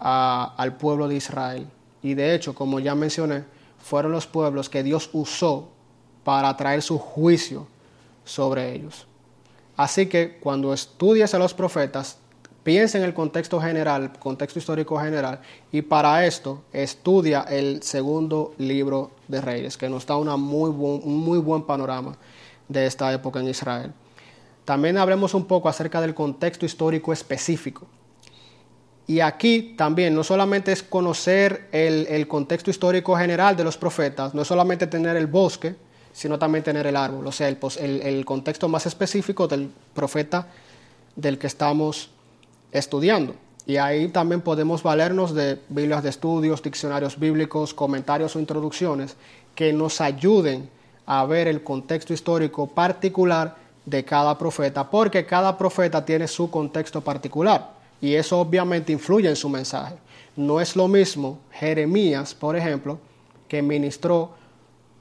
al 0.00 0.76
pueblo 0.78 1.06
de 1.06 1.16
Israel. 1.16 1.68
Y 2.02 2.14
de 2.14 2.34
hecho, 2.34 2.54
como 2.54 2.80
ya 2.80 2.94
mencioné, 2.94 3.44
fueron 3.78 4.10
los 4.10 4.26
pueblos 4.26 4.70
que 4.70 4.82
Dios 4.82 5.10
usó 5.12 5.68
para 6.24 6.56
traer 6.56 6.82
su 6.82 6.98
juicio 6.98 7.66
sobre 8.24 8.74
ellos. 8.74 9.06
Así 9.76 10.06
que 10.06 10.38
cuando 10.38 10.72
estudias 10.72 11.34
a 11.34 11.38
los 11.38 11.52
profetas, 11.52 12.18
piensa 12.68 12.98
en 12.98 13.04
el 13.04 13.14
contexto 13.14 13.58
general, 13.58 14.12
contexto 14.18 14.58
histórico 14.58 15.00
general, 15.00 15.40
y 15.72 15.80
para 15.80 16.26
esto 16.26 16.64
estudia 16.70 17.46
el 17.48 17.82
segundo 17.82 18.52
libro 18.58 19.12
de 19.26 19.40
Reyes, 19.40 19.78
que 19.78 19.88
nos 19.88 20.04
da 20.04 20.18
una 20.18 20.36
muy 20.36 20.68
un 20.68 21.16
muy 21.16 21.38
buen 21.38 21.62
panorama 21.62 22.18
de 22.68 22.84
esta 22.84 23.10
época 23.10 23.40
en 23.40 23.48
Israel. 23.48 23.94
También 24.66 24.98
hablemos 24.98 25.32
un 25.32 25.46
poco 25.46 25.70
acerca 25.70 26.02
del 26.02 26.14
contexto 26.14 26.66
histórico 26.66 27.10
específico. 27.10 27.86
Y 29.06 29.20
aquí 29.20 29.74
también 29.74 30.14
no 30.14 30.22
solamente 30.22 30.70
es 30.70 30.82
conocer 30.82 31.70
el, 31.72 32.28
contexto 32.28 32.70
histórico 32.70 33.16
general 33.16 33.56
de 33.56 33.64
los 33.64 33.78
profetas, 33.78 34.34
no 34.34 34.42
es 34.42 34.48
solamente 34.48 34.86
tener 34.86 35.16
el 35.16 35.26
bosque, 35.26 35.74
sino 36.12 36.38
también 36.38 36.62
tener 36.62 36.86
el 36.86 36.96
árbol, 36.96 37.26
o 37.26 37.32
sea, 37.32 37.48
el, 37.48 37.58
el 37.80 38.26
contexto 38.26 38.68
más 38.68 38.84
específico 38.84 39.48
del 39.48 39.70
profeta 39.94 40.48
del 41.16 41.38
que 41.38 41.46
estamos 41.46 42.10
estudiando. 42.72 43.34
Y 43.66 43.76
ahí 43.76 44.08
también 44.08 44.40
podemos 44.40 44.82
valernos 44.82 45.34
de 45.34 45.60
Biblias 45.68 46.02
de 46.02 46.08
estudios, 46.08 46.62
diccionarios 46.62 47.18
bíblicos, 47.18 47.74
comentarios 47.74 48.34
o 48.34 48.40
introducciones 48.40 49.16
que 49.54 49.72
nos 49.72 50.00
ayuden 50.00 50.70
a 51.04 51.24
ver 51.26 51.48
el 51.48 51.62
contexto 51.62 52.12
histórico 52.12 52.66
particular 52.66 53.56
de 53.84 54.04
cada 54.04 54.36
profeta, 54.36 54.90
porque 54.90 55.24
cada 55.26 55.56
profeta 55.56 56.04
tiene 56.04 56.28
su 56.28 56.50
contexto 56.50 57.00
particular 57.00 57.72
y 58.00 58.14
eso 58.14 58.38
obviamente 58.38 58.92
influye 58.92 59.28
en 59.28 59.36
su 59.36 59.48
mensaje. 59.48 59.96
No 60.36 60.60
es 60.60 60.76
lo 60.76 60.86
mismo 60.86 61.38
Jeremías, 61.50 62.34
por 62.34 62.56
ejemplo, 62.56 62.98
que 63.48 63.62
ministró 63.62 64.30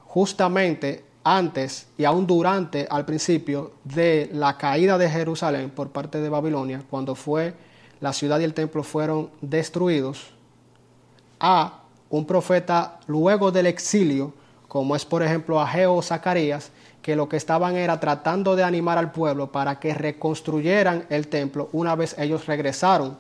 justamente 0.06 1.04
antes 1.36 1.88
y 1.98 2.06
aún 2.06 2.26
durante 2.26 2.88
al 2.90 3.06
principio 3.06 3.74
de 3.84 4.30
la 4.34 4.58
caída 4.58 4.98
de 4.98 5.10
Jerusalén 5.10 5.70
por 5.70 5.90
parte 5.90 6.22
de 6.22 6.30
Babilonia, 6.30 6.84
cuando 6.90 7.16
fue 7.16 7.54
la 8.00 8.14
ciudad 8.14 8.40
y 8.40 8.44
el 8.44 8.54
templo 8.54 8.84
fueron 8.84 9.30
destruidos, 9.42 10.34
a 11.40 11.82
un 12.10 12.26
profeta 12.26 13.00
luego 13.08 13.52
del 13.52 13.68
exilio, 13.68 14.34
como 14.68 14.96
es 14.96 15.06
por 15.06 15.22
ejemplo 15.22 15.60
Ageo 15.60 15.96
o 15.96 16.02
Zacarías, 16.02 16.72
que 17.02 17.16
lo 17.16 17.30
que 17.30 17.38
estaban 17.38 17.76
era 17.76 18.00
tratando 18.00 18.56
de 18.56 18.64
animar 18.64 18.98
al 18.98 19.12
pueblo 19.12 19.52
para 19.52 19.80
que 19.80 19.94
reconstruyeran 19.94 21.06
el 21.10 21.28
templo 21.28 21.70
una 21.74 21.96
vez 21.96 22.16
ellos 22.18 22.46
regresaron 22.46 23.18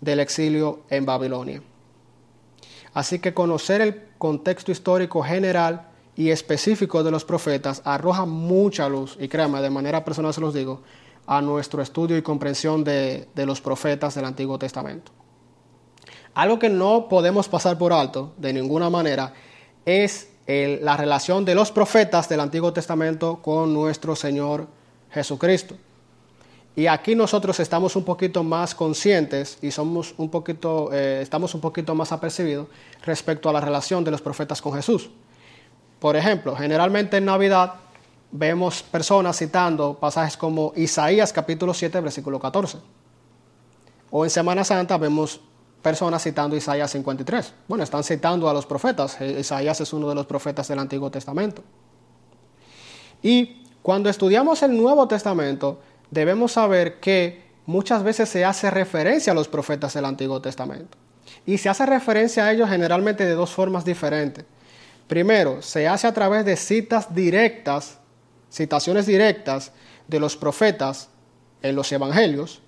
del 0.00 0.20
exilio 0.20 0.80
en 0.90 1.06
Babilonia. 1.06 1.62
Así 2.94 3.18
que 3.18 3.34
conocer 3.34 3.80
el 3.80 4.02
contexto 4.18 4.72
histórico 4.72 5.22
general 5.22 5.88
y 6.16 6.30
específico 6.30 7.04
de 7.04 7.10
los 7.10 7.24
profetas 7.24 7.82
arroja 7.84 8.24
mucha 8.24 8.88
luz, 8.88 9.16
y 9.20 9.28
créanme, 9.28 9.60
de 9.60 9.70
manera 9.70 10.04
personal 10.04 10.32
se 10.32 10.40
los 10.40 10.54
digo, 10.54 10.80
a 11.26 11.42
nuestro 11.42 11.82
estudio 11.82 12.16
y 12.16 12.22
comprensión 12.22 12.84
de, 12.84 13.28
los 13.34 13.60
profetas 13.60 14.14
del 14.14 14.24
Antiguo 14.24 14.58
Testamento. 14.58 15.12
Algo 16.34 16.58
que 16.58 16.68
no 16.68 17.08
podemos 17.08 17.48
pasar 17.48 17.76
por 17.76 17.92
alto 17.92 18.32
de 18.38 18.52
ninguna 18.52 18.88
manera 18.88 19.34
es 19.84 20.30
la 20.46 20.96
relación 20.96 21.44
de 21.44 21.54
los 21.54 21.70
profetas 21.72 22.28
del 22.28 22.40
Antiguo 22.40 22.72
Testamento 22.72 23.40
con 23.42 23.74
nuestro 23.74 24.14
Señor 24.14 24.68
Jesucristo. 25.10 25.76
Y 26.76 26.86
aquí 26.88 27.14
nosotros 27.14 27.58
estamos 27.58 27.96
un 27.96 28.04
poquito 28.04 28.44
más 28.44 28.74
conscientes 28.74 29.58
y 29.62 29.70
somos 29.70 30.14
un 30.18 30.30
poquito, 30.30 30.90
eh, 30.92 31.20
estamos 31.22 31.54
un 31.54 31.62
poquito 31.62 31.94
más 31.94 32.12
apercibidos 32.12 32.68
respecto 33.02 33.48
a 33.48 33.52
la 33.52 33.62
relación 33.62 34.04
de 34.04 34.10
los 34.10 34.20
profetas 34.20 34.60
con 34.60 34.74
Jesús. 34.74 35.08
Por 35.98 36.16
ejemplo, 36.16 36.54
generalmente 36.54 37.16
en 37.16 37.24
Navidad 37.24 37.74
vemos 38.30 38.82
personas 38.82 39.38
citando 39.38 39.94
pasajes 39.94 40.36
como 40.36 40.72
Isaías 40.76 41.32
capítulo 41.32 41.72
7, 41.72 42.00
versículo 42.00 42.38
14. 42.38 42.78
O 44.10 44.24
en 44.24 44.30
Semana 44.30 44.64
Santa 44.64 44.98
vemos 44.98 45.40
personas 45.82 46.22
citando 46.22 46.56
Isaías 46.56 46.90
53. 46.90 47.52
Bueno, 47.68 47.84
están 47.84 48.04
citando 48.04 48.48
a 48.48 48.52
los 48.52 48.66
profetas. 48.66 49.20
Eh, 49.20 49.40
Isaías 49.40 49.80
es 49.80 49.92
uno 49.92 50.08
de 50.08 50.14
los 50.14 50.26
profetas 50.26 50.68
del 50.68 50.78
Antiguo 50.78 51.10
Testamento. 51.10 51.62
Y 53.22 53.62
cuando 53.82 54.10
estudiamos 54.10 54.62
el 54.62 54.76
Nuevo 54.76 55.06
Testamento, 55.08 55.80
debemos 56.10 56.52
saber 56.52 57.00
que 57.00 57.44
muchas 57.66 58.02
veces 58.02 58.28
se 58.28 58.44
hace 58.44 58.70
referencia 58.70 59.32
a 59.32 59.34
los 59.34 59.48
profetas 59.48 59.94
del 59.94 60.04
Antiguo 60.04 60.40
Testamento. 60.40 60.98
Y 61.46 61.58
se 61.58 61.68
hace 61.68 61.86
referencia 61.86 62.44
a 62.44 62.52
ellos 62.52 62.68
generalmente 62.68 63.24
de 63.24 63.34
dos 63.34 63.50
formas 63.50 63.84
diferentes. 63.84 64.44
Primero, 65.06 65.62
se 65.62 65.86
hace 65.86 66.06
a 66.06 66.12
través 66.12 66.44
de 66.44 66.56
citas 66.56 67.14
directas, 67.14 67.98
citaciones 68.50 69.06
directas 69.06 69.72
de 70.08 70.18
los 70.18 70.36
profetas 70.36 71.08
en 71.62 71.76
los 71.76 71.90
evangelios. 71.92 72.60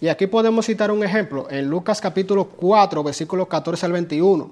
Y 0.00 0.08
aquí 0.08 0.26
podemos 0.26 0.66
citar 0.66 0.90
un 0.90 1.04
ejemplo 1.04 1.48
en 1.50 1.68
Lucas 1.68 2.00
capítulo 2.00 2.48
4, 2.48 3.02
versículos 3.02 3.46
14 3.46 3.86
al 3.86 3.92
21. 3.92 4.50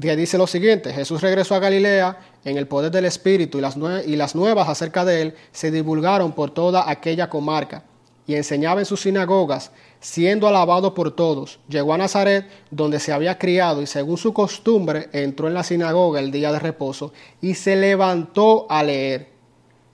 Que 0.00 0.14
dice 0.14 0.38
lo 0.38 0.46
siguiente, 0.46 0.92
Jesús 0.92 1.20
regresó 1.20 1.56
a 1.56 1.58
Galilea 1.58 2.18
en 2.44 2.56
el 2.56 2.68
poder 2.68 2.92
del 2.92 3.04
Espíritu 3.04 3.58
y 3.58 3.60
las, 3.60 3.76
y 4.06 4.14
las 4.14 4.36
nuevas 4.36 4.68
acerca 4.68 5.04
de 5.04 5.22
él 5.22 5.34
se 5.50 5.72
divulgaron 5.72 6.32
por 6.32 6.52
toda 6.52 6.88
aquella 6.88 7.28
comarca 7.28 7.82
y 8.28 8.34
enseñaba 8.34 8.80
en 8.80 8.86
sus 8.86 9.00
sinagogas, 9.00 9.72
siendo 10.00 10.46
alabado 10.46 10.92
por 10.92 11.16
todos. 11.16 11.58
Llegó 11.66 11.94
a 11.94 11.98
Nazaret, 11.98 12.46
donde 12.70 13.00
se 13.00 13.10
había 13.10 13.38
criado, 13.38 13.80
y 13.80 13.86
según 13.86 14.18
su 14.18 14.34
costumbre 14.34 15.08
entró 15.12 15.48
en 15.48 15.54
la 15.54 15.64
sinagoga 15.64 16.20
el 16.20 16.30
día 16.30 16.52
de 16.52 16.58
reposo, 16.58 17.14
y 17.40 17.54
se 17.54 17.74
levantó 17.74 18.66
a 18.68 18.82
leer. 18.84 19.30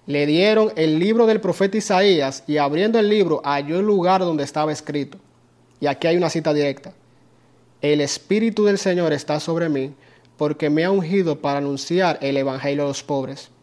Le 0.06 0.26
dieron 0.26 0.72
el 0.74 0.98
libro 0.98 1.26
del 1.26 1.40
profeta 1.40 1.78
Isaías, 1.78 2.42
y 2.48 2.56
abriendo 2.56 2.98
el 2.98 3.08
libro 3.08 3.40
halló 3.44 3.78
el 3.78 3.86
lugar 3.86 4.20
donde 4.22 4.42
estaba 4.42 4.72
escrito. 4.72 5.16
Y 5.78 5.86
aquí 5.86 6.08
hay 6.08 6.16
una 6.16 6.28
cita 6.28 6.52
directa. 6.52 6.92
El 7.80 8.00
Espíritu 8.00 8.64
del 8.64 8.78
Señor 8.78 9.12
está 9.12 9.38
sobre 9.38 9.68
mí, 9.68 9.94
porque 10.36 10.70
me 10.70 10.84
ha 10.84 10.90
ungido 10.90 11.40
para 11.40 11.58
anunciar 11.58 12.18
el 12.20 12.36
Evangelio 12.36 12.82
a 12.82 12.88
los 12.88 13.04
pobres 13.04 13.53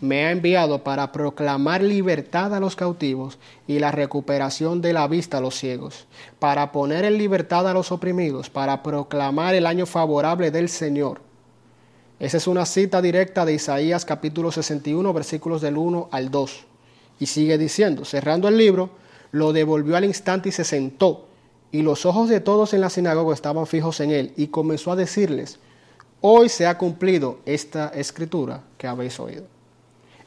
me 0.00 0.24
ha 0.24 0.30
enviado 0.30 0.84
para 0.84 1.10
proclamar 1.10 1.82
libertad 1.82 2.54
a 2.54 2.60
los 2.60 2.76
cautivos 2.76 3.38
y 3.66 3.80
la 3.80 3.90
recuperación 3.90 4.80
de 4.80 4.92
la 4.92 5.08
vista 5.08 5.38
a 5.38 5.40
los 5.40 5.56
ciegos, 5.56 6.06
para 6.38 6.70
poner 6.70 7.04
en 7.04 7.18
libertad 7.18 7.68
a 7.68 7.74
los 7.74 7.90
oprimidos, 7.90 8.48
para 8.48 8.82
proclamar 8.82 9.54
el 9.54 9.66
año 9.66 9.86
favorable 9.86 10.50
del 10.50 10.68
Señor. 10.68 11.20
Esa 12.20 12.36
es 12.36 12.46
una 12.46 12.64
cita 12.64 13.02
directa 13.02 13.44
de 13.44 13.54
Isaías 13.54 14.04
capítulo 14.04 14.52
61 14.52 15.12
versículos 15.12 15.60
del 15.62 15.76
1 15.76 16.08
al 16.12 16.30
2. 16.30 16.64
Y 17.20 17.26
sigue 17.26 17.58
diciendo, 17.58 18.04
cerrando 18.04 18.46
el 18.46 18.56
libro, 18.56 18.90
lo 19.32 19.52
devolvió 19.52 19.96
al 19.96 20.04
instante 20.04 20.48
y 20.48 20.52
se 20.52 20.64
sentó, 20.64 21.26
y 21.72 21.82
los 21.82 22.06
ojos 22.06 22.28
de 22.28 22.40
todos 22.40 22.72
en 22.72 22.80
la 22.80 22.90
sinagoga 22.90 23.34
estaban 23.34 23.66
fijos 23.66 24.00
en 24.00 24.12
él, 24.12 24.32
y 24.36 24.46
comenzó 24.48 24.92
a 24.92 24.96
decirles, 24.96 25.58
hoy 26.20 26.48
se 26.48 26.66
ha 26.66 26.78
cumplido 26.78 27.40
esta 27.44 27.88
escritura 27.88 28.62
que 28.78 28.86
habéis 28.86 29.18
oído. 29.18 29.57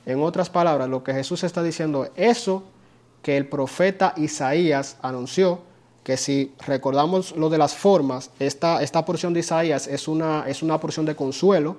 En 0.06 0.22
otras 0.22 0.50
palabras, 0.50 0.90
lo 0.90 1.04
que 1.04 1.14
Jesús 1.14 1.44
está 1.44 1.62
diciendo 1.62 2.06
es 2.16 2.40
eso 2.40 2.64
que 3.22 3.38
el 3.38 3.48
profeta 3.48 4.14
Isaías 4.18 4.98
anunció, 5.02 5.62
que 6.04 6.18
si 6.18 6.54
recordamos 6.66 7.36
lo 7.36 7.50
de 7.50 7.60
las 7.60 7.76
formas, 7.76 8.32
esta, 8.40 8.82
esta 8.82 9.06
porción 9.06 9.34
de 9.34 9.42
Isaías 9.42 9.88
es 9.88 10.08
una, 10.08 10.46
es 10.48 10.64
una 10.64 10.80
porción 10.80 11.06
de 11.06 11.16
consuelo. 11.16 11.78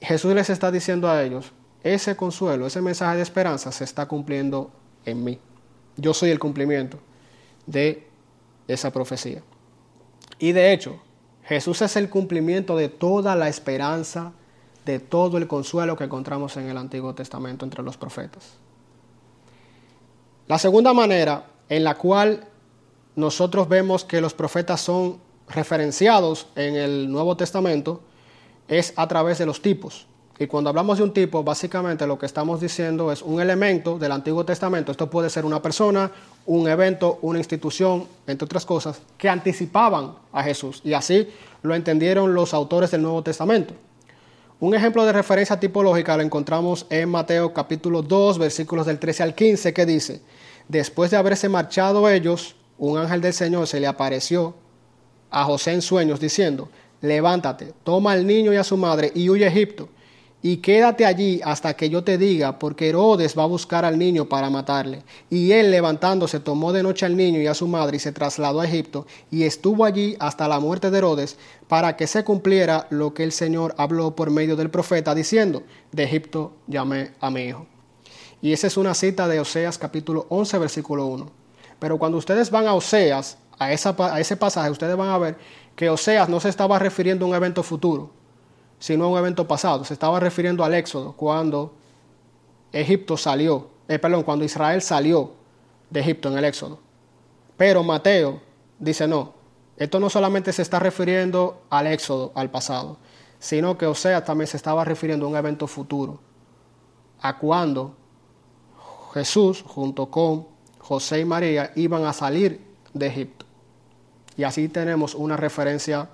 Jesús 0.00 0.34
les 0.34 0.48
está 0.48 0.70
diciendo 0.70 1.10
a 1.10 1.22
ellos, 1.22 1.52
ese 1.84 2.16
consuelo, 2.16 2.66
ese 2.66 2.80
mensaje 2.80 3.16
de 3.16 3.22
esperanza 3.22 3.70
se 3.72 3.84
está 3.84 4.06
cumpliendo 4.06 4.70
en 5.04 5.22
mí. 5.22 5.38
Yo 5.96 6.14
soy 6.14 6.30
el 6.30 6.38
cumplimiento 6.38 6.98
de 7.66 8.06
esa 8.66 8.90
profecía. 8.90 9.42
Y 10.38 10.52
de 10.52 10.72
hecho, 10.72 11.00
Jesús 11.44 11.82
es 11.82 11.96
el 11.96 12.08
cumplimiento 12.08 12.76
de 12.76 12.88
toda 12.88 13.36
la 13.36 13.48
esperanza 13.48 14.32
de 14.84 14.98
todo 14.98 15.38
el 15.38 15.46
consuelo 15.46 15.96
que 15.96 16.04
encontramos 16.04 16.56
en 16.56 16.68
el 16.68 16.76
Antiguo 16.76 17.14
Testamento 17.14 17.64
entre 17.64 17.82
los 17.82 17.96
profetas. 17.96 18.54
La 20.48 20.58
segunda 20.58 20.92
manera 20.92 21.46
en 21.68 21.84
la 21.84 21.94
cual 21.94 22.46
nosotros 23.16 23.68
vemos 23.68 24.04
que 24.04 24.20
los 24.20 24.34
profetas 24.34 24.80
son 24.80 25.18
referenciados 25.48 26.46
en 26.56 26.76
el 26.76 27.10
Nuevo 27.10 27.36
Testamento 27.36 28.00
es 28.68 28.92
a 28.96 29.06
través 29.06 29.38
de 29.38 29.46
los 29.46 29.62
tipos. 29.62 30.06
Y 30.38 30.46
cuando 30.46 30.70
hablamos 30.70 30.98
de 30.98 31.04
un 31.04 31.12
tipo, 31.12 31.44
básicamente 31.44 32.06
lo 32.06 32.18
que 32.18 32.26
estamos 32.26 32.60
diciendo 32.60 33.12
es 33.12 33.22
un 33.22 33.40
elemento 33.40 33.98
del 33.98 34.10
Antiguo 34.12 34.44
Testamento. 34.44 34.90
Esto 34.90 35.08
puede 35.08 35.30
ser 35.30 35.44
una 35.44 35.62
persona, 35.62 36.10
un 36.46 36.68
evento, 36.68 37.18
una 37.22 37.38
institución, 37.38 38.06
entre 38.26 38.46
otras 38.46 38.66
cosas, 38.66 39.00
que 39.16 39.28
anticipaban 39.28 40.14
a 40.32 40.42
Jesús. 40.42 40.80
Y 40.84 40.94
así 40.94 41.28
lo 41.62 41.74
entendieron 41.74 42.34
los 42.34 42.54
autores 42.54 42.90
del 42.90 43.02
Nuevo 43.02 43.22
Testamento. 43.22 43.74
Un 44.62 44.76
ejemplo 44.76 45.04
de 45.04 45.12
referencia 45.12 45.58
tipológica 45.58 46.16
lo 46.16 46.22
encontramos 46.22 46.86
en 46.88 47.08
Mateo 47.08 47.52
capítulo 47.52 48.00
2, 48.00 48.38
versículos 48.38 48.86
del 48.86 49.00
13 49.00 49.24
al 49.24 49.34
15, 49.34 49.74
que 49.74 49.84
dice, 49.84 50.22
después 50.68 51.10
de 51.10 51.16
haberse 51.16 51.48
marchado 51.48 52.08
ellos, 52.08 52.54
un 52.78 52.96
ángel 52.96 53.20
del 53.20 53.32
Señor 53.32 53.66
se 53.66 53.80
le 53.80 53.88
apareció 53.88 54.54
a 55.32 55.42
José 55.42 55.72
en 55.72 55.82
sueños 55.82 56.20
diciendo, 56.20 56.68
levántate, 57.00 57.74
toma 57.82 58.12
al 58.12 58.24
niño 58.24 58.52
y 58.52 58.56
a 58.56 58.62
su 58.62 58.76
madre 58.76 59.10
y 59.16 59.28
huye 59.28 59.46
a 59.46 59.48
Egipto 59.48 59.88
y 60.44 60.56
quédate 60.56 61.06
allí 61.06 61.40
hasta 61.44 61.74
que 61.74 61.88
yo 61.88 62.02
te 62.02 62.18
diga, 62.18 62.58
porque 62.58 62.88
Herodes 62.88 63.38
va 63.38 63.44
a 63.44 63.46
buscar 63.46 63.84
al 63.84 63.96
niño 63.96 64.28
para 64.28 64.50
matarle. 64.50 65.04
Y 65.30 65.52
él 65.52 65.70
levantándose 65.70 66.40
tomó 66.40 66.72
de 66.72 66.82
noche 66.82 67.06
al 67.06 67.16
niño 67.16 67.40
y 67.40 67.46
a 67.46 67.54
su 67.54 67.68
madre 67.68 67.96
y 67.96 68.00
se 68.00 68.10
trasladó 68.10 68.60
a 68.60 68.66
Egipto, 68.66 69.06
y 69.30 69.44
estuvo 69.44 69.84
allí 69.84 70.16
hasta 70.18 70.48
la 70.48 70.58
muerte 70.58 70.90
de 70.90 70.98
Herodes, 70.98 71.38
para 71.68 71.96
que 71.96 72.08
se 72.08 72.24
cumpliera 72.24 72.88
lo 72.90 73.14
que 73.14 73.22
el 73.22 73.30
Señor 73.30 73.72
habló 73.78 74.16
por 74.16 74.30
medio 74.30 74.56
del 74.56 74.68
profeta, 74.68 75.14
diciendo, 75.14 75.62
de 75.92 76.02
Egipto 76.02 76.54
llamé 76.66 77.12
a 77.20 77.30
mi 77.30 77.42
hijo. 77.42 77.66
Y 78.42 78.52
esa 78.52 78.66
es 78.66 78.76
una 78.76 78.94
cita 78.94 79.28
de 79.28 79.38
Oseas 79.38 79.78
capítulo 79.78 80.26
11, 80.28 80.58
versículo 80.58 81.06
1. 81.06 81.30
Pero 81.78 81.98
cuando 81.98 82.18
ustedes 82.18 82.50
van 82.50 82.66
a 82.66 82.74
Oseas, 82.74 83.38
a, 83.60 83.66
a 83.66 84.20
ese 84.20 84.36
pasaje, 84.36 84.70
ustedes 84.70 84.96
van 84.96 85.10
a 85.10 85.18
ver 85.18 85.36
que 85.76 85.88
Oseas 85.88 86.28
no 86.28 86.40
se 86.40 86.48
estaba 86.48 86.80
refiriendo 86.80 87.24
a 87.24 87.28
un 87.28 87.34
evento 87.36 87.62
futuro 87.62 88.21
sino 88.82 89.04
a 89.04 89.08
un 89.08 89.16
evento 89.16 89.46
pasado. 89.46 89.84
Se 89.84 89.94
estaba 89.94 90.18
refiriendo 90.18 90.64
al 90.64 90.74
Éxodo, 90.74 91.12
cuando 91.12 91.72
Egipto 92.72 93.16
salió, 93.16 93.68
eh, 93.86 93.96
perdón, 94.00 94.24
cuando 94.24 94.44
Israel 94.44 94.82
salió 94.82 95.30
de 95.88 96.00
Egipto 96.00 96.28
en 96.28 96.38
el 96.38 96.44
Éxodo. 96.44 96.80
Pero 97.56 97.84
Mateo 97.84 98.40
dice 98.80 99.06
no, 99.06 99.34
esto 99.76 100.00
no 100.00 100.10
solamente 100.10 100.52
se 100.52 100.62
está 100.62 100.80
refiriendo 100.80 101.62
al 101.70 101.86
Éxodo, 101.86 102.32
al 102.34 102.50
pasado, 102.50 102.96
sino 103.38 103.78
que 103.78 103.86
Osea 103.86 104.24
también 104.24 104.48
se 104.48 104.56
estaba 104.56 104.84
refiriendo 104.84 105.26
a 105.26 105.28
un 105.28 105.36
evento 105.36 105.68
futuro, 105.68 106.18
a 107.20 107.38
cuando 107.38 107.94
Jesús 109.14 109.62
junto 109.64 110.06
con 110.06 110.48
José 110.80 111.20
y 111.20 111.24
María 111.24 111.70
iban 111.76 112.04
a 112.04 112.12
salir 112.12 112.60
de 112.92 113.06
Egipto. 113.06 113.46
Y 114.36 114.42
así 114.42 114.68
tenemos 114.68 115.14
una 115.14 115.36
referencia 115.36 116.08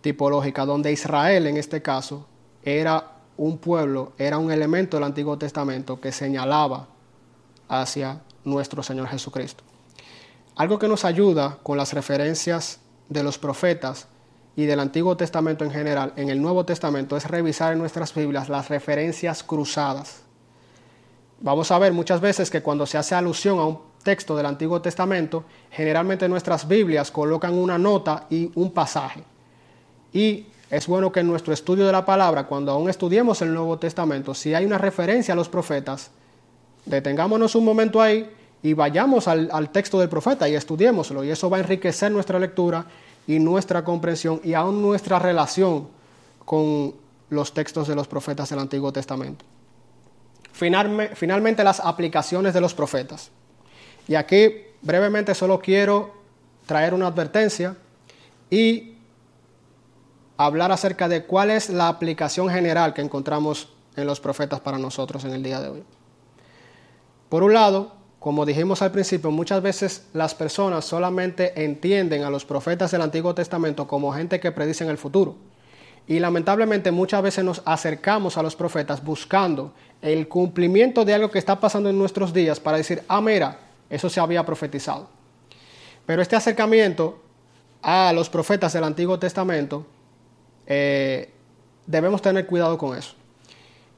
tipológica, 0.00 0.64
donde 0.64 0.92
Israel 0.92 1.46
en 1.46 1.56
este 1.56 1.82
caso 1.82 2.26
era 2.62 3.12
un 3.36 3.58
pueblo, 3.58 4.12
era 4.18 4.38
un 4.38 4.50
elemento 4.50 4.96
del 4.96 5.04
Antiguo 5.04 5.38
Testamento 5.38 6.00
que 6.00 6.12
señalaba 6.12 6.88
hacia 7.68 8.20
nuestro 8.44 8.82
Señor 8.82 9.08
Jesucristo. 9.08 9.62
Algo 10.56 10.78
que 10.78 10.88
nos 10.88 11.04
ayuda 11.04 11.58
con 11.62 11.76
las 11.76 11.92
referencias 11.92 12.80
de 13.08 13.22
los 13.22 13.38
profetas 13.38 14.08
y 14.56 14.66
del 14.66 14.80
Antiguo 14.80 15.16
Testamento 15.16 15.64
en 15.64 15.70
general 15.70 16.12
en 16.16 16.30
el 16.30 16.42
Nuevo 16.42 16.64
Testamento 16.64 17.16
es 17.16 17.28
revisar 17.28 17.72
en 17.72 17.78
nuestras 17.78 18.12
Biblias 18.12 18.48
las 18.48 18.68
referencias 18.68 19.44
cruzadas. 19.44 20.22
Vamos 21.40 21.70
a 21.70 21.78
ver 21.78 21.92
muchas 21.92 22.20
veces 22.20 22.50
que 22.50 22.60
cuando 22.60 22.84
se 22.84 22.98
hace 22.98 23.14
alusión 23.14 23.60
a 23.60 23.66
un 23.66 23.78
texto 24.02 24.36
del 24.36 24.46
Antiguo 24.46 24.82
Testamento, 24.82 25.44
generalmente 25.70 26.28
nuestras 26.28 26.66
Biblias 26.66 27.12
colocan 27.12 27.54
una 27.54 27.78
nota 27.78 28.26
y 28.28 28.50
un 28.56 28.72
pasaje. 28.72 29.22
Y 30.12 30.46
es 30.70 30.86
bueno 30.86 31.10
que 31.10 31.20
en 31.20 31.26
nuestro 31.26 31.52
estudio 31.52 31.86
de 31.86 31.92
la 31.92 32.04
palabra, 32.04 32.46
cuando 32.46 32.72
aún 32.72 32.90
estudiemos 32.90 33.40
el 33.42 33.54
Nuevo 33.54 33.78
Testamento, 33.78 34.34
si 34.34 34.54
hay 34.54 34.64
una 34.64 34.78
referencia 34.78 35.32
a 35.32 35.36
los 35.36 35.48
profetas, 35.48 36.10
detengámonos 36.84 37.54
un 37.54 37.64
momento 37.64 38.00
ahí 38.00 38.28
y 38.62 38.72
vayamos 38.74 39.28
al, 39.28 39.70
texto 39.70 40.00
del 40.00 40.08
profeta 40.08 40.48
y 40.48 40.54
estudiémoslo. 40.54 41.24
Y 41.24 41.30
eso 41.30 41.48
va 41.48 41.58
a 41.58 41.60
enriquecer 41.60 42.10
nuestra 42.10 42.38
lectura 42.38 42.84
y 43.26 43.38
nuestra 43.38 43.84
comprensión 43.84 44.40
y 44.44 44.54
aún 44.54 44.82
nuestra 44.82 45.18
relación 45.18 45.88
con 46.44 46.94
los 47.30 47.52
textos 47.52 47.88
de 47.88 47.94
los 47.94 48.08
profetas 48.08 48.50
del 48.50 48.58
Antiguo 48.58 48.92
Testamento. 48.92 49.44
finalmente, 50.52 51.62
las 51.62 51.80
aplicaciones 51.80 52.52
de 52.52 52.60
los 52.60 52.74
profetas. 52.74 53.30
Y 54.08 54.16
aquí 54.16 54.50
brevemente 54.82 55.34
solo 55.34 55.60
quiero 55.60 56.12
traer 56.66 56.94
una 56.94 57.06
advertencia 57.06 57.76
y 58.50 58.97
hablar 60.38 60.72
acerca 60.72 61.08
de 61.08 61.24
cuál 61.24 61.50
es 61.50 61.68
la 61.68 61.88
aplicación 61.88 62.48
general 62.48 62.94
que 62.94 63.02
encontramos 63.02 63.68
en 63.96 64.06
los 64.06 64.20
profetas 64.20 64.60
para 64.60 64.78
nosotros 64.78 65.24
en 65.24 65.32
el 65.32 65.42
día 65.42 65.60
de 65.60 65.68
hoy. 65.68 65.82
Por 67.28 67.42
un 67.42 67.52
lado, 67.52 67.92
como 68.20 68.46
dijimos 68.46 68.80
al 68.80 68.92
principio, 68.92 69.30
muchas 69.30 69.60
veces 69.60 70.06
las 70.12 70.34
personas 70.34 70.84
solamente 70.84 71.62
entienden 71.62 72.22
a 72.22 72.30
los 72.30 72.44
profetas 72.44 72.92
del 72.92 73.02
Antiguo 73.02 73.34
Testamento 73.34 73.86
como 73.86 74.12
gente 74.12 74.40
que 74.40 74.52
predicen 74.52 74.88
el 74.88 74.96
futuro. 74.96 75.36
Y 76.06 76.20
lamentablemente 76.20 76.90
muchas 76.90 77.20
veces 77.20 77.44
nos 77.44 77.60
acercamos 77.66 78.38
a 78.38 78.42
los 78.42 78.56
profetas 78.56 79.04
buscando 79.04 79.74
el 80.00 80.26
cumplimiento 80.28 81.04
de 81.04 81.14
algo 81.14 81.30
que 81.30 81.38
está 81.38 81.60
pasando 81.60 81.90
en 81.90 81.98
nuestros 81.98 82.32
días 82.32 82.60
para 82.60 82.78
decir, 82.78 83.02
ah, 83.08 83.20
mira, 83.20 83.58
eso 83.90 84.08
se 84.08 84.20
había 84.20 84.46
profetizado. 84.46 85.08
Pero 86.06 86.22
este 86.22 86.36
acercamiento 86.36 87.20
a 87.82 88.12
los 88.12 88.30
profetas 88.30 88.72
del 88.72 88.84
Antiguo 88.84 89.18
Testamento, 89.18 89.84
eh, 90.68 91.30
debemos 91.86 92.20
tener 92.22 92.46
cuidado 92.46 92.76
con 92.76 92.96
eso. 92.96 93.14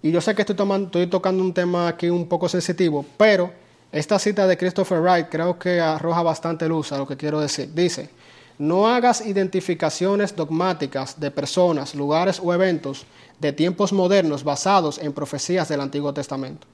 Y 0.03 0.13
yo 0.13 0.21
sé 0.21 0.35
que 0.35 0.43
estoy, 0.43 0.57
tomando, 0.57 0.87
estoy 0.87 1.09
tocando 1.09 1.43
un 1.43 1.53
tema 1.53 1.89
aquí 1.89 2.09
un 2.09 2.27
poco 2.27 2.49
sensitivo, 2.49 3.05
pero 3.19 3.53
esta 3.93 4.19
cita 4.19 4.47
de 4.47 4.57
Christopher 4.57 5.01
Wright 5.01 5.27
creo 5.29 5.59
que 5.59 5.81
arroja 5.81 6.23
bastante 6.23 6.67
luz 6.69 6.93
a 6.93 6.99
lo 6.99 7.07
que 7.07 7.17
quiero 7.17 7.41
decir. 7.41 7.75
Dice, 7.75 8.09
no 8.57 8.87
hagas 8.87 9.27
identificaciones 9.27 10.35
dogmáticas 10.37 11.19
de 11.19 11.31
personas, 11.31 11.95
lugares 11.95 12.41
o 12.43 12.55
eventos 12.55 13.05
de 13.41 13.53
tiempos 13.53 13.93
modernos 13.93 14.45
basados 14.45 14.99
en 14.99 15.13
profecías 15.13 15.69
del 15.69 15.81
Antiguo 15.81 16.15
Testamento. 16.15 16.67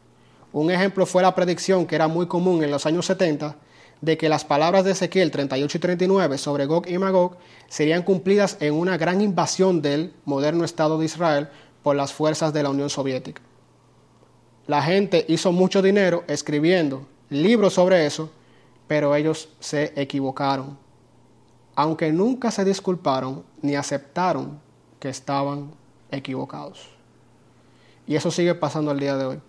Un 0.52 0.70
ejemplo 0.70 1.06
fue 1.06 1.22
la 1.22 1.34
predicción 1.34 1.86
que 1.86 1.96
era 1.96 2.06
muy 2.06 2.26
común 2.26 2.62
en 2.62 2.70
los 2.70 2.86
años 2.86 3.06
70 3.06 3.56
de 4.00 4.16
que 4.16 4.28
las 4.28 4.44
palabras 4.44 4.84
de 4.84 4.92
Ezequiel 4.92 5.30
38 5.30 5.78
y 5.78 5.80
39 5.80 6.38
sobre 6.38 6.66
Gog 6.66 6.88
y 6.88 6.98
Magog 6.98 7.36
serían 7.68 8.02
cumplidas 8.02 8.56
en 8.60 8.74
una 8.74 8.96
gran 8.96 9.20
invasión 9.20 9.82
del 9.82 10.12
moderno 10.24 10.64
Estado 10.64 10.98
de 10.98 11.06
Israel 11.06 11.48
por 11.82 11.96
las 11.96 12.12
fuerzas 12.12 12.52
de 12.52 12.62
la 12.62 12.70
Unión 12.70 12.90
Soviética. 12.90 13.42
La 14.66 14.82
gente 14.82 15.24
hizo 15.28 15.52
mucho 15.52 15.80
dinero 15.80 16.24
escribiendo 16.26 17.06
libros 17.30 17.74
sobre 17.74 18.06
eso, 18.06 18.30
pero 18.86 19.14
ellos 19.14 19.48
se 19.60 19.92
equivocaron, 20.00 20.78
aunque 21.74 22.12
nunca 22.12 22.50
se 22.50 22.64
disculparon 22.64 23.44
ni 23.62 23.76
aceptaron 23.76 24.60
que 24.98 25.08
estaban 25.08 25.70
equivocados. 26.10 26.88
Y 28.06 28.14
eso 28.14 28.30
sigue 28.30 28.54
pasando 28.54 28.90
al 28.90 29.00
día 29.00 29.16
de 29.16 29.24
hoy. 29.24 29.40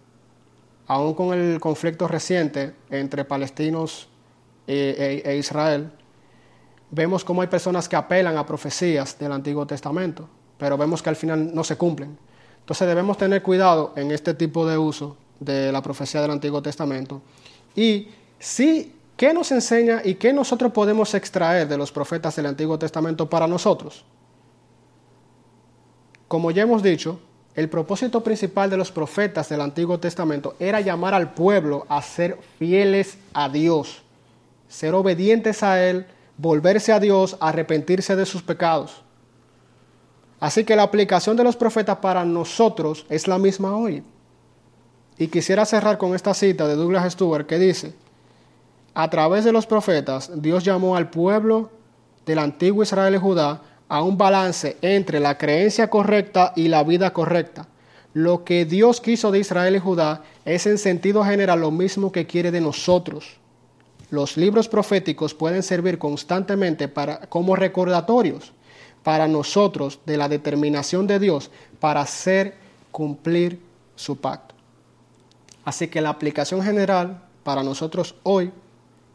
Aún 0.88 1.14
con 1.14 1.38
el 1.38 1.60
conflicto 1.60 2.08
reciente 2.08 2.74
entre 2.90 3.26
palestinos 3.26 4.08
e, 4.68 5.24
e, 5.26 5.38
Israel, 5.38 5.90
vemos 6.92 7.24
cómo 7.24 7.42
hay 7.42 7.48
personas 7.48 7.88
que 7.88 7.96
apelan 7.96 8.38
a 8.38 8.46
profecías 8.46 9.18
del 9.18 9.32
Antiguo 9.32 9.66
Testamento, 9.66 10.28
pero 10.58 10.78
vemos 10.78 11.02
que 11.02 11.10
al 11.10 11.16
final 11.16 11.54
no 11.56 11.64
se 11.64 11.78
cumplen. 11.78 12.18
Entonces 12.60 12.88
debemos 12.88 13.18
tener 13.18 13.42
cuidado 13.42 13.94
en 13.96 14.12
este 14.12 14.34
tipo 14.34 14.66
de 14.68 14.78
uso 14.78 15.16
de 15.40 15.72
la 15.72 15.82
profecía 15.82 16.22
del 16.22 16.32
Antiguo 16.32 16.62
Testamento. 16.62 17.22
Y 17.76 18.10
sí, 18.40 18.94
¿qué 19.16 19.34
nos 19.34 19.52
enseña 19.52 20.02
y 20.04 20.16
qué 20.16 20.34
nosotros 20.34 20.74
podemos 20.74 21.14
extraer 21.14 21.68
de 21.68 21.78
los 21.78 21.92
profetas 21.92 22.36
del 22.36 22.48
Antiguo 22.48 22.78
Testamento 22.78 23.30
para 23.30 23.48
nosotros? 23.48 24.04
Como 26.28 26.52
ya 26.52 26.64
hemos 26.64 26.84
dicho, 26.84 27.22
el 27.56 27.70
propósito 27.70 28.22
principal 28.22 28.70
de 28.70 28.78
los 28.78 28.92
profetas 28.92 29.48
del 29.48 29.62
Antiguo 29.62 29.98
Testamento 30.00 30.56
era 30.60 30.82
llamar 30.82 31.14
al 31.14 31.34
pueblo 31.34 31.86
a 31.88 32.02
ser 32.02 32.38
fieles 32.60 33.18
a 33.34 33.48
Dios 33.48 34.04
ser 34.68 34.94
obedientes 34.94 35.64
a 35.64 35.84
Él, 35.84 36.06
volverse 36.38 36.92
a 36.92 37.00
Dios, 37.00 37.38
arrepentirse 37.40 38.16
de 38.16 38.26
sus 38.26 38.44
pecados. 38.44 39.04
Así 40.40 40.64
que 40.64 40.76
la 40.76 40.84
aplicación 40.84 41.36
de 41.36 41.44
los 41.44 41.56
profetas 41.56 41.98
para 41.98 42.24
nosotros 42.24 43.06
es 43.10 43.28
la 43.28 43.40
misma 43.40 43.76
hoy. 43.76 44.04
Y 45.18 45.28
quisiera 45.28 45.66
cerrar 45.66 45.98
con 45.98 46.14
esta 46.14 46.34
cita 46.34 46.68
de 46.68 46.76
Douglas 46.76 47.12
Stewart 47.14 47.48
que 47.48 47.58
dice, 47.58 47.94
a 48.94 49.10
través 49.10 49.46
de 49.46 49.52
los 49.52 49.66
profetas 49.66 50.32
Dios 50.36 50.64
llamó 50.64 50.96
al 50.96 51.10
pueblo 51.10 51.72
del 52.26 52.40
antiguo 52.40 52.84
Israel 52.84 53.16
y 53.16 53.18
Judá 53.18 53.62
a 53.88 54.04
un 54.04 54.18
balance 54.18 54.78
entre 54.82 55.20
la 55.20 55.38
creencia 55.38 55.90
correcta 55.90 56.54
y 56.56 56.68
la 56.68 56.84
vida 56.84 57.14
correcta. 57.14 57.68
Lo 58.14 58.44
que 58.44 58.66
Dios 58.66 59.02
quiso 59.02 59.32
de 59.32 59.40
Israel 59.40 59.76
y 59.76 59.80
Judá 59.80 60.24
es 60.46 60.68
en 60.68 60.78
sentido 60.78 61.24
general 61.24 61.62
lo 61.62 61.72
mismo 61.72 62.12
que 62.12 62.28
quiere 62.28 62.52
de 62.52 62.62
nosotros 62.62 63.40
los 64.10 64.38
libros 64.38 64.68
proféticos 64.68 65.34
pueden 65.34 65.64
servir 65.64 65.98
constantemente 65.98 66.88
para, 66.88 67.22
como 67.28 67.56
recordatorios 67.56 68.54
para 69.04 69.28
nosotros 69.28 70.00
de 70.06 70.18
la 70.18 70.30
determinación 70.30 71.08
de 71.08 71.20
Dios 71.20 71.52
para 71.80 72.02
hacer 72.02 72.56
cumplir 72.92 73.60
su 73.96 74.18
pacto. 74.20 74.56
Así 75.66 75.88
que 75.88 76.02
la 76.02 76.10
aplicación 76.10 76.62
general 76.62 77.24
para 77.44 77.64
nosotros 77.64 78.16
hoy 78.24 78.52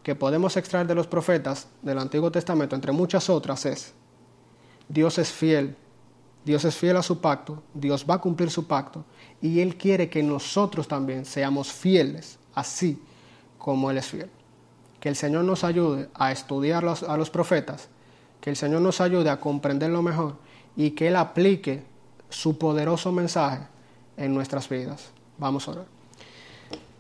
que 0.03 0.15
podemos 0.15 0.57
extraer 0.57 0.87
de 0.87 0.95
los 0.95 1.07
profetas 1.07 1.69
del 1.81 1.99
Antiguo 1.99 2.31
Testamento, 2.31 2.75
entre 2.75 2.93
muchas 2.93 3.31
otras, 3.31 3.65
es 3.67 3.93
Dios 4.89 5.17
es 5.19 5.31
fiel, 5.31 5.77
Dios 6.45 6.65
es 6.65 6.75
fiel 6.75 6.97
a 6.97 7.03
su 7.03 7.21
pacto, 7.21 7.63
Dios 7.73 8.05
va 8.09 8.15
a 8.15 8.21
cumplir 8.21 8.51
su 8.51 8.67
pacto 8.67 9.05
y 9.41 9.61
Él 9.61 9.77
quiere 9.77 10.11
que 10.11 10.23
nosotros 10.23 10.89
también 10.89 11.25
seamos 11.25 11.73
fieles, 11.73 12.39
así 12.55 13.01
como 13.59 13.91
Él 13.91 13.99
es 13.99 14.07
fiel 14.07 14.31
que 15.03 15.09
el 15.09 15.17
Señor 15.17 15.43
nos 15.43 15.65
ayude 15.65 16.09
a 16.15 16.31
estudiar 16.31 16.85
a 16.85 17.17
los 17.17 17.29
profetas, 17.29 17.89
que 18.41 18.51
el 18.51 18.57
Señor 18.57 18.83
nos 18.83 19.01
ayude 19.01 19.31
a 19.31 19.41
comprenderlo 19.41 20.01
mejor 20.01 20.37
y 20.77 20.93
que 20.93 21.09
Él 21.09 21.17
aplique 21.17 21.83
su 22.31 22.57
poderoso 22.57 23.11
mensaje 23.11 23.67
en 24.17 24.33
nuestras 24.33 24.69
vidas. 24.69 25.11
Vamos 25.39 25.67
a 25.67 25.73
orar. 25.73 25.85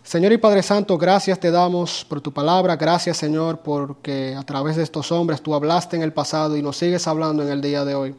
Señor 0.03 0.32
y 0.32 0.38
Padre 0.38 0.64
Santo, 0.64 0.98
gracias 0.98 1.38
te 1.38 1.53
damos 1.53 2.05
por 2.05 2.20
tu 2.20 2.32
palabra, 2.32 2.74
gracias 2.74 3.18
Señor 3.18 3.61
porque 3.61 4.34
a 4.36 4.42
través 4.42 4.74
de 4.74 4.82
estos 4.82 5.12
hombres 5.12 5.40
tú 5.40 5.55
hablaste 5.55 5.94
en 5.94 6.03
el 6.03 6.12
pasado 6.12 6.57
y 6.57 6.62
nos 6.62 6.78
sigues 6.78 7.07
hablando 7.07 7.44
en 7.44 7.50
el 7.50 7.61
día 7.61 7.84
de 7.84 7.94
hoy. 7.94 8.16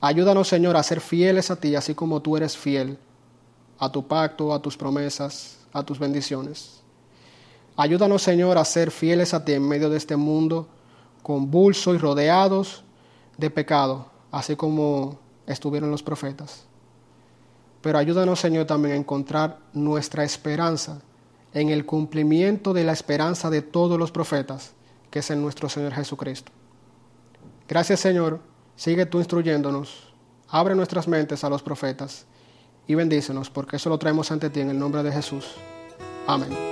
Ayúdanos 0.00 0.48
Señor 0.48 0.76
a 0.76 0.82
ser 0.82 1.00
fieles 1.00 1.48
a 1.52 1.54
ti, 1.54 1.76
así 1.76 1.94
como 1.94 2.20
tú 2.20 2.36
eres 2.36 2.56
fiel 2.56 2.98
a 3.78 3.88
tu 3.88 4.04
pacto, 4.04 4.52
a 4.52 4.60
tus 4.60 4.76
promesas, 4.76 5.58
a 5.72 5.84
tus 5.84 6.00
bendiciones. 6.00 6.81
Ayúdanos, 7.76 8.22
Señor, 8.22 8.58
a 8.58 8.64
ser 8.64 8.90
fieles 8.90 9.32
a 9.34 9.44
ti 9.44 9.52
en 9.52 9.66
medio 9.66 9.88
de 9.88 9.96
este 9.96 10.16
mundo 10.16 10.68
convulso 11.22 11.94
y 11.94 11.98
rodeados 11.98 12.84
de 13.38 13.50
pecado, 13.50 14.06
así 14.30 14.56
como 14.56 15.18
estuvieron 15.46 15.90
los 15.90 16.02
profetas. 16.02 16.64
Pero 17.80 17.98
ayúdanos, 17.98 18.40
Señor, 18.40 18.66
también 18.66 18.94
a 18.94 18.98
encontrar 18.98 19.58
nuestra 19.72 20.24
esperanza 20.24 21.00
en 21.52 21.68
el 21.68 21.84
cumplimiento 21.84 22.72
de 22.72 22.84
la 22.84 22.92
esperanza 22.92 23.50
de 23.50 23.62
todos 23.62 23.98
los 23.98 24.12
profetas, 24.12 24.72
que 25.10 25.18
es 25.18 25.30
en 25.30 25.42
nuestro 25.42 25.68
Señor 25.68 25.92
Jesucristo. 25.92 26.52
Gracias, 27.68 28.00
Señor. 28.00 28.40
Sigue 28.76 29.06
tú 29.06 29.18
instruyéndonos. 29.18 30.12
Abre 30.48 30.74
nuestras 30.74 31.08
mentes 31.08 31.44
a 31.44 31.50
los 31.50 31.62
profetas 31.62 32.26
y 32.86 32.94
bendícenos, 32.94 33.50
porque 33.50 33.76
eso 33.76 33.88
lo 33.88 33.98
traemos 33.98 34.30
ante 34.30 34.50
ti 34.50 34.60
en 34.60 34.70
el 34.70 34.78
nombre 34.78 35.02
de 35.02 35.12
Jesús. 35.12 35.54
Amén. 36.26 36.71